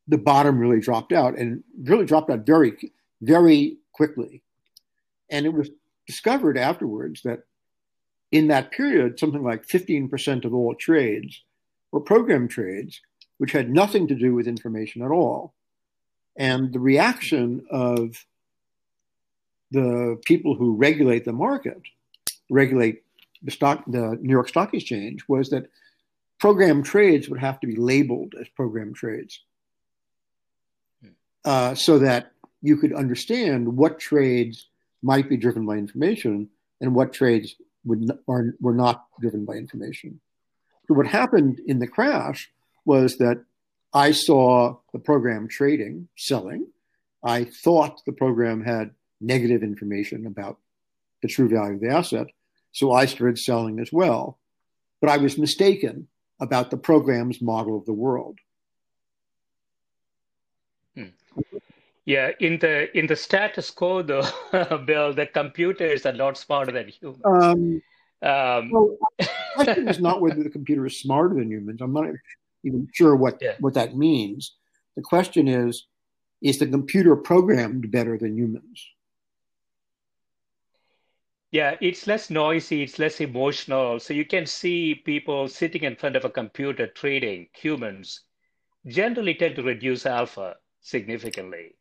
the 0.07 0.18
bottom 0.18 0.59
really 0.59 0.80
dropped 0.80 1.14
out 1.14 1.38
and 1.38 1.64
really 1.84 2.05
dropped 2.05 2.30
out 2.30 2.45
very 2.45 2.91
very 3.22 3.78
quickly 3.93 4.41
and 5.30 5.45
it 5.45 5.53
was 5.53 5.70
discovered 6.05 6.57
afterwards 6.57 7.22
that 7.24 7.43
in 8.32 8.47
that 8.47 8.72
period 8.72 9.18
something 9.18 9.43
like 9.43 9.66
15% 9.66 10.43
of 10.45 10.53
all 10.53 10.76
trades 10.76 11.41
were 11.91 12.01
program 12.01 12.47
trades 12.47 12.99
which 13.38 13.51
had 13.51 13.70
nothing 13.70 14.07
to 14.07 14.16
do 14.16 14.34
with 14.34 14.47
information 14.47 15.01
at 15.01 15.11
all. 15.11 15.53
And 16.36 16.73
the 16.73 16.79
reaction 16.79 17.65
of 17.69 18.25
the 19.71 20.19
people 20.25 20.55
who 20.55 20.75
regulate 20.75 21.25
the 21.25 21.34
market, 21.34 21.81
regulate 22.49 23.03
the 23.41 23.51
stock, 23.51 23.84
the 23.88 24.17
New 24.21 24.31
York 24.31 24.49
Stock 24.49 24.73
Exchange, 24.73 25.23
was 25.27 25.49
that 25.49 25.69
program 26.39 26.84
trades 26.84 27.29
would 27.29 27.39
have 27.39 27.59
to 27.59 27.67
be 27.67 27.75
labeled 27.75 28.34
as 28.39 28.47
program 28.49 28.93
trades, 28.93 29.39
uh, 31.45 31.75
so 31.75 31.99
that 31.99 32.31
you 32.61 32.77
could 32.77 32.93
understand 32.93 33.77
what 33.77 33.99
trades 33.99 34.67
might 35.01 35.27
be 35.27 35.38
driven 35.38 35.65
by 35.65 35.75
information 35.75 36.49
and 36.79 36.95
what 36.95 37.13
trades 37.13 37.55
would 37.84 38.09
are, 38.27 38.55
were 38.61 38.73
not 38.73 39.05
driven 39.19 39.45
by 39.45 39.53
information. 39.53 40.19
So 40.88 40.93
what 40.93 41.07
happened 41.07 41.59
in 41.65 41.79
the 41.79 41.88
crash 41.88 42.49
was 42.86 43.17
that 43.17 43.43
I 43.93 44.11
saw 44.11 44.77
the 44.91 44.99
program 44.99 45.47
trading, 45.47 46.07
selling. 46.17 46.67
I 47.23 47.45
thought 47.45 48.01
the 48.05 48.11
program 48.11 48.63
had 48.63 48.91
negative 49.21 49.63
information 49.63 50.25
about 50.25 50.57
the 51.21 51.27
true 51.27 51.47
value 51.47 51.75
of 51.75 51.81
the 51.81 51.89
asset. 51.89 52.27
So 52.71 52.91
I 52.91 53.05
started 53.05 53.37
selling 53.37 53.79
as 53.79 53.93
well. 53.93 54.39
But 54.99 55.09
I 55.09 55.17
was 55.17 55.37
mistaken 55.37 56.07
about 56.39 56.71
the 56.71 56.77
program's 56.77 57.41
model 57.41 57.77
of 57.77 57.85
the 57.85 57.93
world. 57.93 58.39
Hmm. 60.95 61.13
Yeah, 62.05 62.31
in 62.39 62.59
the 62.59 62.95
in 62.97 63.07
the 63.07 63.15
status 63.15 63.71
quo, 63.71 64.01
though, 64.01 64.27
Bill, 64.85 65.13
the 65.13 65.27
computer 65.27 65.85
is 65.85 66.05
a 66.05 66.11
lot 66.11 66.37
smarter 66.37 66.71
than 66.71 66.89
humans. 66.89 67.21
Um, 67.23 67.81
um, 68.21 68.71
well, 68.71 68.97
the 69.19 69.29
question 69.55 69.87
is 69.87 69.99
not 69.99 70.21
whether 70.21 70.43
the 70.43 70.49
computer 70.49 70.85
is 70.85 70.99
smarter 70.99 71.35
than 71.35 71.51
humans. 71.51 71.81
I'm 71.81 71.93
not 71.93 72.07
even 72.64 72.88
sure 72.93 73.16
what, 73.16 73.38
yeah. 73.41 73.55
what 73.59 73.74
that 73.76 73.95
means. 73.95 74.55
The 74.95 75.01
question 75.03 75.47
is 75.47 75.88
is 76.41 76.59
the 76.59 76.68
computer 76.68 77.16
programmed 77.16 77.89
better 77.91 78.18
than 78.18 78.38
humans? 78.38 78.86
Yeah, 81.51 81.78
it's 81.82 82.07
less 82.07 82.30
noisy, 82.30 82.84
it's 82.84 82.99
less 82.99 83.22
emotional. 83.22 83.99
So 83.99 84.14
you 84.14 84.26
can 84.26 84.45
see 84.45 84.95
people 84.95 85.47
sitting 85.47 85.84
in 85.84 85.95
front 85.95 86.16
of 86.18 86.26
a 86.26 86.30
computer 86.30 86.88
trading, 86.88 87.47
humans, 87.53 88.22
generally 88.88 89.36
tend 89.36 89.55
to 89.57 89.64
reduce 89.64 90.05
alpha 90.05 90.57
significantly. 90.82 91.76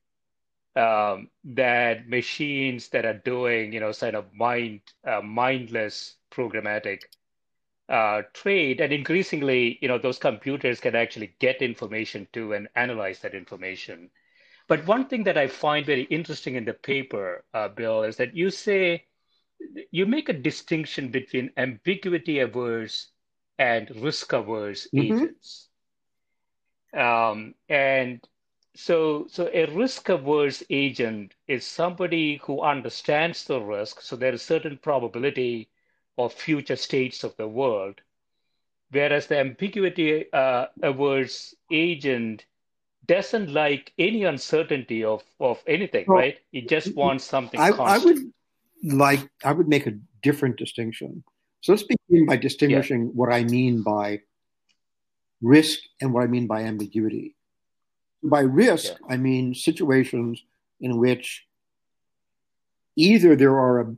um, 0.76 1.28
that 1.45 2.09
machines 2.09 2.89
that 2.91 3.05
are 3.05 3.18
doing, 3.24 3.72
you 3.72 3.80
know, 3.80 3.93
sort 3.93 4.14
of 4.14 4.33
mind 4.33 4.80
uh, 5.07 5.20
mindless 5.20 6.16
programmatic 6.30 7.01
uh, 7.89 8.22
trade, 8.33 8.80
and 8.80 8.93
increasingly, 8.93 9.78
you 9.83 9.89
know, 9.89 9.99
those 9.99 10.18
computers 10.18 10.80
can 10.80 10.95
actually 10.95 11.35
get 11.39 11.62
information 11.62 12.26
too 12.33 12.53
and 12.53 12.68
analyze 12.76 13.20
that 13.20 13.35
information. 13.35 14.11
But 14.68 14.87
one 14.87 15.07
thing 15.07 15.24
that 15.24 15.37
I 15.37 15.49
find 15.49 15.85
very 15.85 16.05
interesting 16.05 16.55
in 16.55 16.64
the 16.64 16.74
paper, 16.74 17.45
uh, 17.53 17.68
Bill, 17.68 18.05
is 18.05 18.16
that 18.16 18.37
you 18.37 18.51
say 18.51 19.05
you 19.91 20.07
make 20.07 20.28
a 20.28 20.33
distinction 20.33 21.09
between 21.09 21.51
ambiguity 21.57 22.39
averse 22.39 23.09
and 23.59 23.91
risk 23.97 24.33
averse 24.33 24.87
mm-hmm. 24.95 25.14
agents. 25.14 25.68
Um, 26.95 27.55
and 27.68 28.26
so, 28.74 29.26
so 29.28 29.51
a 29.53 29.66
risk 29.66 30.09
averse 30.09 30.62
agent 30.70 31.35
is 31.47 31.66
somebody 31.66 32.41
who 32.45 32.62
understands 32.62 33.45
the 33.45 33.61
risk. 33.61 34.01
So 34.01 34.16
there 34.16 34.33
is 34.33 34.43
certain 34.43 34.78
probability 34.78 35.68
of 36.18 36.32
future 36.32 36.76
states 36.76 37.24
of 37.24 37.36
the 37.36 37.48
world. 37.48 38.00
Whereas 38.90 39.26
the 39.26 39.38
ambiguity 39.38 40.26
uh, 40.32 40.66
averse 40.82 41.54
agent 41.70 42.44
doesn't 43.06 43.52
like 43.52 43.92
any 43.98 44.24
uncertainty 44.24 45.02
of, 45.02 45.22
of 45.40 45.62
anything, 45.66 46.04
well, 46.06 46.18
right? 46.18 46.38
It 46.52 46.68
just 46.68 46.94
wants 46.94 47.24
something 47.24 47.58
I, 47.58 47.70
I, 47.70 47.98
would 47.98 48.32
like, 48.84 49.28
I 49.44 49.52
would 49.52 49.68
make 49.68 49.86
a 49.86 49.98
different 50.22 50.56
distinction. 50.56 51.24
So 51.62 51.72
let's 51.72 51.84
begin 51.84 52.26
by 52.26 52.36
distinguishing 52.36 53.04
yeah. 53.06 53.10
what 53.14 53.32
I 53.32 53.44
mean 53.44 53.82
by 53.82 54.20
risk 55.40 55.80
and 56.00 56.12
what 56.12 56.22
I 56.22 56.26
mean 56.26 56.46
by 56.46 56.62
ambiguity. 56.62 57.36
By 58.22 58.40
risk, 58.40 58.92
yeah. 58.92 59.14
I 59.14 59.16
mean 59.16 59.54
situations 59.54 60.44
in 60.80 60.98
which 60.98 61.46
either 62.96 63.34
there 63.36 63.58
are 63.58 63.80
a, 63.80 63.96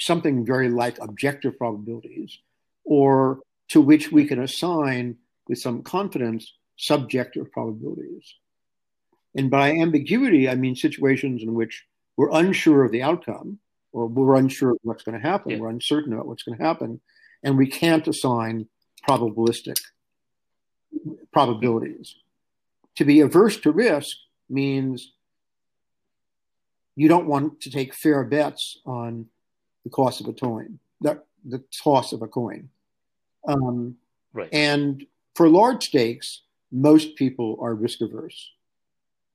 something 0.00 0.44
very 0.44 0.68
like 0.68 0.98
objective 1.00 1.56
probabilities 1.58 2.38
or 2.84 3.40
to 3.68 3.80
which 3.80 4.10
we 4.10 4.24
can 4.24 4.42
assign 4.42 5.16
with 5.48 5.58
some 5.58 5.82
confidence 5.82 6.54
subjective 6.76 7.52
probabilities. 7.52 8.34
And 9.36 9.50
by 9.50 9.72
ambiguity, 9.72 10.48
I 10.48 10.54
mean 10.54 10.74
situations 10.74 11.42
in 11.42 11.54
which 11.54 11.84
we're 12.16 12.30
unsure 12.32 12.84
of 12.84 12.90
the 12.90 13.02
outcome 13.02 13.58
or 13.92 14.06
we're 14.06 14.36
unsure 14.36 14.72
of 14.72 14.78
what's 14.82 15.02
going 15.02 15.20
to 15.20 15.26
happen, 15.26 15.52
yeah. 15.52 15.58
we're 15.58 15.68
uncertain 15.68 16.12
about 16.12 16.26
what's 16.26 16.42
going 16.42 16.56
to 16.56 16.64
happen, 16.64 17.00
and 17.42 17.58
we 17.58 17.66
can't 17.66 18.08
assign 18.08 18.66
probabilistic 19.08 19.80
probabilities. 21.32 22.16
To 22.96 23.04
be 23.04 23.20
averse 23.20 23.58
to 23.58 23.70
risk 23.70 24.16
means 24.48 25.12
you 26.96 27.08
don't 27.08 27.26
want 27.26 27.60
to 27.62 27.70
take 27.70 27.94
fair 27.94 28.24
bets 28.24 28.80
on 28.84 29.26
the 29.84 29.90
cost 29.90 30.20
of 30.20 30.28
a 30.28 30.32
coin, 30.32 30.78
the, 31.00 31.22
the 31.44 31.62
toss 31.72 32.12
of 32.12 32.22
a 32.22 32.28
coin. 32.28 32.68
Um, 33.46 33.96
right. 34.32 34.48
And 34.52 35.06
for 35.34 35.48
large 35.48 35.86
stakes, 35.86 36.42
most 36.70 37.16
people 37.16 37.58
are 37.60 37.74
risk 37.74 38.00
averse. 38.00 38.50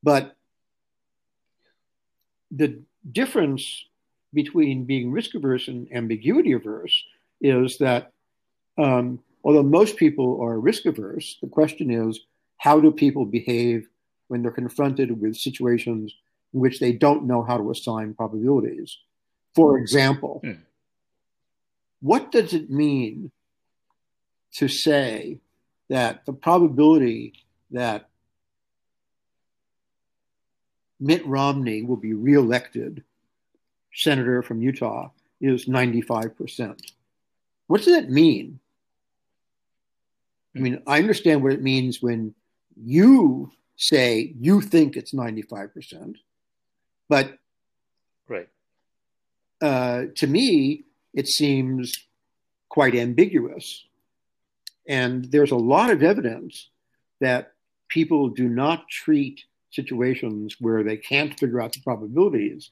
But 0.03 0.35
the 2.51 2.79
difference 3.11 3.85
between 4.33 4.85
being 4.85 5.11
risk 5.11 5.33
averse 5.35 5.67
and 5.67 5.91
ambiguity 5.91 6.51
averse 6.51 7.03
is 7.41 7.77
that 7.79 8.11
um, 8.77 9.19
although 9.43 9.63
most 9.63 9.97
people 9.97 10.41
are 10.41 10.59
risk 10.59 10.85
averse, 10.85 11.37
the 11.41 11.47
question 11.47 11.89
is 11.89 12.19
how 12.57 12.79
do 12.79 12.91
people 12.91 13.25
behave 13.25 13.87
when 14.27 14.41
they're 14.41 14.51
confronted 14.51 15.19
with 15.21 15.35
situations 15.35 16.13
in 16.53 16.59
which 16.59 16.79
they 16.79 16.91
don't 16.91 17.25
know 17.25 17.43
how 17.43 17.57
to 17.57 17.71
assign 17.71 18.13
probabilities? 18.13 18.97
For 19.55 19.77
example, 19.77 20.41
hmm. 20.43 20.53
what 22.01 22.31
does 22.31 22.53
it 22.53 22.69
mean 22.69 23.31
to 24.55 24.67
say 24.67 25.39
that 25.89 26.25
the 26.25 26.33
probability 26.33 27.33
that 27.71 28.09
Mitt 30.99 31.25
Romney 31.25 31.81
will 31.83 31.97
be 31.97 32.13
reelected 32.13 33.03
senator 33.93 34.41
from 34.41 34.61
Utah 34.61 35.09
is 35.41 35.65
95%. 35.65 36.79
What 37.67 37.81
does 37.81 37.93
that 37.93 38.09
mean? 38.09 38.59
I 40.55 40.59
mean, 40.59 40.81
I 40.87 40.99
understand 40.99 41.43
what 41.43 41.53
it 41.53 41.61
means 41.61 42.01
when 42.01 42.33
you 42.75 43.51
say 43.75 44.33
you 44.39 44.61
think 44.61 44.95
it's 44.95 45.13
95%, 45.13 46.15
but. 47.09 47.37
Uh, 49.61 50.05
to 50.15 50.27
me, 50.27 50.85
it 51.13 51.27
seems 51.27 51.93
quite 52.69 52.95
ambiguous. 52.95 53.85
And 54.87 55.25
there's 55.31 55.51
a 55.51 55.55
lot 55.55 55.89
of 55.89 56.03
evidence 56.03 56.69
that 57.21 57.53
people 57.89 58.29
do 58.29 58.47
not 58.49 58.87
treat 58.89 59.41
situations 59.71 60.57
where 60.59 60.83
they 60.83 60.97
can't 60.97 61.37
figure 61.39 61.61
out 61.61 61.73
the 61.73 61.81
probabilities 61.81 62.71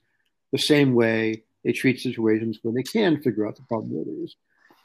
the 0.52 0.58
same 0.58 0.94
way 0.94 1.44
they 1.64 1.72
treat 1.72 2.00
situations 2.00 2.60
where 2.62 2.74
they 2.74 2.84
can 2.84 3.22
figure 3.22 3.48
out 3.48 3.56
the 3.56 3.64
probabilities. 3.64 4.36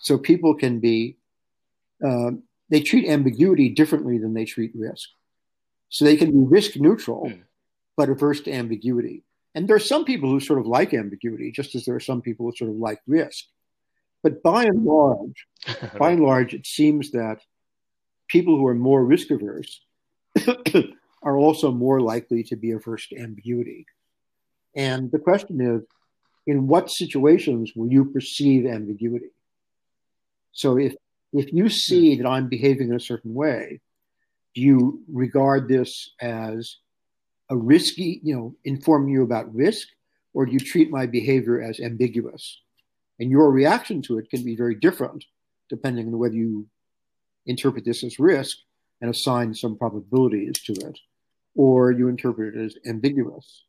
So 0.01 0.17
people 0.17 0.55
can 0.55 0.81
be, 0.81 1.17
uh, 2.05 2.31
they 2.71 2.81
treat 2.81 3.09
ambiguity 3.09 3.69
differently 3.69 4.19
than 4.19 4.35
they 4.35 4.45
treat 4.45 4.73
risk. 4.75 5.09
So 5.91 6.05
they 6.05 6.17
can 6.17 6.31
be 6.31 6.47
risk 6.47 6.77
neutral, 6.77 7.27
mm. 7.27 7.41
but 7.97 8.09
averse 8.09 8.41
to 8.43 8.53
ambiguity. 8.53 9.25
And 9.55 9.67
there 9.67 9.77
are 9.77 9.81
some 9.81 10.05
people 10.05 10.31
who 10.31 10.41
sort 10.41 10.59
of 10.59 10.67
like 10.67 10.95
ambiguity, 10.95 11.51
just 11.51 11.75
as 11.75 11.85
there 11.85 11.95
are 11.95 12.01
some 12.01 12.23
people 12.23 12.47
who 12.47 12.57
sort 12.57 12.71
of 12.71 12.77
like 12.77 13.01
risk. 13.07 13.45
But 14.23 14.43
by 14.43 14.65
and 14.65 14.85
large, 14.85 15.47
by 15.99 16.11
and 16.13 16.23
large, 16.23 16.55
it 16.55 16.67
seems 16.67 17.13
that 17.13 17.41
people 18.29 18.57
who 18.57 18.67
are 18.67 18.75
more 18.75 19.05
risk 19.05 19.31
averse 19.31 19.81
are 21.23 21.37
also 21.37 21.73
more 21.73 22.01
likely 22.01 22.43
to 22.45 22.57
be 22.57 22.73
averse 22.73 23.09
to 23.09 23.19
ambiguity. 23.19 23.87
And 24.75 25.11
the 25.11 25.19
question 25.19 25.61
is, 25.61 25.83
in 26.47 26.67
what 26.67 26.91
situations 26.91 27.73
will 27.75 27.91
you 27.91 28.07
perceive 28.07 28.67
ambiguity? 28.67 29.31
So 30.53 30.79
if 30.79 30.95
if 31.33 31.53
you 31.53 31.69
see 31.69 32.15
hmm. 32.15 32.23
that 32.23 32.29
I'm 32.29 32.49
behaving 32.49 32.89
in 32.89 32.97
a 32.97 33.01
certain 33.01 33.35
way, 33.35 33.81
do 34.55 34.61
you 34.63 35.03
regard 35.09 35.69
this 35.69 36.11
as 36.21 36.77
a 37.51 37.57
risky, 37.57 38.21
you 38.23 38.35
know, 38.35 38.55
informing 38.65 39.11
you 39.11 39.23
about 39.23 39.55
risk, 39.55 39.89
or 40.35 40.47
do 40.47 40.53
you 40.53 40.61
treat 40.61 40.91
my 40.91 41.07
behavior 41.07 41.61
as 41.63 41.81
ambiguous? 41.81 42.61
And 43.19 43.31
your 43.31 43.51
reaction 43.51 44.03
to 44.03 44.19
it 44.19 44.31
can 44.31 44.45
be 44.45 44.57
very 44.57 44.75
different 44.75 45.25
depending 45.69 46.07
on 46.07 46.19
whether 46.19 46.35
you 46.35 46.67
interpret 47.47 47.85
this 47.85 48.03
as 48.05 48.19
risk 48.19 48.57
and 49.01 49.11
assign 49.11 49.55
some 49.55 49.77
probabilities 49.77 50.55
to 50.65 50.73
it, 50.73 50.99
or 51.55 51.93
you 51.93 52.09
interpret 52.09 52.55
it 52.55 52.61
as 52.61 52.77
ambiguous. 52.87 53.65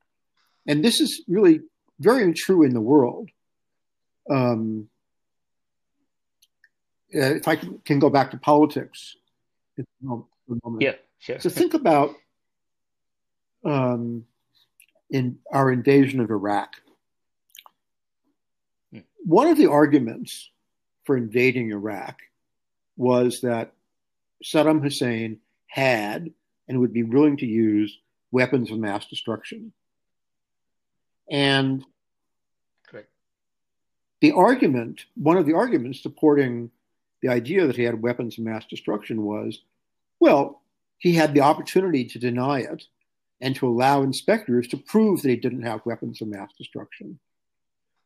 And 0.68 0.84
this 0.84 1.00
is 1.00 1.24
really 1.28 1.62
very 2.00 2.34
true 2.34 2.64
in 2.64 2.74
the 2.74 2.82
world. 2.82 3.30
Um, 4.30 4.90
uh, 7.14 7.36
if 7.36 7.48
I 7.48 7.56
can, 7.56 7.80
can, 7.86 8.00
go 8.00 8.10
back 8.10 8.32
to 8.32 8.38
politics, 8.38 9.16
yeah, 10.80 10.94
sure. 11.18 11.40
So 11.40 11.50
think 11.50 11.74
about 11.74 12.14
um, 13.66 14.26
in 15.10 15.40
our 15.52 15.72
invasion 15.72 16.20
of 16.20 16.30
Iraq. 16.30 16.76
Hmm. 18.92 19.00
One 19.24 19.48
of 19.48 19.58
the 19.58 19.70
arguments 19.70 20.50
for 21.06 21.18
invading 21.18 21.72
Iraq 21.72 22.20
was 22.98 23.42
that 23.42 23.74
Saddam 24.44 24.82
Hussein 24.82 25.40
had 25.68 26.32
and 26.68 26.80
would 26.80 26.94
be 26.94 27.04
willing 27.04 27.38
to 27.38 27.46
use 27.46 27.98
weapons 28.32 28.72
of 28.72 28.78
mass 28.78 29.08
destruction. 29.08 29.74
And 31.30 31.84
Correct. 32.88 33.10
the 34.22 34.34
argument, 34.34 35.06
one 35.16 35.38
of 35.38 35.46
the 35.46 35.54
arguments 35.54 36.02
supporting 36.02 36.72
the 37.22 37.30
idea 37.30 37.68
that 37.68 37.76
he 37.76 37.84
had 37.84 38.02
weapons 38.02 38.38
of 38.38 38.44
mass 38.46 38.66
destruction 38.66 39.24
was 39.24 39.62
well, 40.20 40.62
he 40.98 41.14
had 41.14 41.34
the 41.34 41.42
opportunity 41.42 42.04
to 42.04 42.20
deny 42.20 42.60
it 42.60 42.84
and 43.42 43.56
to 43.56 43.68
allow 43.68 44.02
inspectors 44.02 44.68
to 44.68 44.78
prove 44.78 45.22
that 45.22 45.30
he 45.30 45.36
didn't 45.36 45.64
have 45.64 45.86
weapons 45.86 46.22
of 46.22 46.28
mass 46.28 46.50
destruction. 46.58 47.20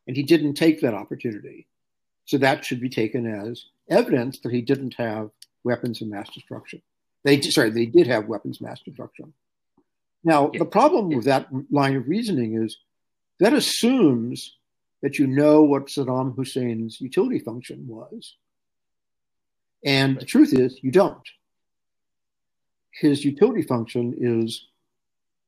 And 0.08 0.16
he 0.16 0.24
didn't 0.24 0.56
take 0.56 0.82
that 0.82 0.94
opportunity. 0.94 1.68
So 2.26 2.38
that 2.38 2.64
should 2.64 2.80
be 2.80 2.90
taken 2.90 3.26
as 3.26 3.66
evidence 3.90 4.40
that 4.40 4.52
he 4.52 4.62
didn't 4.62 4.96
have 4.96 5.30
weapons 5.64 6.02
of 6.02 6.08
mass 6.08 6.30
destruction. 6.30 6.82
They 7.24 7.42
sorry, 7.42 7.70
they 7.70 7.86
did 7.86 8.08
have 8.08 8.28
weapons 8.28 8.58
of 8.58 8.68
mass 8.68 8.82
destruction. 8.82 9.34
Now, 10.24 10.52
yeah. 10.54 10.60
the 10.60 10.66
problem 10.66 11.10
yeah. 11.10 11.18
with 11.18 11.26
that 11.26 11.48
line 11.72 11.96
of 11.96 12.08
reasoning 12.08 12.62
is 12.62 12.78
that 13.40 13.54
assumes 13.54 14.56
that 15.02 15.20
you 15.20 15.28
know 15.28 15.64
what 15.64 15.88
Saddam 15.88 16.36
Hussein's 16.36 17.00
utility 17.02 17.40
function 17.40 17.86
was. 17.88 18.36
And 19.86 20.14
right. 20.14 20.20
the 20.22 20.26
truth 20.26 20.54
is, 20.54 20.80
you 20.82 20.92
don't. 20.92 21.28
His 22.92 23.26
utility 23.26 23.64
function 23.64 24.16
is, 24.18 24.66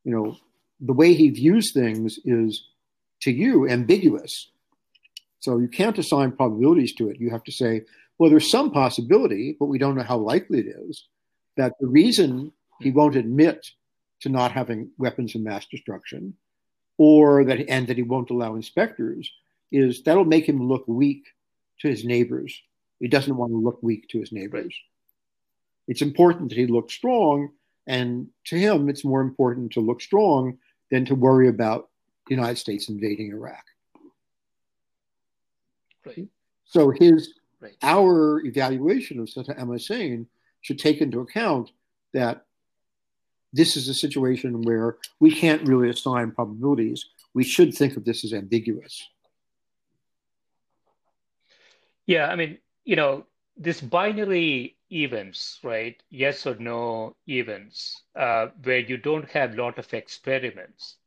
you 0.06 0.12
know, 0.12 0.38
the 0.80 0.94
way 0.94 1.14
he 1.14 1.30
views 1.30 1.74
things 1.74 2.18
is 2.24 2.68
to 3.22 3.32
you 3.32 3.68
ambiguous. 3.68 4.52
So 5.40 5.58
you 5.58 5.68
can't 5.68 5.98
assign 5.98 6.32
probabilities 6.32 6.94
to 6.96 7.10
it. 7.10 7.20
You 7.20 7.32
have 7.32 7.44
to 7.44 7.52
say, 7.52 7.82
well, 8.18 8.30
there's 8.30 8.50
some 8.50 8.72
possibility, 8.72 9.58
but 9.60 9.66
we 9.66 9.78
don't 9.78 9.96
know 9.96 10.04
how 10.04 10.18
likely 10.18 10.60
it 10.60 10.68
is, 10.68 11.06
that 11.58 11.74
the 11.80 11.88
reason 11.88 12.54
he 12.80 12.92
hmm. 12.92 12.98
won't 12.98 13.16
admit 13.16 13.66
to 14.22 14.30
not 14.30 14.52
having 14.52 14.92
weapons 14.98 15.36
of 15.36 15.42
mass 15.42 15.66
destruction, 15.66 16.36
or 16.98 17.44
that 17.44 17.68
and 17.68 17.88
that 17.88 17.98
he 17.98 18.04
won't 18.04 18.30
allow 18.30 18.56
inspectors, 18.56 19.30
is 19.72 20.04
that'll 20.04 20.24
make 20.24 20.48
him 20.48 20.66
look 20.66 20.88
weak 20.88 21.26
to 21.82 21.90
his 21.90 22.06
neighbors. 22.06 22.58
He 23.00 23.10
doesn't 23.10 23.36
want 23.36 23.52
to 23.52 23.58
look 23.58 23.84
weak 23.84 24.08
to 24.10 24.20
his 24.20 24.32
neighbors. 24.32 24.74
It's 25.88 26.02
important 26.02 26.50
that 26.50 26.58
he 26.58 26.68
looks 26.68 26.94
strong, 26.94 27.50
and 27.88 28.28
to 28.46 28.58
him, 28.58 28.90
it's 28.90 29.06
more 29.06 29.22
important 29.22 29.72
to 29.74 29.80
look 29.80 30.02
strong 30.02 30.58
than 30.92 31.06
to 31.06 31.16
worry 31.16 31.48
about 31.48 31.90
the 32.28 32.36
United 32.36 32.58
States 32.58 32.90
invading 32.90 33.32
Iraq. 33.32 33.64
Right. 36.06 36.28
So 36.66 36.92
his 36.92 37.34
Right. 37.62 37.76
our 37.82 38.46
evaluation 38.46 39.20
of 39.20 39.28
Saddam 39.28 39.68
Hussein 39.68 40.28
should 40.62 40.78
take 40.78 41.02
into 41.02 41.22
account 41.22 41.72
that 42.14 42.46
this 43.54 43.78
is 43.78 43.88
a 43.88 43.94
situation 43.94 44.62
where 44.62 44.98
we 45.20 45.32
can't 45.32 45.68
really 45.68 45.90
assign 45.90 46.32
probabilities. 46.32 47.06
We 47.34 47.44
should 47.44 47.74
think 47.74 47.96
of 47.96 48.04
this 48.06 48.24
as 48.24 48.34
ambiguous. 48.34 49.10
Yeah, 52.06 52.28
I 52.28 52.36
mean, 52.36 52.60
you 52.84 52.96
know, 52.96 53.26
this 53.58 53.82
binary 53.82 54.75
events, 54.92 55.60
right? 55.64 56.02
Yes 56.10 56.46
or 56.46 56.56
no 56.56 57.16
events, 57.28 58.04
uh, 58.16 58.48
where 58.64 58.80
you 58.80 58.98
don't 58.98 59.30
have 59.32 59.54
a 59.54 59.62
lot 59.62 59.78
of 59.80 59.94
experiments. 59.94 60.98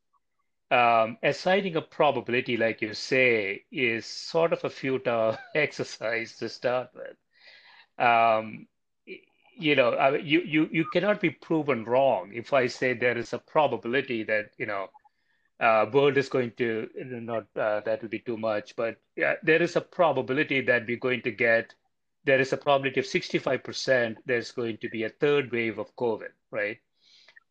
Um, 0.70 1.18
assigning 1.22 1.76
a 1.76 1.82
probability, 1.82 2.56
like 2.56 2.82
you 2.82 2.94
say, 2.94 3.64
is 3.72 4.06
sort 4.06 4.52
of 4.52 4.64
a 4.64 4.70
futile 4.70 5.38
exercise 5.54 6.36
to 6.38 6.48
start 6.48 6.90
with. 6.94 7.16
Um, 7.98 8.66
you 9.06 9.74
know, 9.74 9.90
I, 9.94 10.16
you 10.18 10.40
you 10.42 10.68
you 10.70 10.84
cannot 10.92 11.20
be 11.20 11.30
proven 11.30 11.84
wrong 11.84 12.32
if 12.34 12.52
I 12.52 12.66
say 12.68 12.94
there 12.94 13.18
is 13.18 13.32
a 13.32 13.38
probability 13.38 14.22
that 14.24 14.50
you 14.58 14.66
know 14.66 14.88
uh, 15.60 15.86
world 15.92 16.16
is 16.16 16.28
going 16.28 16.52
to 16.58 16.88
not 16.96 17.44
uh, 17.56 17.80
that 17.80 18.02
would 18.02 18.10
be 18.10 18.20
too 18.20 18.36
much, 18.36 18.76
but 18.76 18.96
yeah, 19.16 19.34
there 19.42 19.62
is 19.62 19.76
a 19.76 19.80
probability 19.80 20.60
that 20.62 20.86
we're 20.86 20.98
going 20.98 21.22
to 21.22 21.32
get. 21.32 21.74
There 22.28 22.38
is 22.38 22.52
a 22.52 22.58
probability 22.58 23.00
of 23.00 23.06
65% 23.06 24.16
there's 24.26 24.52
going 24.52 24.76
to 24.82 24.90
be 24.90 25.04
a 25.04 25.08
third 25.08 25.50
wave 25.50 25.78
of 25.78 25.96
COVID, 25.96 26.28
right? 26.50 26.76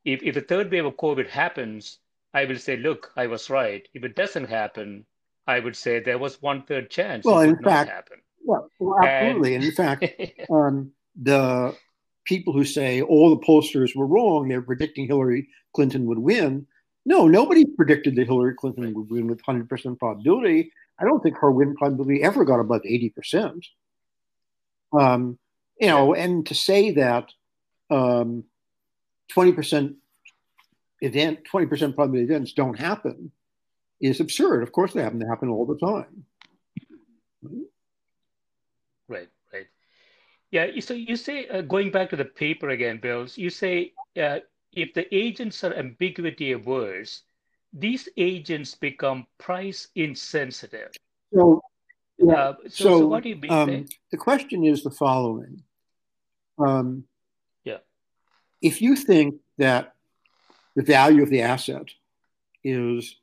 If, 0.05 0.21
if 0.21 0.36
a 0.38 0.41
third 0.41 0.69
wave 0.69 0.86
of 0.86 0.95
COVID 0.97 1.28
happens, 1.28 1.97
I 2.32 2.45
will 2.45 2.59
say, 2.59 2.78
look, 2.78 3.11
I 3.17 3.25
was 3.25 3.49
right. 3.49 3.88
If 3.95 4.03
it 4.03 4.15
doesn't 4.15 4.47
happen, 4.47 5.03
I 5.47 5.61
would 5.61 5.75
say 5.75 5.99
there 5.99 6.19
was 6.19 6.43
one 6.43 6.61
third 6.61 6.91
chance. 6.91 7.25
Well, 7.25 7.39
it 7.39 7.45
in 7.45 7.49
would 7.53 7.61
not 7.61 7.71
fact, 7.71 7.89
happen. 7.89 8.17
Well, 8.45 8.69
well 8.80 9.03
absolutely. 9.03 9.55
And 9.55 9.63
in 9.63 9.71
fact, 9.71 10.05
um, 10.51 10.91
the 11.19 11.75
people 12.25 12.53
who 12.53 12.63
say 12.63 13.01
all 13.01 13.32
the 13.32 13.43
pollsters 13.43 13.95
were 13.95 14.05
wrong, 14.05 14.47
they're 14.47 14.61
predicting 14.61 15.07
Hillary 15.07 15.47
Clinton 15.73 16.05
would 16.05 16.19
win. 16.19 16.67
No, 17.03 17.28
nobody 17.28 17.65
predicted 17.65 18.15
that 18.17 18.28
Hillary 18.28 18.53
Clinton 18.53 18.93
would 18.93 19.09
win 19.09 19.25
with 19.25 19.41
100% 19.41 19.97
probability. 19.97 20.71
I 20.99 21.05
don't 21.05 21.23
think 21.23 21.38
her 21.38 21.49
win 21.49 21.75
probability 21.75 22.21
ever 22.21 22.45
got 22.45 22.59
above 22.59 22.84
80%. 22.84 23.65
Um, 24.91 25.38
you 25.79 25.88
know, 25.88 26.13
and 26.13 26.45
to 26.47 26.55
say 26.55 26.91
that 26.91 27.29
um, 27.89 28.43
20% 29.35 29.95
event, 31.01 31.39
20% 31.51 31.95
probability 31.95 32.23
events 32.23 32.53
don't 32.53 32.79
happen 32.79 33.31
is 34.01 34.19
absurd. 34.19 34.63
Of 34.63 34.71
course 34.71 34.93
they 34.93 35.01
happen. 35.01 35.19
They 35.19 35.27
happen 35.27 35.49
all 35.49 35.65
the 35.65 35.77
time. 35.77 36.25
Right, 39.07 39.29
right. 39.53 39.67
Yeah, 40.51 40.79
so 40.79 40.93
you 40.93 41.15
say, 41.15 41.47
uh, 41.47 41.61
going 41.61 41.91
back 41.91 42.09
to 42.09 42.15
the 42.15 42.25
paper 42.25 42.69
again, 42.69 42.99
Bill, 43.01 43.27
you 43.35 43.49
say 43.49 43.93
uh, 44.19 44.39
if 44.73 44.93
the 44.93 45.13
agents 45.15 45.63
are 45.63 45.73
ambiguity 45.73 46.51
averse, 46.51 47.23
these 47.73 48.09
agents 48.17 48.75
become 48.75 49.27
price 49.38 49.88
insensitive. 49.95 50.91
So, 51.33 51.61
yeah, 52.18 52.34
Uh, 52.34 52.53
so, 52.63 52.70
so, 52.70 52.99
so 52.99 53.07
what 53.07 53.24
do 53.24 53.30
you 53.30 53.36
mean? 53.36 53.51
um, 53.51 53.86
the 54.11 54.18
question 54.18 54.63
is 54.63 54.84
the 54.84 54.91
following. 54.91 55.63
Um, 56.57 57.05
Yeah. 57.63 57.78
If 58.61 58.82
you 58.82 58.95
think 58.95 59.36
that 59.57 59.95
the 60.76 60.84
value 60.84 61.24
of 61.24 61.30
the 61.30 61.41
asset 61.41 61.88
is 62.63 63.18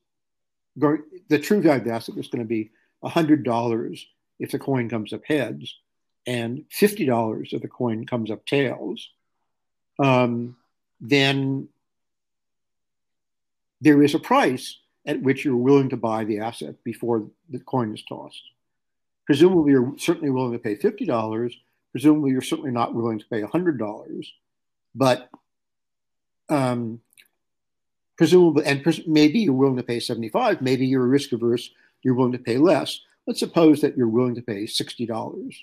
going, 0.79 1.03
the 1.29 1.39
true 1.39 1.61
value 1.61 1.81
of 1.81 1.85
the 1.87 1.93
asset 1.93 2.17
is 2.17 2.29
going 2.29 2.43
to 2.43 2.49
be 2.49 2.71
$100 3.05 4.07
if 4.39 4.51
the 4.51 4.59
coin 4.59 4.89
comes 4.89 5.13
up 5.13 5.23
heads 5.27 5.77
and 6.27 6.65
$50 6.71 7.53
if 7.53 7.63
the 7.63 7.69
coin 7.69 8.07
comes 8.07 8.31
up 8.31 8.47
tails, 8.47 9.11
um, 9.99 10.57
then 11.01 11.69
there 13.81 14.03
is 14.03 14.15
a 14.15 14.19
price 14.19 14.79
at 15.07 15.21
which 15.21 15.45
you're 15.45 15.57
willing 15.57 15.91
to 15.91 15.97
buy 15.97 16.25
the 16.25 16.39
asset 16.39 16.83
before 16.83 17.29
the 17.51 17.59
coin 17.59 17.93
is 17.95 18.03
tossed. 18.05 18.43
Presumably, 19.27 19.73
you're 19.73 19.95
certainly 19.99 20.31
willing 20.31 20.53
to 20.53 20.59
pay 20.59 20.77
$50. 20.77 21.55
Presumably, 21.93 22.31
you're 22.31 22.43
certainly 22.43 22.71
not 22.71 22.95
willing 22.95 23.19
to 23.19 23.27
pay 23.27 23.43
$100. 23.43 24.27
But 24.95 25.31
um, 26.49 27.01
presumably, 28.17 28.65
and 28.67 28.83
pres- 28.83 29.07
maybe 29.07 29.41
you're 29.41 29.55
willing 29.55 29.77
to 29.77 29.83
pay 29.83 30.01
75. 30.01 30.61
Maybe 30.61 30.87
you're 30.87 31.07
risk 31.07 31.33
averse. 31.33 31.71
You're 32.03 32.15
willing 32.15 32.33
to 32.33 32.39
pay 32.39 32.59
less. 32.59 33.01
Let's 33.27 33.41
suppose 33.41 33.81
that 33.81 33.97
you're 33.97 34.09
willing 34.09 34.35
to 34.35 34.43
pay 34.43 34.65
$60. 34.65 35.57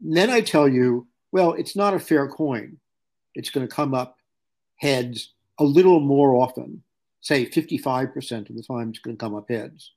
Then 0.00 0.30
I 0.30 0.42
tell 0.42 0.68
you, 0.68 1.06
well, 1.32 1.54
it's 1.54 1.74
not 1.74 1.94
a 1.94 1.98
fair 1.98 2.28
coin. 2.28 2.78
It's 3.34 3.50
going 3.50 3.66
to 3.66 3.74
come 3.74 3.94
up 3.94 4.18
heads 4.76 5.32
a 5.58 5.64
little 5.64 6.00
more 6.00 6.36
often, 6.36 6.82
say 7.20 7.46
55% 7.46 8.50
of 8.50 8.56
the 8.56 8.62
time 8.62 8.90
it's 8.90 8.98
going 8.98 9.16
to 9.16 9.20
come 9.20 9.34
up 9.34 9.48
heads. 9.48 9.92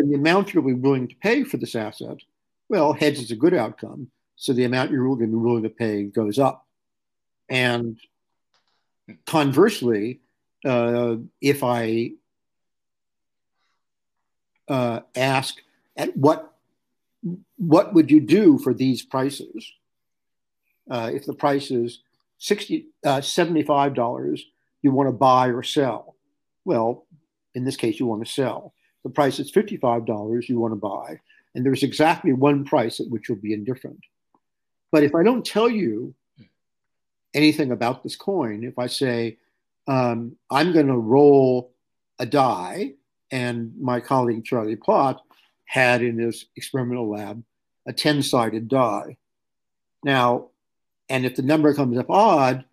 Then 0.00 0.08
the 0.08 0.16
amount 0.16 0.54
you'll 0.54 0.64
be 0.64 0.72
willing 0.72 1.08
to 1.08 1.14
pay 1.16 1.44
for 1.44 1.58
this 1.58 1.74
asset, 1.74 2.16
well, 2.70 2.94
heads 2.94 3.20
is 3.20 3.30
a 3.32 3.36
good 3.36 3.52
outcome. 3.52 4.10
So 4.36 4.54
the 4.54 4.64
amount 4.64 4.90
you're 4.90 5.04
going 5.04 5.20
to 5.20 5.26
be 5.26 5.34
willing 5.34 5.64
to 5.64 5.68
pay 5.68 6.04
goes 6.04 6.38
up. 6.38 6.66
And 7.50 8.00
conversely, 9.26 10.20
uh, 10.64 11.16
if 11.42 11.62
I 11.62 12.12
uh, 14.68 15.00
ask 15.14 15.56
at 15.96 16.16
what 16.16 16.54
what 17.58 17.92
would 17.92 18.10
you 18.10 18.20
do 18.20 18.58
for 18.58 18.72
these 18.72 19.02
prices? 19.02 19.70
Uh, 20.90 21.10
if 21.12 21.26
the 21.26 21.34
price 21.34 21.70
is 21.70 22.00
60, 22.38 22.86
uh, 23.04 23.18
$75, 23.18 24.40
you 24.80 24.92
want 24.92 25.08
to 25.08 25.12
buy 25.12 25.48
or 25.48 25.62
sell. 25.62 26.16
Well, 26.64 27.04
in 27.54 27.64
this 27.64 27.76
case, 27.76 28.00
you 28.00 28.06
want 28.06 28.24
to 28.24 28.32
sell. 28.32 28.72
The 29.04 29.10
price 29.10 29.38
is 29.38 29.50
$55, 29.52 30.48
you 30.48 30.58
want 30.58 30.72
to 30.72 30.76
buy. 30.76 31.20
And 31.54 31.64
there's 31.64 31.82
exactly 31.82 32.32
one 32.32 32.64
price 32.64 33.00
at 33.00 33.08
which 33.08 33.28
you'll 33.28 33.38
be 33.38 33.54
indifferent. 33.54 34.00
But 34.92 35.02
if 35.02 35.14
I 35.14 35.22
don't 35.22 35.44
tell 35.44 35.68
you 35.68 36.14
anything 37.34 37.70
about 37.70 38.02
this 38.02 38.16
coin, 38.16 38.64
if 38.64 38.78
I 38.78 38.86
say, 38.86 39.38
um, 39.86 40.36
I'm 40.50 40.72
going 40.72 40.86
to 40.88 40.96
roll 40.96 41.72
a 42.18 42.26
die, 42.26 42.94
and 43.30 43.72
my 43.80 44.00
colleague 44.00 44.44
Charlie 44.44 44.76
Plott 44.76 45.20
had 45.64 46.02
in 46.02 46.18
his 46.18 46.46
experimental 46.56 47.08
lab 47.08 47.42
a 47.86 47.92
10 47.92 48.22
sided 48.22 48.68
die. 48.68 49.16
Now, 50.04 50.48
and 51.08 51.24
if 51.24 51.36
the 51.36 51.42
number 51.42 51.72
comes 51.74 51.98
up 51.98 52.10
odd, 52.10 52.64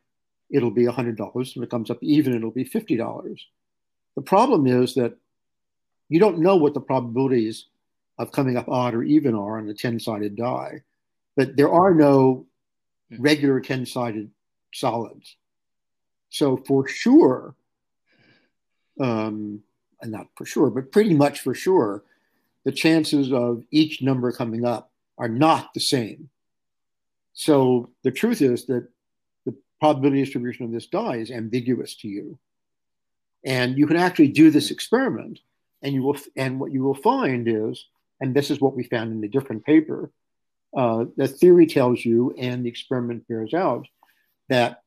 it'll 0.49 0.71
be 0.71 0.86
$100. 0.86 1.55
If 1.55 1.63
it 1.63 1.69
comes 1.69 1.89
up 1.89 1.99
even, 2.01 2.36
it'll 2.36 2.51
be 2.51 2.65
$50. 2.65 3.39
The 4.15 4.21
problem 4.21 4.67
is 4.67 4.95
that 4.95 5.17
you 6.10 6.20
don't 6.20 6.39
know 6.39 6.55
what 6.55 6.74
the 6.74 6.82
probabilities 6.82 7.66
of 8.18 8.32
coming 8.32 8.58
up 8.58 8.68
odd 8.70 8.93
or 8.93 9.03
even 9.03 9.36
are 9.36 9.58
on 9.58 9.70
a 9.70 9.74
10 9.74 9.99
sided 9.99 10.36
die, 10.36 10.82
but 11.36 11.55
there 11.55 11.72
are 11.72 11.93
no 11.93 12.45
regular 13.18 13.60
10 13.60 13.86
sided 13.86 14.32
solids. 14.74 15.36
So, 16.30 16.58
for 16.58 16.88
sure, 16.88 17.55
um, 18.99 19.62
and 20.01 20.12
not 20.12 20.28
for 20.36 20.45
sure, 20.45 20.70
but 20.70 20.91
pretty 20.91 21.14
much 21.14 21.41
for 21.41 21.53
sure, 21.53 22.03
the 22.64 22.72
chances 22.72 23.32
of 23.32 23.64
each 23.72 24.01
number 24.01 24.32
coming 24.32 24.66
up 24.66 24.91
are 25.18 25.30
not 25.30 25.74
the 25.74 25.80
same. 25.80 26.30
So 27.34 27.91
the 28.03 28.12
truth 28.12 28.41
is 28.41 28.66
that 28.66 28.88
the 29.45 29.55
probability 29.80 30.24
distribution 30.24 30.66
of 30.66 30.72
this 30.72 30.88
die 30.88 31.18
is 31.18 31.32
ambiguous 31.32 31.95
to 31.97 32.08
you. 32.08 32.38
And 33.45 33.78
you 33.78 33.88
can 33.88 33.97
actually 33.97 34.30
do 34.30 34.49
this 34.49 34.72
experiment, 34.72 35.39
and 35.82 35.93
you 35.93 36.03
will, 36.03 36.17
and 36.36 36.59
what 36.59 36.71
you 36.71 36.84
will 36.84 36.95
find 36.95 37.47
is, 37.47 37.86
and 38.19 38.36
this 38.36 38.49
is 38.49 38.59
what 38.59 38.75
we 38.75 38.84
found 38.84 39.11
in 39.11 39.23
a 39.23 39.28
different 39.28 39.63
paper, 39.65 40.11
uh, 40.75 41.05
the 41.15 41.28
theory 41.28 41.65
tells 41.65 42.03
you, 42.03 42.34
and 42.38 42.65
the 42.65 42.69
experiment 42.69 43.28
bears 43.28 43.53
out, 43.53 43.88
that 44.49 44.82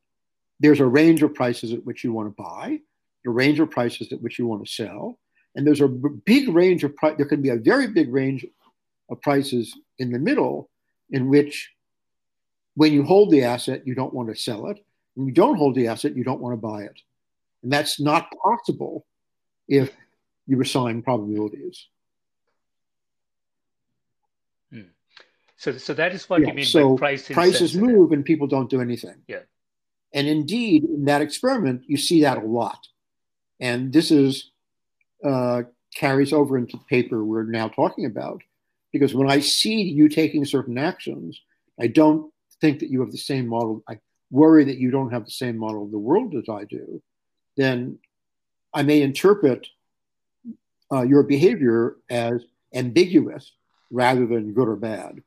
there's 0.59 0.81
a 0.81 0.87
range 0.87 1.23
of 1.23 1.35
prices 1.35 1.73
at 1.73 1.85
which 1.85 2.05
you 2.05 2.13
want 2.13 2.29
to 2.29 2.43
buy, 2.43 2.81
the 3.25 3.31
range 3.31 3.61
of 3.61 3.71
prices 3.71 4.13
at 4.13 4.21
which 4.21 4.39
you 4.39 4.47
want 4.47 4.65
to 4.65 4.73
sell. 4.73 5.19
And 5.55 5.67
there's 5.67 5.81
a 5.81 5.89
big 5.89 6.49
range 6.49 6.85
of 6.85 6.95
price. 6.97 7.17
There 7.17 7.27
can 7.27 7.43
be 7.43 7.49
a 7.49 7.57
very 7.57 7.89
big 7.89 8.13
range 8.13 8.47
of 9.09 9.21
prices 9.21 9.77
in 9.99 10.13
the 10.13 10.19
middle 10.19 10.69
in 11.11 11.29
which 11.29 11.71
when 12.75 12.93
you 12.93 13.03
hold 13.03 13.31
the 13.31 13.43
asset, 13.43 13.87
you 13.87 13.95
don't 13.95 14.15
want 14.15 14.29
to 14.29 14.37
sell 14.37 14.69
it. 14.69 14.85
When 15.15 15.27
you 15.27 15.35
don't 15.35 15.57
hold 15.57 15.75
the 15.75 15.89
asset, 15.89 16.17
you 16.17 16.25
don't 16.25 16.41
want 16.41 16.53
to 16.53 16.57
buy 16.57 16.83
it. 16.83 17.01
And 17.63 17.73
that's 17.73 18.01
not 18.01 18.31
possible 18.43 19.05
if 19.69 19.91
you 20.51 20.61
assign 20.61 21.01
probabilities. 21.01 21.87
Hmm. 24.73 24.91
So, 25.57 25.79
so 25.79 25.95
that 25.95 26.13
is 26.13 26.29
what 26.29 26.41
yeah, 26.41 26.49
you 26.49 26.55
mean 26.55 26.65
so 26.65 26.97
by 26.97 27.15
price 27.15 27.29
prices 27.29 27.77
move 27.77 28.11
and 28.11 28.25
people 28.25 28.49
don't 28.49 28.69
do 28.69 28.81
anything. 28.81 29.23
Yeah. 29.29 29.45
And 30.13 30.27
indeed, 30.27 30.83
in 30.83 31.05
that 31.05 31.23
experiment, 31.23 31.85
you 31.87 31.97
see 31.97 32.23
that 32.23 32.39
a 32.39 32.45
lot. 32.45 32.81
And 33.61 33.93
this 33.93 34.11
is 34.11 34.51
uh, 35.25 35.63
carries 35.95 36.33
over 36.33 36.59
into 36.59 36.77
the 36.77 36.85
paper 36.85 37.25
we're 37.25 37.45
now 37.45 37.69
talking 37.69 38.07
about, 38.07 38.43
because 38.93 39.15
when 39.15 39.31
I 39.31 39.39
see 39.39 39.83
you 39.83 40.09
taking 40.09 40.45
certain 40.45 40.79
actions, 40.79 41.41
I 41.79 41.87
don't 41.87 42.33
think 42.61 42.81
that 42.81 42.91
you 42.91 43.01
have 43.03 43.13
the 43.13 43.19
same 43.19 43.47
model. 43.47 43.85
I 43.89 44.01
worry 44.33 44.65
that 44.65 44.79
you 44.79 44.91
don't 44.91 45.13
have 45.13 45.27
the 45.27 45.31
same 45.31 45.57
model 45.57 45.85
of 45.85 45.93
the 45.93 45.99
world 45.99 46.35
as 46.35 46.49
I 46.49 46.65
do. 46.65 47.01
Then 47.57 47.99
I 48.75 48.83
may 48.83 49.03
interpret 49.03 49.69
uh, 50.93 51.03
your 51.03 51.23
behavior 51.23 51.97
as 52.09 52.45
ambiguous 52.75 53.53
rather 53.91 54.27
than 54.27 54.53
good 54.53 54.69
or 54.69 54.77
bad. 54.77 55.23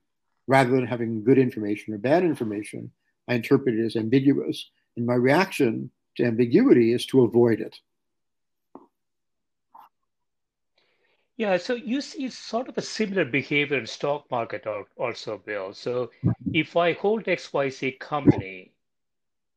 Rather 0.48 0.72
than 0.72 0.86
having 0.86 1.24
good 1.24 1.38
information 1.38 1.94
or 1.94 1.98
bad 1.98 2.24
information, 2.24 2.92
I 3.28 3.36
interpret 3.36 3.76
it 3.76 3.86
as 3.86 3.96
ambiguous. 3.96 4.70
And 4.98 5.06
my 5.06 5.16
reaction 5.16 5.90
to 6.18 6.26
ambiguity 6.26 6.94
is 6.94 7.06
to 7.08 7.24
avoid 7.24 7.62
it. 7.62 7.78
Yeah, 11.36 11.58
so 11.58 11.74
you 11.74 12.02
see 12.02 12.30
sort 12.30 12.70
of 12.70 12.78
a 12.78 12.82
similar 12.82 13.26
behavior 13.26 13.80
in 13.80 13.88
stock 13.88 14.30
market 14.30 14.68
also, 14.98 15.40
Bill. 15.40 15.74
So 15.74 16.12
if 16.54 16.78
I 16.78 16.94
hold 16.94 17.24
XYZ 17.24 18.00
company, 18.00 18.63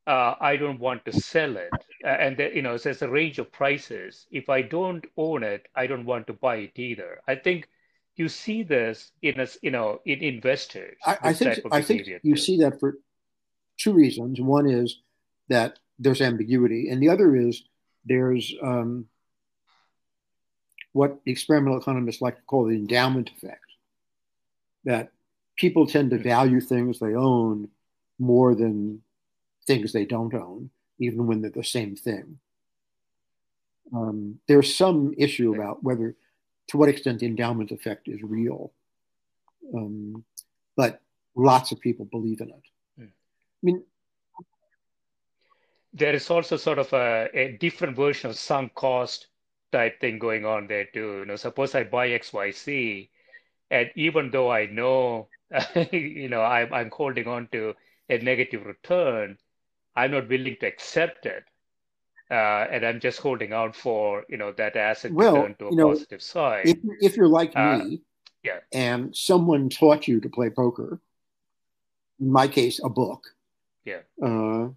uh, 0.06 0.34
I 0.40 0.56
don't 0.56 0.78
want 0.78 1.04
to 1.06 1.20
sell 1.20 1.56
it. 1.56 1.70
Uh, 2.04 2.08
and 2.08 2.36
there, 2.36 2.52
you 2.52 2.62
know, 2.62 2.78
there's 2.78 3.02
a 3.02 3.08
range 3.08 3.38
of 3.38 3.50
prices. 3.50 4.26
If 4.30 4.48
I 4.48 4.62
don't 4.62 5.04
own 5.16 5.42
it, 5.42 5.66
I 5.74 5.86
don't 5.86 6.04
want 6.04 6.28
to 6.28 6.32
buy 6.32 6.56
it 6.56 6.78
either. 6.78 7.20
I 7.26 7.34
think 7.34 7.68
you 8.14 8.28
see 8.28 8.62
this 8.62 9.10
in 9.22 9.40
a, 9.40 9.48
you 9.62 9.70
know, 9.70 10.00
in 10.06 10.20
investors. 10.20 10.96
I, 11.04 11.18
I 11.22 11.32
think 11.32 11.60
I 11.72 11.82
think 11.82 12.06
you 12.06 12.34
too. 12.34 12.36
see 12.36 12.58
that 12.58 12.78
for 12.78 12.98
two 13.78 13.92
reasons. 13.92 14.40
One 14.40 14.68
is 14.68 15.00
that 15.48 15.78
there's 15.98 16.20
ambiguity, 16.20 16.88
and 16.88 17.02
the 17.02 17.08
other 17.08 17.34
is 17.34 17.64
there's 18.04 18.54
um, 18.62 19.06
what 20.92 21.18
experimental 21.26 21.80
economists 21.80 22.22
like 22.22 22.36
to 22.36 22.42
call 22.42 22.66
the 22.66 22.76
endowment 22.76 23.30
effect. 23.30 23.64
That 24.84 25.10
people 25.56 25.86
tend 25.88 26.10
to 26.10 26.18
value 26.18 26.60
things 26.60 27.00
they 27.00 27.14
own 27.14 27.68
more 28.18 28.54
than 28.54 29.02
things 29.66 29.92
they 29.92 30.04
don't 30.04 30.34
own, 30.34 30.70
even 30.98 31.26
when 31.26 31.42
they're 31.42 31.50
the 31.50 31.64
same 31.64 31.96
thing. 31.96 32.38
Um, 33.94 34.40
there's 34.48 34.74
some 34.74 35.14
issue 35.16 35.54
about 35.54 35.82
whether, 35.82 36.16
to 36.68 36.76
what 36.76 36.88
extent, 36.88 37.20
the 37.20 37.26
endowment 37.26 37.70
effect 37.70 38.08
is 38.08 38.22
real. 38.22 38.72
Um, 39.74 40.24
but 40.76 41.00
lots 41.34 41.72
of 41.72 41.80
people 41.80 42.06
believe 42.06 42.40
in 42.40 42.50
it. 42.50 42.62
Hmm. 42.98 43.04
I 43.04 43.62
mean, 43.62 43.84
there 45.92 46.14
is 46.14 46.30
also 46.30 46.56
sort 46.56 46.78
of 46.78 46.92
a, 46.92 47.28
a, 47.32 47.56
different 47.58 47.96
version 47.96 48.30
of 48.30 48.36
sunk 48.36 48.74
cost 48.74 49.28
type 49.72 50.00
thing 50.00 50.18
going 50.18 50.44
on 50.44 50.66
there 50.66 50.84
too. 50.84 51.20
You 51.20 51.24
know, 51.24 51.36
suppose 51.36 51.74
I 51.74 51.84
buy 51.84 52.10
X, 52.10 52.32
Y, 52.32 52.50
C, 52.50 53.10
and 53.70 53.90
even 53.96 54.30
though 54.30 54.50
I 54.50 54.66
know, 54.66 55.28
you 55.92 56.28
know, 56.28 56.42
I'm, 56.42 56.72
I'm 56.72 56.90
holding 56.90 57.26
on 57.26 57.48
to 57.52 57.74
a 58.08 58.18
negative 58.18 58.66
return, 58.66 59.38
I'm 59.96 60.10
not 60.10 60.28
willing 60.28 60.56
to 60.60 60.66
accept 60.66 61.26
it. 61.26 61.44
Uh, 62.30 62.66
and 62.70 62.84
I'm 62.84 63.00
just 63.00 63.20
holding 63.20 63.52
out 63.52 63.76
for 63.76 64.24
you 64.28 64.36
know 64.36 64.52
that 64.52 64.76
asset 64.76 65.12
well, 65.12 65.36
to 65.36 65.42
turn 65.42 65.54
to 65.60 65.66
a 65.66 65.70
you 65.70 65.76
know, 65.76 65.88
positive 65.90 66.20
side. 66.20 66.66
If, 66.66 66.78
if 67.00 67.16
you're 67.16 67.28
like 67.28 67.52
uh, 67.54 67.78
me, 67.78 68.02
yeah, 68.42 68.58
and 68.72 69.14
someone 69.16 69.68
taught 69.68 70.08
you 70.08 70.20
to 70.20 70.28
play 70.28 70.50
poker, 70.50 71.00
in 72.18 72.32
my 72.32 72.48
case, 72.48 72.80
a 72.82 72.88
book, 72.88 73.28
yeah, 73.84 74.00
uh, 74.20 74.70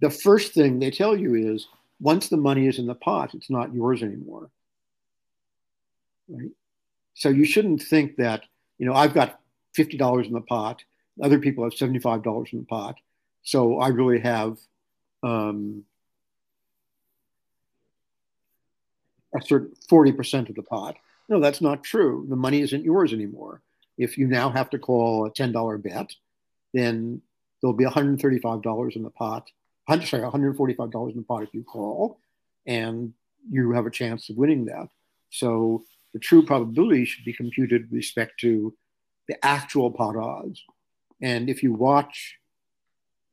the 0.00 0.10
first 0.10 0.54
thing 0.54 0.78
they 0.78 0.92
tell 0.92 1.16
you 1.16 1.34
is 1.34 1.66
once 2.00 2.28
the 2.28 2.36
money 2.36 2.68
is 2.68 2.78
in 2.78 2.86
the 2.86 2.94
pot, 2.94 3.34
it's 3.34 3.50
not 3.50 3.74
yours 3.74 4.04
anymore. 4.04 4.48
Right. 6.28 6.52
So 7.14 7.28
you 7.28 7.44
shouldn't 7.44 7.82
think 7.82 8.18
that 8.18 8.44
you 8.78 8.86
know 8.86 8.94
I've 8.94 9.14
got 9.14 9.40
fifty 9.74 9.96
dollars 9.96 10.28
in 10.28 10.32
the 10.32 10.42
pot, 10.42 10.84
other 11.20 11.40
people 11.40 11.64
have 11.64 11.74
seventy 11.74 11.98
five 11.98 12.22
dollars 12.22 12.50
in 12.52 12.60
the 12.60 12.66
pot 12.66 12.94
so 13.48 13.78
I 13.78 13.88
really 13.88 14.20
have 14.20 14.58
um, 15.22 15.84
a 19.34 19.40
certain 19.40 19.72
40% 19.90 20.50
of 20.50 20.54
the 20.54 20.62
pot. 20.62 20.96
No, 21.30 21.40
that's 21.40 21.62
not 21.62 21.82
true. 21.82 22.26
The 22.28 22.36
money 22.36 22.60
isn't 22.60 22.84
yours 22.84 23.14
anymore. 23.14 23.62
If 23.96 24.18
you 24.18 24.26
now 24.26 24.50
have 24.50 24.68
to 24.70 24.78
call 24.78 25.24
a 25.24 25.30
$10 25.30 25.82
bet, 25.82 26.14
then 26.74 27.22
there'll 27.62 27.72
be 27.72 27.86
$135 27.86 28.96
in 28.96 29.02
the 29.02 29.08
pot. 29.08 29.50
Sorry, 29.88 30.22
$145 30.22 31.10
in 31.10 31.16
the 31.16 31.22
pot 31.22 31.42
if 31.42 31.54
you 31.54 31.64
call, 31.64 32.20
and 32.66 33.14
you 33.50 33.72
have 33.72 33.86
a 33.86 33.90
chance 33.90 34.28
of 34.28 34.36
winning 34.36 34.66
that. 34.66 34.90
So 35.30 35.84
the 36.12 36.18
true 36.18 36.44
probability 36.44 37.06
should 37.06 37.24
be 37.24 37.32
computed 37.32 37.84
with 37.84 37.96
respect 37.96 38.40
to 38.40 38.74
the 39.26 39.42
actual 39.42 39.90
pot 39.90 40.16
odds. 40.16 40.62
And 41.22 41.48
if 41.48 41.62
you 41.62 41.72
watch 41.72 42.34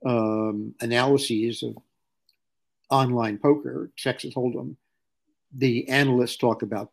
um, 0.06 0.74
analyses 0.82 1.64
of 1.64 1.76
online 2.90 3.38
poker, 3.38 3.90
Texas 3.98 4.34
Hold'em, 4.34 4.76
the 5.58 5.88
analysts 5.90 6.38
talk 6.38 6.62
about 6.62 6.92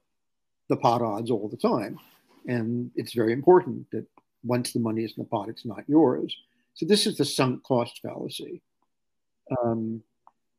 the 0.68 0.76
pot 0.76 1.02
odds 1.02 1.30
all 1.30 1.48
the 1.48 1.56
time. 1.56 1.98
And 2.46 2.90
it's 2.96 3.12
very 3.12 3.32
important 3.32 3.90
that 3.90 4.06
once 4.42 4.72
the 4.72 4.80
money 4.80 5.04
is 5.04 5.14
in 5.16 5.22
the 5.22 5.28
pot, 5.28 5.48
it's 5.48 5.66
not 5.66 5.84
yours. 5.88 6.36
So 6.74 6.86
this 6.86 7.06
is 7.06 7.18
the 7.18 7.24
sunk 7.24 7.62
cost 7.62 8.00
fallacy. 8.02 8.62
Um, 9.62 10.02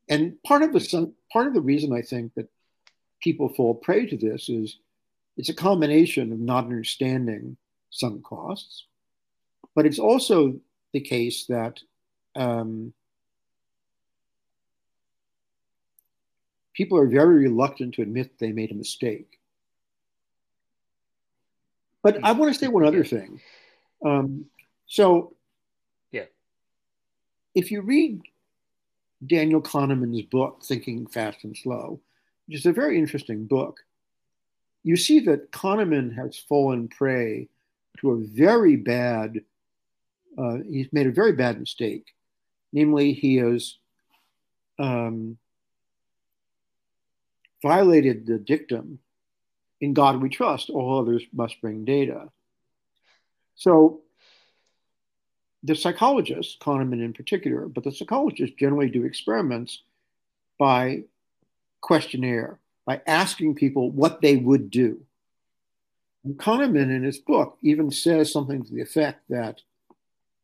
and 0.08 0.40
part 0.44 0.62
of 0.62 0.72
the 0.72 1.12
part 1.32 1.46
of 1.46 1.54
the 1.54 1.60
reason 1.60 1.92
I 1.92 2.02
think 2.02 2.34
that 2.34 2.48
people 3.20 3.48
fall 3.48 3.74
prey 3.74 4.06
to 4.06 4.16
this 4.16 4.48
is 4.48 4.78
it's 5.36 5.48
a 5.48 5.54
combination 5.54 6.30
of 6.30 6.38
not 6.38 6.64
understanding 6.64 7.56
sunk 7.90 8.22
costs, 8.22 8.84
but 9.74 9.86
it's 9.86 9.98
also 9.98 10.60
the 10.92 11.00
case 11.00 11.46
that 11.46 11.80
um, 12.36 12.92
people 16.74 16.98
are 16.98 17.06
very 17.06 17.36
reluctant 17.36 17.94
to 17.94 18.02
admit 18.02 18.38
they 18.38 18.52
made 18.52 18.70
a 18.70 18.74
mistake. 18.74 19.38
But 22.02 22.22
I 22.22 22.32
want 22.32 22.52
to 22.52 22.58
say 22.58 22.68
one 22.68 22.84
other 22.84 23.04
thing. 23.04 23.40
Um, 24.04 24.46
so, 24.86 25.34
yeah, 26.12 26.26
if 27.54 27.70
you 27.70 27.80
read 27.80 28.20
Daniel 29.26 29.62
Kahneman's 29.62 30.22
book, 30.22 30.62
Thinking 30.64 31.06
Fast 31.06 31.44
and 31.44 31.56
Slow, 31.56 32.00
which 32.46 32.58
is 32.58 32.66
a 32.66 32.72
very 32.72 32.98
interesting 32.98 33.46
book, 33.46 33.80
you 34.82 34.96
see 34.96 35.20
that 35.20 35.50
Kahneman 35.50 36.14
has 36.14 36.36
fallen 36.36 36.88
prey 36.88 37.48
to 38.00 38.10
a 38.10 38.16
very 38.18 38.76
bad, 38.76 39.40
uh, 40.36 40.58
he's 40.68 40.92
made 40.92 41.06
a 41.06 41.12
very 41.12 41.32
bad 41.32 41.58
mistake 41.58 42.12
Namely, 42.74 43.12
he 43.12 43.36
has 43.36 43.78
um, 44.78 45.38
violated 47.62 48.26
the 48.26 48.36
dictum 48.36 48.98
in 49.80 49.94
God 49.94 50.20
we 50.20 50.28
trust, 50.28 50.70
all 50.70 50.98
others 50.98 51.22
must 51.32 51.60
bring 51.60 51.84
data. 51.84 52.30
So 53.54 54.00
the 55.62 55.76
psychologists, 55.76 56.56
Kahneman 56.60 57.04
in 57.04 57.12
particular, 57.12 57.66
but 57.68 57.84
the 57.84 57.92
psychologists 57.92 58.56
generally 58.58 58.90
do 58.90 59.04
experiments 59.04 59.82
by 60.58 61.04
questionnaire, 61.80 62.58
by 62.86 63.02
asking 63.06 63.54
people 63.54 63.90
what 63.90 64.20
they 64.20 64.36
would 64.36 64.70
do. 64.70 65.00
And 66.24 66.36
Kahneman 66.36 66.90
in 66.94 67.04
his 67.04 67.18
book 67.18 67.56
even 67.62 67.90
says 67.90 68.32
something 68.32 68.64
to 68.64 68.72
the 68.72 68.80
effect 68.80 69.22
that 69.28 69.60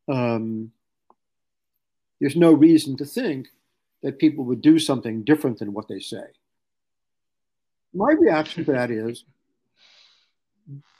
um, 0.07 0.71
there's 2.21 2.37
no 2.37 2.53
reason 2.53 2.95
to 2.97 3.05
think 3.05 3.49
that 4.01 4.19
people 4.19 4.45
would 4.45 4.61
do 4.61 4.79
something 4.79 5.23
different 5.23 5.59
than 5.59 5.73
what 5.73 5.89
they 5.89 5.99
say. 5.99 6.23
My 7.93 8.13
reaction 8.13 8.63
to 8.63 8.71
that 8.71 8.89
is 8.89 9.25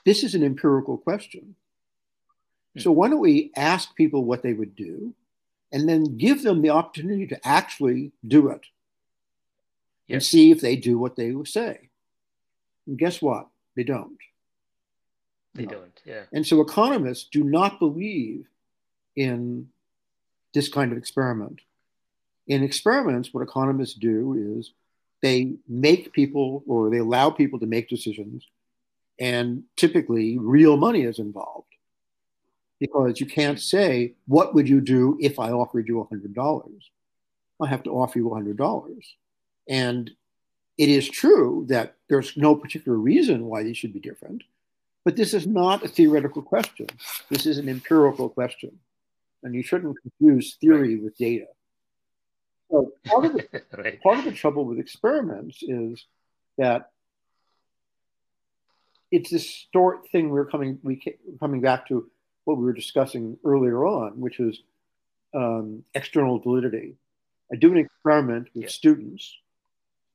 this 0.04 0.22
is 0.22 0.34
an 0.34 0.44
empirical 0.44 0.98
question. 0.98 1.54
So 2.76 2.92
why 2.92 3.08
don't 3.08 3.20
we 3.20 3.50
ask 3.56 3.94
people 3.96 4.24
what 4.24 4.42
they 4.42 4.52
would 4.52 4.76
do 4.76 5.14
and 5.72 5.88
then 5.88 6.18
give 6.18 6.42
them 6.42 6.60
the 6.60 6.70
opportunity 6.70 7.26
to 7.28 7.48
actually 7.48 8.12
do 8.26 8.48
it? 8.48 8.66
yeah. 10.12 10.16
and 10.16 10.22
see 10.22 10.50
if 10.50 10.60
they 10.60 10.76
do 10.76 10.98
what 10.98 11.16
they 11.16 11.34
say. 11.44 11.88
And 12.86 12.98
guess 12.98 13.22
what? 13.22 13.48
They 13.76 13.84
don't. 13.84 14.18
They 15.54 15.66
don't, 15.66 16.00
yeah. 16.04 16.22
And 16.32 16.46
so 16.46 16.60
economists 16.60 17.28
do 17.30 17.44
not 17.44 17.78
believe 17.78 18.46
in 19.16 19.68
this 20.54 20.68
kind 20.68 20.92
of 20.92 20.98
experiment. 20.98 21.60
In 22.46 22.62
experiments, 22.62 23.32
what 23.32 23.42
economists 23.42 23.94
do 23.94 24.56
is 24.58 24.72
they 25.22 25.54
make 25.68 26.12
people 26.12 26.64
or 26.66 26.90
they 26.90 26.98
allow 26.98 27.30
people 27.30 27.58
to 27.60 27.66
make 27.66 27.88
decisions, 27.88 28.46
and 29.18 29.62
typically 29.76 30.38
real 30.38 30.76
money 30.76 31.02
is 31.02 31.18
involved 31.18 31.68
because 32.80 33.20
you 33.20 33.26
can't 33.26 33.60
say, 33.60 34.14
What 34.26 34.54
would 34.54 34.68
you 34.68 34.80
do 34.80 35.16
if 35.20 35.38
I 35.38 35.52
offered 35.52 35.86
you 35.86 36.06
$100? 36.10 36.82
I 37.60 37.68
have 37.68 37.84
to 37.84 37.90
offer 37.90 38.18
you 38.18 38.28
$100. 38.28 38.98
And 39.68 40.10
it 40.76 40.88
is 40.88 41.08
true 41.08 41.64
that 41.68 41.94
there's 42.08 42.36
no 42.36 42.56
particular 42.56 42.98
reason 42.98 43.46
why 43.46 43.62
these 43.62 43.76
should 43.76 43.92
be 43.92 44.00
different, 44.00 44.42
but 45.04 45.14
this 45.14 45.32
is 45.32 45.46
not 45.46 45.84
a 45.84 45.88
theoretical 45.88 46.42
question. 46.42 46.88
This 47.30 47.46
is 47.46 47.58
an 47.58 47.68
empirical 47.68 48.28
question. 48.28 48.80
And 49.42 49.54
you 49.54 49.62
shouldn't 49.62 50.00
confuse 50.00 50.54
theory 50.56 50.94
right. 50.94 51.04
with 51.04 51.16
data. 51.16 51.46
So 52.70 52.92
part 53.04 53.26
of, 53.26 53.32
the, 53.34 53.62
right. 53.76 54.02
part 54.02 54.18
of 54.18 54.24
the 54.24 54.32
trouble 54.32 54.64
with 54.64 54.78
experiments 54.78 55.62
is 55.62 56.06
that 56.58 56.90
it's 59.10 59.30
this 59.30 59.66
short 59.72 60.08
thing 60.10 60.30
we're 60.30 60.46
coming 60.46 60.78
we 60.82 61.02
coming 61.38 61.60
back 61.60 61.86
to 61.88 62.10
what 62.44 62.56
we 62.56 62.64
were 62.64 62.72
discussing 62.72 63.36
earlier 63.44 63.84
on, 63.84 64.18
which 64.20 64.40
is 64.40 64.62
um, 65.34 65.84
external 65.94 66.38
validity. 66.38 66.96
I 67.52 67.56
do 67.56 67.70
an 67.70 67.78
experiment 67.78 68.48
with 68.54 68.64
yeah. 68.64 68.70
students, 68.70 69.36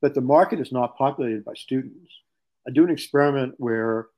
but 0.02 0.14
the 0.14 0.20
market 0.20 0.60
is 0.60 0.72
not 0.72 0.98
populated 0.98 1.44
by 1.44 1.54
students. 1.54 2.12
I 2.66 2.70
do 2.72 2.84
an 2.84 2.90
experiment 2.90 3.54
where, 3.58 4.08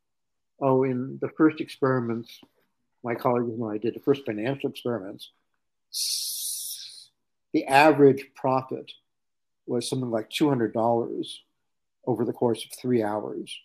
oh, 0.61 0.83
in 0.85 1.19
the 1.21 1.29
first 1.29 1.61
experiments, 1.61 2.41
my 3.03 3.15
colleagues 3.15 3.51
and 3.51 3.65
I 3.65 3.79
did 3.79 3.95
the 3.95 4.01
first 4.01 4.25
financial 4.27 4.71
experiments, 4.71 5.31
the 7.53 7.65
average 7.67 8.27
profit 8.35 8.93
was 9.67 9.89
something 9.89 10.11
like 10.11 10.31
$200 10.31 11.35
over 12.07 12.25
the 12.25 12.33
course 12.33 12.65
of 12.65 12.73
three 12.73 13.03
hours. 13.03 13.57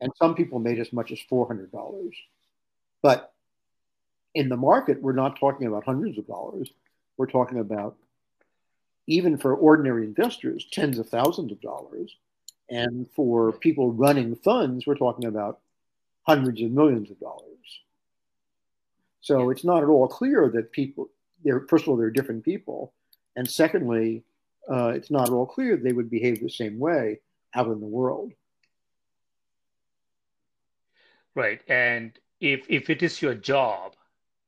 And 0.00 0.12
some 0.16 0.34
people 0.34 0.58
made 0.58 0.80
as 0.80 0.92
much 0.92 1.12
as 1.12 1.18
$400. 1.30 2.10
But 3.02 3.32
in 4.34 4.48
the 4.48 4.56
market, 4.56 5.02
we're 5.02 5.12
not 5.12 5.38
talking 5.38 5.66
about 5.66 5.84
hundreds 5.84 6.18
of 6.18 6.26
dollars. 6.26 6.70
We're 7.16 7.26
talking 7.26 7.58
about, 7.58 7.96
even 9.06 9.36
for 9.36 9.54
ordinary 9.54 10.04
investors, 10.04 10.66
tens 10.70 10.98
of 10.98 11.08
thousands 11.08 11.52
of 11.52 11.60
dollars. 11.60 12.16
And 12.70 13.06
for 13.14 13.52
people 13.52 13.92
running 13.92 14.34
funds, 14.36 14.86
we're 14.86 14.94
talking 14.94 15.26
about 15.26 15.60
hundreds 16.22 16.62
of 16.62 16.70
millions 16.70 17.10
of 17.10 17.20
dollars. 17.20 17.48
So 19.22 19.48
it's 19.50 19.64
not 19.64 19.82
at 19.82 19.88
all 19.88 20.06
clear 20.06 20.50
that 20.50 20.72
people, 20.72 21.08
they're, 21.42 21.66
first 21.68 21.84
of 21.84 21.88
all, 21.88 21.96
they're 21.96 22.10
different 22.10 22.44
people. 22.44 22.92
And 23.34 23.48
secondly, 23.48 24.24
uh, 24.70 24.88
it's 24.88 25.10
not 25.10 25.28
at 25.28 25.32
all 25.32 25.46
clear 25.46 25.76
they 25.76 25.92
would 25.92 26.10
behave 26.10 26.40
the 26.40 26.50
same 26.50 26.78
way 26.78 27.20
out 27.54 27.68
in 27.68 27.80
the 27.80 27.86
world. 27.86 28.32
Right. 31.34 31.62
And 31.66 32.12
if, 32.40 32.66
if 32.68 32.90
it 32.90 33.02
is 33.02 33.22
your 33.22 33.34
job 33.34 33.94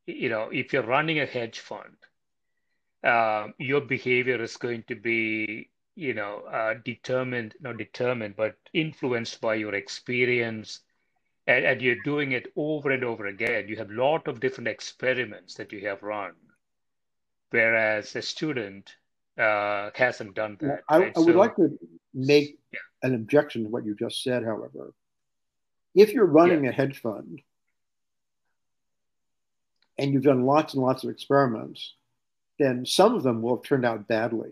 you 0.06 0.28
know, 0.28 0.50
if 0.52 0.72
you're 0.72 0.82
running 0.82 1.20
a 1.20 1.26
hedge 1.26 1.60
fund, 1.60 1.96
um, 3.02 3.54
your 3.58 3.80
behavior 3.80 4.42
is 4.42 4.56
going 4.56 4.84
to 4.88 4.94
be, 4.94 5.70
you 5.94 6.14
know, 6.14 6.40
uh, 6.40 6.74
determined, 6.84 7.54
not 7.60 7.78
determined, 7.78 8.36
but 8.36 8.56
influenced 8.72 9.40
by 9.40 9.54
your 9.54 9.74
experience. 9.74 10.80
And, 11.46 11.64
and, 11.64 11.82
you're 11.82 12.02
doing 12.04 12.32
it 12.32 12.46
over 12.56 12.90
and 12.90 13.04
over 13.04 13.26
again. 13.26 13.68
You 13.68 13.76
have 13.76 13.90
a 13.90 13.94
lot 13.94 14.28
of 14.28 14.40
different 14.40 14.68
experiments 14.68 15.54
that 15.54 15.72
you 15.72 15.86
have 15.86 16.02
run, 16.02 16.32
whereas 17.50 18.16
a 18.16 18.22
student 18.22 18.94
uh, 19.38 19.90
hasn't 19.94 20.34
done 20.34 20.56
that. 20.60 20.80
I, 20.88 20.98
right? 20.98 21.12
I, 21.14 21.18
would 21.18 21.34
so, 21.34 21.38
like 21.38 21.56
to 21.56 21.78
make 22.14 22.58
yeah. 22.72 22.78
an 23.02 23.14
objection 23.14 23.64
to 23.64 23.68
what 23.68 23.84
you 23.84 23.94
just 23.94 24.22
said, 24.22 24.42
however. 24.42 24.94
If 25.94 26.12
you're 26.12 26.24
running 26.24 26.64
yeah. 26.64 26.70
a 26.70 26.72
hedge 26.72 27.00
fund, 27.00 27.42
and 29.98 30.12
you've 30.12 30.24
done 30.24 30.44
lots 30.44 30.74
and 30.74 30.82
lots 30.82 31.04
of 31.04 31.10
experiments, 31.10 31.94
then 32.58 32.86
some 32.86 33.14
of 33.14 33.22
them 33.22 33.42
will 33.42 33.56
have 33.56 33.64
turned 33.64 33.84
out 33.84 34.08
badly. 34.08 34.50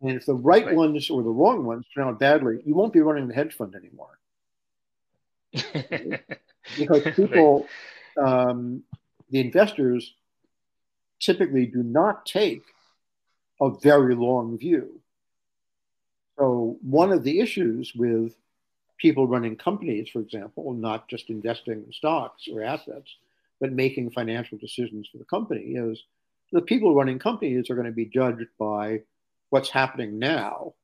And 0.00 0.12
if 0.12 0.26
the 0.26 0.34
right, 0.34 0.66
right. 0.66 0.74
ones 0.74 1.10
or 1.10 1.22
the 1.22 1.30
wrong 1.30 1.64
ones 1.64 1.86
turn 1.94 2.08
out 2.08 2.18
badly, 2.18 2.60
you 2.64 2.74
won't 2.74 2.92
be 2.92 3.00
running 3.00 3.28
the 3.28 3.34
hedge 3.34 3.54
fund 3.54 3.74
anymore. 3.74 4.18
because 6.78 7.02
people, 7.14 7.66
um, 8.16 8.82
the 9.30 9.40
investors, 9.40 10.14
typically 11.20 11.66
do 11.66 11.82
not 11.82 12.26
take 12.26 12.62
a 13.60 13.70
very 13.70 14.14
long 14.14 14.58
view. 14.58 15.00
So, 16.38 16.78
one 16.82 17.12
of 17.12 17.22
the 17.22 17.40
issues 17.40 17.92
with 17.94 18.34
people 18.98 19.26
running 19.26 19.56
companies, 19.56 20.08
for 20.08 20.20
example, 20.20 20.72
not 20.72 21.08
just 21.08 21.30
investing 21.30 21.84
in 21.84 21.92
stocks 21.92 22.48
or 22.52 22.62
assets, 22.62 23.16
but 23.60 23.72
making 23.72 24.10
financial 24.10 24.58
decisions 24.58 25.08
for 25.10 25.18
the 25.18 25.24
company 25.24 25.74
is 25.74 26.02
the 26.52 26.62
people 26.62 26.94
running 26.94 27.18
companies 27.18 27.70
are 27.70 27.74
going 27.74 27.86
to 27.86 27.92
be 27.92 28.06
judged 28.06 28.48
by 28.58 29.00
what's 29.50 29.70
happening 29.70 30.18
now, 30.18 30.74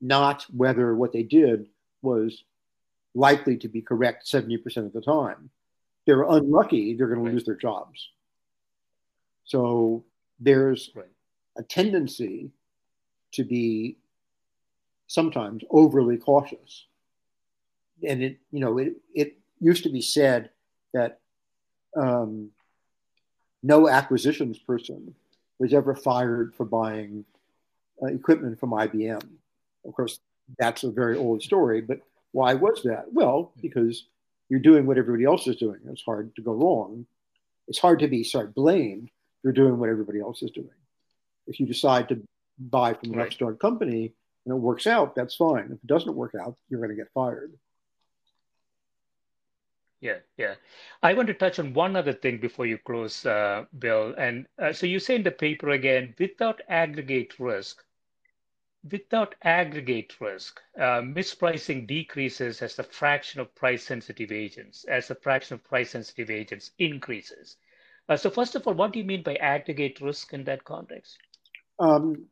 not 0.00 0.46
whether 0.54 0.94
what 0.94 1.12
they 1.12 1.22
did 1.22 1.66
was 2.02 2.44
likely 3.14 3.56
to 3.58 3.68
be 3.68 3.80
correct 3.80 4.26
70% 4.26 4.76
of 4.78 4.92
the 4.92 5.00
time. 5.00 5.50
They're 6.06 6.24
unlucky, 6.24 6.94
they're 6.94 7.06
going 7.06 7.20
to 7.20 7.24
right. 7.24 7.34
lose 7.34 7.44
their 7.44 7.54
jobs. 7.54 8.10
So 9.44 10.04
there's 10.40 10.90
right. 10.94 11.06
a 11.56 11.62
tendency 11.62 12.50
to 13.32 13.44
be 13.44 13.96
sometimes 15.06 15.62
overly 15.70 16.16
cautious. 16.16 16.86
And 18.06 18.22
it, 18.22 18.38
you 18.50 18.60
know, 18.60 18.78
it, 18.78 18.94
it 19.14 19.38
used 19.60 19.84
to 19.84 19.90
be 19.90 20.00
said 20.00 20.50
that 20.92 21.20
um, 21.96 22.50
no 23.62 23.88
acquisitions 23.88 24.58
person 24.58 25.14
was 25.58 25.72
ever 25.72 25.94
fired 25.94 26.54
for 26.54 26.64
buying 26.64 27.24
uh, 28.02 28.06
equipment 28.06 28.58
from 28.58 28.70
IBM. 28.70 29.22
Of 29.86 29.94
course, 29.94 30.18
that's 30.58 30.82
a 30.84 30.90
very 30.90 31.16
old 31.16 31.42
story, 31.42 31.80
but 31.80 32.00
why 32.34 32.54
was 32.54 32.82
that? 32.82 33.04
Well, 33.12 33.52
because 33.62 34.06
you're 34.48 34.58
doing 34.58 34.86
what 34.86 34.98
everybody 34.98 35.24
else 35.24 35.46
is 35.46 35.54
doing. 35.54 35.78
It's 35.88 36.02
hard 36.02 36.34
to 36.34 36.42
go 36.42 36.52
wrong. 36.52 37.06
It's 37.68 37.78
hard 37.78 38.00
to 38.00 38.08
be 38.08 38.24
sorry 38.24 38.48
blamed 38.48 39.08
for 39.42 39.52
doing 39.52 39.78
what 39.78 39.88
everybody 39.88 40.18
else 40.18 40.42
is 40.42 40.50
doing. 40.50 40.80
If 41.46 41.60
you 41.60 41.66
decide 41.66 42.08
to 42.08 42.20
buy 42.58 42.94
from 42.94 43.12
an 43.12 43.18
right. 43.18 43.26
upstart 43.28 43.60
company 43.60 44.12
and 44.44 44.52
it 44.52 44.58
works 44.58 44.88
out, 44.88 45.14
that's 45.14 45.36
fine. 45.36 45.66
If 45.66 45.78
it 45.84 45.86
doesn't 45.86 46.16
work 46.16 46.34
out, 46.34 46.56
you're 46.68 46.80
going 46.80 46.90
to 46.90 46.96
get 46.96 47.12
fired. 47.14 47.52
Yeah, 50.00 50.18
yeah. 50.36 50.54
I 51.04 51.14
want 51.14 51.28
to 51.28 51.34
touch 51.34 51.60
on 51.60 51.72
one 51.72 51.94
other 51.94 52.12
thing 52.12 52.38
before 52.38 52.66
you 52.66 52.78
close, 52.78 53.24
uh, 53.24 53.66
Bill. 53.78 54.12
And 54.18 54.46
uh, 54.58 54.72
so 54.72 54.86
you 54.86 54.98
say 54.98 55.14
in 55.14 55.22
the 55.22 55.30
paper 55.30 55.70
again, 55.70 56.14
without 56.18 56.62
aggregate 56.68 57.38
risk, 57.38 57.84
without 58.90 59.34
aggregate 59.42 60.14
risk, 60.20 60.60
uh, 60.78 61.00
mispricing 61.00 61.86
decreases 61.86 62.60
as 62.60 62.76
the 62.76 62.82
fraction 62.82 63.40
of 63.40 63.54
price 63.54 63.84
sensitive 63.84 64.30
agents, 64.30 64.84
as 64.84 65.08
the 65.08 65.14
fraction 65.14 65.54
of 65.54 65.64
price 65.64 65.90
sensitive 65.90 66.30
agents 66.30 66.72
increases. 66.78 67.56
Uh, 68.08 68.16
so 68.16 68.28
first 68.28 68.54
of 68.54 68.66
all, 68.66 68.74
what 68.74 68.92
do 68.92 68.98
you 68.98 69.04
mean 69.04 69.22
by 69.22 69.34
aggregate 69.36 70.00
risk 70.00 70.34
in 70.34 70.44
that 70.44 70.62
context? 70.64 71.16
Um, 71.78 72.26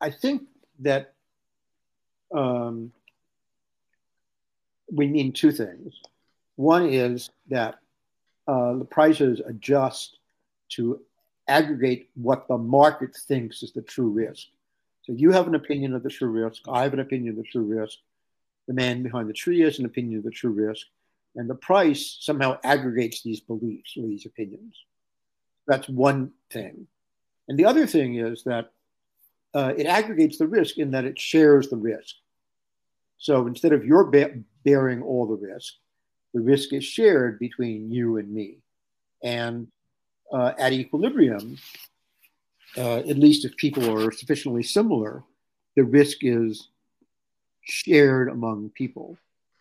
I 0.00 0.10
think 0.10 0.42
that 0.80 1.12
um, 2.34 2.92
we 4.90 5.06
mean 5.06 5.32
two 5.32 5.52
things. 5.52 5.94
One 6.56 6.88
is 6.88 7.30
that 7.48 7.78
uh, 8.48 8.74
the 8.74 8.86
prices 8.86 9.42
adjust 9.46 10.18
to 10.70 11.00
aggregate 11.48 12.08
what 12.14 12.48
the 12.48 12.58
market 12.58 13.14
thinks 13.14 13.62
is 13.62 13.72
the 13.72 13.82
true 13.82 14.10
risk. 14.10 14.48
So 15.02 15.12
you 15.12 15.30
have 15.32 15.46
an 15.46 15.54
opinion 15.54 15.94
of 15.94 16.02
the 16.02 16.10
true 16.10 16.30
risk. 16.30 16.62
I 16.68 16.82
have 16.82 16.92
an 16.92 17.00
opinion 17.00 17.30
of 17.30 17.36
the 17.36 17.50
true 17.50 17.64
risk. 17.64 17.98
The 18.66 18.74
man 18.74 19.02
behind 19.02 19.28
the 19.28 19.34
tree 19.34 19.60
has 19.60 19.78
an 19.78 19.86
opinion 19.86 20.18
of 20.18 20.24
the 20.24 20.30
true 20.30 20.50
risk. 20.50 20.86
And 21.36 21.48
the 21.48 21.54
price 21.54 22.18
somehow 22.20 22.58
aggregates 22.64 23.22
these 23.22 23.40
beliefs 23.40 23.94
or 23.96 24.06
these 24.06 24.26
opinions. 24.26 24.74
That's 25.66 25.88
one 25.88 26.32
thing. 26.50 26.86
And 27.48 27.58
the 27.58 27.66
other 27.66 27.86
thing 27.86 28.16
is 28.16 28.42
that 28.44 28.72
uh, 29.54 29.72
it 29.76 29.86
aggregates 29.86 30.38
the 30.38 30.46
risk 30.48 30.78
in 30.78 30.90
that 30.90 31.04
it 31.04 31.18
shares 31.18 31.68
the 31.68 31.76
risk. 31.76 32.16
So 33.18 33.46
instead 33.46 33.72
of 33.72 33.84
your 33.84 34.04
bearing 34.66 35.02
all 35.02 35.26
the 35.26 35.36
risk. 35.36 35.74
The 36.34 36.40
risk 36.40 36.72
is 36.72 36.84
shared 36.84 37.38
between 37.38 37.90
you 37.90 38.18
and 38.18 38.30
me. 38.30 38.58
And 39.22 39.68
uh, 40.32 40.52
at 40.58 40.72
equilibrium, 40.72 41.58
uh, 42.76 42.98
at 42.98 43.18
least 43.18 43.44
if 43.44 43.56
people 43.56 43.88
are 43.90 44.12
sufficiently 44.12 44.62
similar, 44.62 45.22
the 45.76 45.84
risk 45.84 46.18
is 46.22 46.68
shared 47.62 48.28
among 48.28 48.70
people. 48.70 49.16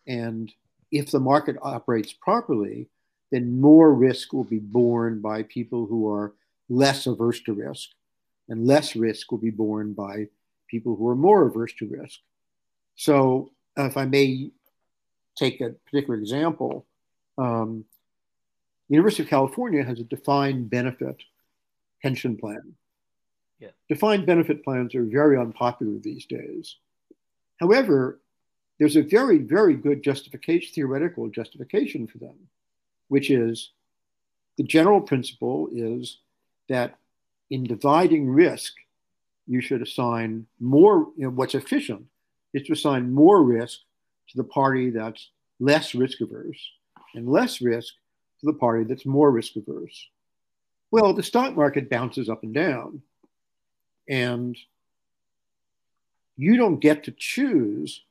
And 0.07 0.51
if 0.91 1.11
the 1.11 1.19
market 1.19 1.57
operates 1.61 2.13
properly, 2.13 2.87
then 3.31 3.59
more 3.59 3.93
risk 3.93 4.33
will 4.33 4.43
be 4.43 4.59
borne 4.59 5.19
by 5.19 5.43
people 5.43 5.85
who 5.85 6.09
are 6.11 6.33
less 6.69 7.07
averse 7.07 7.41
to 7.41 7.53
risk, 7.53 7.89
and 8.49 8.65
less 8.65 8.95
risk 8.95 9.31
will 9.31 9.39
be 9.39 9.49
borne 9.49 9.93
by 9.93 10.27
people 10.67 10.95
who 10.95 11.07
are 11.07 11.15
more 11.15 11.47
averse 11.47 11.73
to 11.79 11.87
risk. 11.87 12.19
So, 12.95 13.51
uh, 13.77 13.85
if 13.85 13.97
I 13.97 14.05
may 14.05 14.51
take 15.35 15.61
a 15.61 15.71
particular 15.85 16.17
example, 16.17 16.85
um, 17.37 17.85
University 18.89 19.23
of 19.23 19.29
California 19.29 19.83
has 19.83 19.99
a 19.99 20.03
defined 20.03 20.69
benefit 20.69 21.17
pension 22.01 22.37
plan. 22.37 22.73
Yeah. 23.59 23.69
Defined 23.89 24.25
benefit 24.25 24.63
plans 24.63 24.93
are 24.95 25.03
very 25.03 25.37
unpopular 25.37 25.97
these 25.99 26.25
days. 26.25 26.77
However, 27.59 28.19
there's 28.77 28.97
a 28.97 29.01
very, 29.01 29.39
very 29.39 29.75
good 29.75 30.03
justification, 30.03 30.73
theoretical 30.73 31.29
justification 31.29 32.07
for 32.07 32.17
them, 32.17 32.35
which 33.07 33.31
is 33.31 33.71
the 34.57 34.63
general 34.63 35.01
principle 35.01 35.69
is 35.73 36.19
that 36.69 36.97
in 37.49 37.63
dividing 37.63 38.29
risk, 38.29 38.73
you 39.47 39.61
should 39.61 39.81
assign 39.81 40.47
more, 40.59 41.07
you 41.15 41.23
know, 41.25 41.29
what's 41.29 41.55
efficient 41.55 42.05
is 42.53 42.63
to 42.63 42.73
assign 42.73 43.13
more 43.13 43.43
risk 43.43 43.79
to 44.29 44.37
the 44.37 44.43
party 44.43 44.89
that's 44.89 45.29
less 45.59 45.93
risk 45.93 46.21
averse 46.21 46.71
and 47.13 47.29
less 47.29 47.61
risk 47.61 47.93
the 48.45 48.53
party 48.53 48.83
that's 48.83 49.05
more 49.05 49.31
risk 49.31 49.55
averse. 49.55 50.07
Well, 50.91 51.13
the 51.13 51.23
stock 51.23 51.55
market 51.55 51.89
bounces 51.89 52.29
up 52.29 52.43
and 52.43 52.53
down, 52.53 53.01
and 54.07 54.57
you 56.37 56.57
don't 56.57 56.79
get 56.79 57.03
to 57.05 57.11
choose 57.11 58.03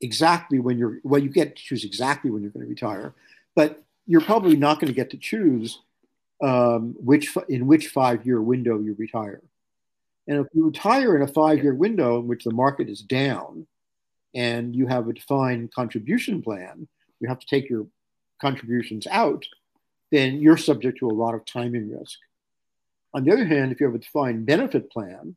exactly 0.00 0.58
when 0.58 0.78
you're 0.78 0.98
well 1.02 1.20
you 1.20 1.28
get 1.28 1.56
to 1.56 1.62
choose 1.62 1.84
exactly 1.84 2.30
when 2.30 2.42
you're 2.42 2.52
going 2.52 2.64
to 2.64 2.70
retire 2.70 3.12
but 3.56 3.82
you're 4.06 4.20
probably 4.20 4.54
not 4.54 4.78
going 4.78 4.86
to 4.86 4.94
get 4.94 5.10
to 5.10 5.16
choose 5.16 5.80
um, 6.40 6.94
which 7.00 7.36
in 7.48 7.66
which 7.66 7.88
five 7.88 8.24
year 8.24 8.40
window 8.40 8.78
you 8.78 8.94
retire 8.96 9.42
and 10.28 10.38
if 10.38 10.46
you 10.54 10.64
retire 10.66 11.16
in 11.16 11.22
a 11.22 11.26
five 11.26 11.62
year 11.62 11.74
window 11.74 12.20
in 12.20 12.28
which 12.28 12.44
the 12.44 12.52
market 12.52 12.88
is 12.88 13.00
down 13.02 13.66
and 14.34 14.76
you 14.76 14.86
have 14.86 15.08
a 15.08 15.12
defined 15.12 15.72
contribution 15.72 16.40
plan 16.42 16.86
you 17.18 17.28
have 17.28 17.40
to 17.40 17.46
take 17.46 17.68
your 17.68 17.86
contributions 18.40 19.06
out 19.10 19.44
then 20.10 20.36
you're 20.36 20.56
subject 20.56 20.98
to 20.98 21.06
a 21.06 21.12
lot 21.12 21.34
of 21.34 21.44
timing 21.44 21.90
risk 21.90 22.18
on 23.14 23.24
the 23.24 23.32
other 23.32 23.44
hand 23.44 23.72
if 23.72 23.80
you 23.80 23.86
have 23.86 23.94
a 23.94 23.98
defined 23.98 24.46
benefit 24.46 24.90
plan 24.90 25.36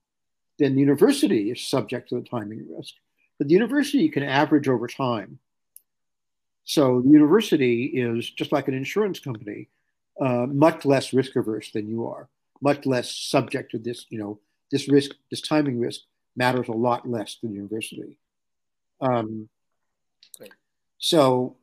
then 0.60 0.76
the 0.76 0.82
university 0.82 1.52
is 1.52 1.62
subject 1.62 2.10
to 2.10 2.16
the 2.16 2.28
timing 2.28 2.66
risk 2.76 2.94
but 3.42 3.48
the 3.48 3.56
university 3.56 4.08
can 4.08 4.22
average 4.22 4.68
over 4.68 4.86
time. 4.86 5.40
So 6.64 7.02
the 7.02 7.10
university 7.10 7.86
is 7.86 8.30
just 8.30 8.52
like 8.52 8.68
an 8.68 8.76
insurance 8.76 9.20
company, 9.20 9.68
uh, 10.24 10.46
much 10.46 10.86
less 10.86 11.12
risk 11.12 11.36
averse 11.36 11.72
than 11.72 11.90
you 11.90 12.06
are, 12.06 12.30
much 12.62 12.86
less 12.86 13.10
subject 13.10 13.72
to 13.72 13.80
this, 13.80 14.06
you 14.10 14.20
know, 14.20 14.40
this 14.72 14.88
risk, 14.88 15.16
this 15.32 15.42
timing 15.42 15.80
risk 15.80 16.02
matters 16.36 16.68
a 16.68 16.72
lot 16.72 17.10
less 17.10 17.34
to 17.38 17.48
the 17.48 17.54
university. 17.54 18.16
Um, 19.02 19.50
so 21.00 21.56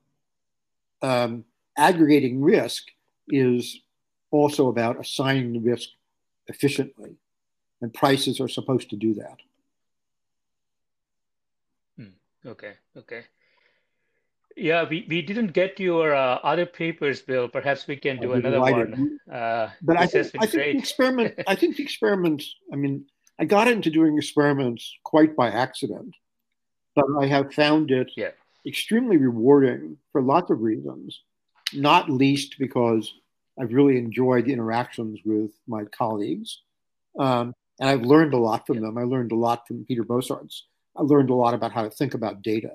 um, 1.02 1.44
aggregating 1.76 2.42
risk 2.42 2.84
is 3.28 3.80
also 4.30 4.68
about 4.68 5.00
assigning 5.00 5.52
the 5.52 5.60
risk 5.60 5.88
efficiently, 6.46 7.16
and 7.80 7.92
prices 7.92 8.40
are 8.40 8.48
supposed 8.48 8.90
to 8.90 8.96
do 8.96 9.14
that. 9.14 9.38
Okay, 12.46 12.74
okay. 12.96 13.24
Yeah, 14.56 14.88
we, 14.88 15.06
we 15.08 15.22
didn't 15.22 15.52
get 15.52 15.78
your 15.78 16.14
uh, 16.14 16.40
other 16.42 16.66
papers, 16.66 17.22
Bill. 17.22 17.48
Perhaps 17.48 17.86
we 17.86 17.96
can 17.96 18.20
do 18.20 18.32
another 18.32 18.60
one. 18.60 19.18
Uh, 19.30 19.70
but 19.82 19.96
I 19.96 20.06
think, 20.06 20.32
I 20.40 20.46
think 20.46 20.52
the 20.52 20.78
experiment. 20.78 21.34
I 21.46 21.54
think 21.54 21.76
the 21.76 21.82
experiments. 21.82 22.56
I 22.72 22.76
mean, 22.76 23.04
I 23.38 23.44
got 23.44 23.68
into 23.68 23.90
doing 23.90 24.16
experiments 24.16 24.96
quite 25.04 25.36
by 25.36 25.48
accident, 25.48 26.14
but 26.96 27.04
I 27.20 27.26
have 27.26 27.54
found 27.54 27.90
it 27.92 28.10
yeah. 28.16 28.30
Extremely 28.68 29.16
rewarding 29.16 29.96
for 30.12 30.22
lots 30.22 30.50
of 30.50 30.60
reasons. 30.60 31.22
Not 31.72 32.10
least 32.10 32.56
because 32.58 33.12
I've 33.58 33.72
really 33.72 33.98
enjoyed 33.98 34.44
the 34.44 34.52
interactions 34.52 35.18
with 35.24 35.50
my 35.66 35.84
colleagues, 35.84 36.60
um, 37.18 37.54
and 37.80 37.88
I've 37.88 38.02
learned 38.02 38.34
a 38.34 38.38
lot 38.38 38.66
from 38.66 38.80
them. 38.80 38.96
I 38.96 39.02
learned 39.02 39.32
a 39.32 39.36
lot 39.36 39.66
from 39.66 39.84
Peter 39.84 40.04
Bossaerts 40.04 40.62
I 40.98 41.02
learned 41.02 41.30
a 41.30 41.34
lot 41.34 41.54
about 41.54 41.72
how 41.72 41.82
to 41.82 41.90
think 41.90 42.14
about 42.14 42.42
data, 42.42 42.72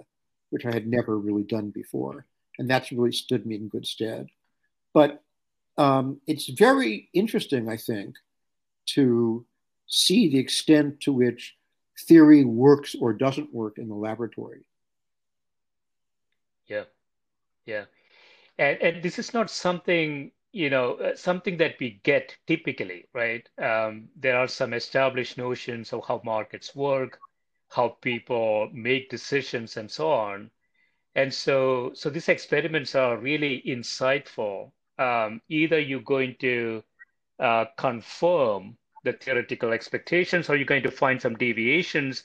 which 0.49 0.65
I 0.65 0.71
had 0.71 0.87
never 0.87 1.17
really 1.19 1.43
done 1.43 1.71
before. 1.71 2.25
And 2.57 2.69
that's 2.69 2.91
really 2.91 3.11
stood 3.11 3.45
me 3.45 3.55
in 3.55 3.67
good 3.67 3.85
stead. 3.85 4.29
But 4.93 5.21
um, 5.77 6.21
it's 6.25 6.47
very 6.47 7.09
interesting, 7.13 7.67
I 7.67 7.77
think, 7.77 8.15
to 8.87 9.45
see 9.87 10.29
the 10.29 10.39
extent 10.39 11.01
to 11.01 11.11
which 11.11 11.55
theory 12.07 12.45
works 12.45 12.95
or 12.99 13.11
doesn't 13.11 13.53
work 13.53 13.77
in 13.77 13.89
the 13.89 13.95
laboratory. 13.95 14.65
Yeah, 16.67 16.83
yeah. 17.65 17.85
And, 18.57 18.77
and 18.81 19.03
this 19.03 19.19
is 19.19 19.33
not 19.33 19.49
something 19.49 20.31
you 20.51 20.69
know 20.69 20.95
uh, 20.95 21.15
something 21.15 21.57
that 21.57 21.75
we 21.79 21.99
get 22.03 22.37
typically 22.45 23.07
right 23.13 23.49
um, 23.57 24.07
there 24.15 24.37
are 24.37 24.47
some 24.47 24.73
established 24.73 25.35
notions 25.35 25.91
of 25.91 26.05
how 26.07 26.21
markets 26.23 26.75
work 26.75 27.19
how 27.73 27.89
people 28.01 28.69
make 28.71 29.09
decisions 29.09 29.77
and 29.77 29.89
so 29.89 30.11
on. 30.11 30.51
And 31.15 31.33
so, 31.33 31.91
so 31.93 32.09
these 32.09 32.29
experiments 32.29 32.95
are 32.95 33.17
really 33.17 33.63
insightful. 33.65 34.71
Um, 34.99 35.41
either 35.49 35.79
you're 35.79 36.01
going 36.01 36.35
to 36.39 36.83
uh, 37.39 37.65
confirm 37.77 38.77
the 39.03 39.13
theoretical 39.13 39.73
expectations, 39.73 40.49
or 40.49 40.55
you're 40.55 40.65
going 40.65 40.83
to 40.83 40.91
find 40.91 41.21
some 41.21 41.35
deviations, 41.35 42.23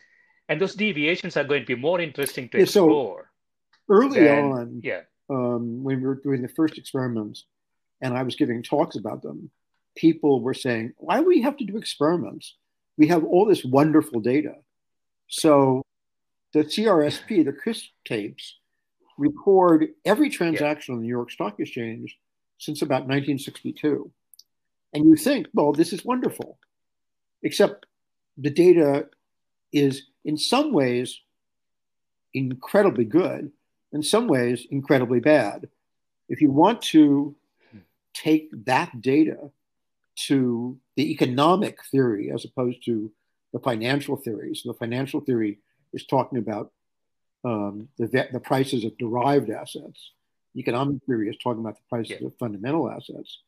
and 0.48 0.60
those 0.60 0.74
deviations 0.74 1.36
are 1.36 1.44
going 1.44 1.62
to 1.62 1.66
be 1.66 1.80
more 1.80 2.00
interesting 2.00 2.48
to 2.50 2.58
yeah, 2.58 2.64
explore. 2.64 3.22
So 3.22 3.27
early 3.88 4.20
than, 4.20 4.44
on, 4.52 4.80
yeah, 4.82 5.02
um, 5.30 5.82
when 5.82 6.00
we 6.00 6.06
were 6.06 6.14
doing 6.14 6.42
the 6.42 6.48
first 6.48 6.78
experiments, 6.78 7.44
and 8.00 8.16
I 8.16 8.22
was 8.22 8.36
giving 8.36 8.62
talks 8.62 8.96
about 8.96 9.22
them, 9.22 9.50
people 9.96 10.40
were 10.40 10.54
saying, 10.54 10.94
"Why 10.98 11.20
do 11.20 11.26
we 11.26 11.42
have 11.42 11.56
to 11.58 11.64
do 11.64 11.76
experiments? 11.76 12.54
We 12.96 13.08
have 13.08 13.24
all 13.24 13.46
this 13.46 13.64
wonderful 13.64 14.20
data." 14.20 14.56
So 15.28 15.82
the 16.52 16.64
CRSP, 16.64 17.44
the 17.44 17.52
CRSP 17.52 17.88
tapes, 18.04 18.56
record 19.18 19.88
every 20.04 20.30
transaction 20.30 20.92
yeah. 20.92 20.96
on 20.96 21.00
the 21.00 21.06
New 21.06 21.10
York 21.12 21.30
Stock 21.30 21.60
Exchange 21.60 22.18
since 22.58 22.82
about 22.82 23.06
1962. 23.06 24.10
And 24.94 25.04
you 25.04 25.16
think, 25.16 25.48
well, 25.52 25.72
this 25.72 25.92
is 25.92 26.04
wonderful. 26.04 26.58
Except 27.42 27.86
the 28.36 28.50
data 28.50 29.08
is 29.72 30.06
in 30.24 30.38
some 30.38 30.72
ways 30.72 31.20
incredibly 32.32 33.04
good, 33.04 33.52
in 33.92 34.02
some 34.02 34.28
ways 34.28 34.66
incredibly 34.70 35.20
bad. 35.20 35.68
If 36.28 36.40
you 36.40 36.50
want 36.50 36.82
to 36.82 37.34
take 38.14 38.50
that 38.64 39.00
data 39.00 39.50
to 40.26 40.78
the 40.96 41.10
economic 41.12 41.78
theory 41.90 42.30
as 42.32 42.44
opposed 42.44 42.84
to 42.84 43.10
the 43.52 43.60
financial 43.60 44.16
theory. 44.16 44.54
So 44.54 44.72
the 44.72 44.78
financial 44.78 45.20
theory 45.20 45.58
is 45.92 46.04
talking 46.04 46.38
about 46.38 46.72
um, 47.44 47.88
the, 47.98 48.28
the 48.32 48.40
prices 48.40 48.84
of 48.84 48.98
derived 48.98 49.50
assets. 49.50 50.10
economic 50.56 51.02
theory 51.06 51.28
is 51.28 51.36
talking 51.36 51.60
about 51.60 51.76
the 51.76 51.88
prices 51.88 52.16
yeah. 52.20 52.26
of 52.26 52.36
fundamental 52.38 52.90
assets. 52.90 53.38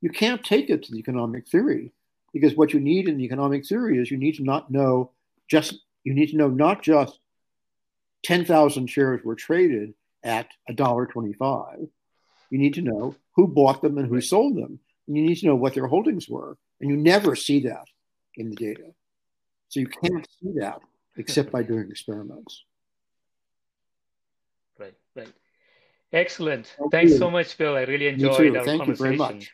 You 0.00 0.10
can't 0.10 0.42
take 0.42 0.70
it 0.70 0.82
to 0.84 0.92
the 0.92 0.98
economic 0.98 1.46
theory 1.46 1.92
because 2.32 2.56
what 2.56 2.72
you 2.72 2.80
need 2.80 3.08
in 3.08 3.18
the 3.18 3.24
economic 3.24 3.66
theory 3.66 3.98
is 3.98 4.10
you 4.10 4.16
need 4.16 4.36
to 4.36 4.44
not 4.44 4.70
know 4.70 5.10
just 5.48 5.78
you 6.04 6.14
need 6.14 6.30
to 6.30 6.36
know 6.36 6.48
not 6.48 6.82
just 6.82 7.18
10,000 8.24 8.86
shares 8.88 9.22
were 9.24 9.34
traded 9.34 9.94
at 10.22 10.48
$1.25. 10.70 11.88
You 12.50 12.58
need 12.58 12.74
to 12.74 12.82
know 12.82 13.14
who 13.36 13.46
bought 13.46 13.82
them 13.82 13.98
and 13.98 14.08
who 14.08 14.20
sold 14.20 14.56
them. 14.56 14.78
And 15.06 15.16
you 15.16 15.22
need 15.24 15.36
to 15.36 15.46
know 15.46 15.56
what 15.56 15.74
their 15.74 15.86
holdings 15.86 16.28
were. 16.28 16.56
And 16.80 16.90
you 16.90 16.96
never 16.96 17.36
see 17.36 17.60
that 17.60 17.86
in 18.36 18.50
the 18.50 18.56
data. 18.56 18.94
So 19.68 19.80
you 19.80 19.86
can't 19.86 20.26
see 20.40 20.52
that 20.60 20.80
except 21.16 21.52
by 21.52 21.62
doing 21.62 21.90
experiments. 21.90 22.64
Right, 24.76 24.94
right. 25.14 25.32
Excellent. 26.12 26.74
Thank 26.76 26.90
Thanks 26.90 27.12
you. 27.12 27.18
so 27.18 27.30
much, 27.30 27.54
Phil. 27.54 27.76
I 27.76 27.82
really 27.82 28.08
enjoyed 28.08 28.56
our 28.56 28.64
Thank 28.64 28.80
conversation. 28.80 28.90
you 28.90 28.96
very 28.96 29.16
much. 29.16 29.52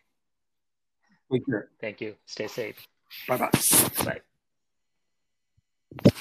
Take 1.31 1.47
care. 1.47 1.69
Thank 1.79 2.01
you. 2.01 2.15
Stay 2.25 2.47
safe. 2.47 2.87
Bye-bye. 3.29 3.51
Bye. 6.05 6.21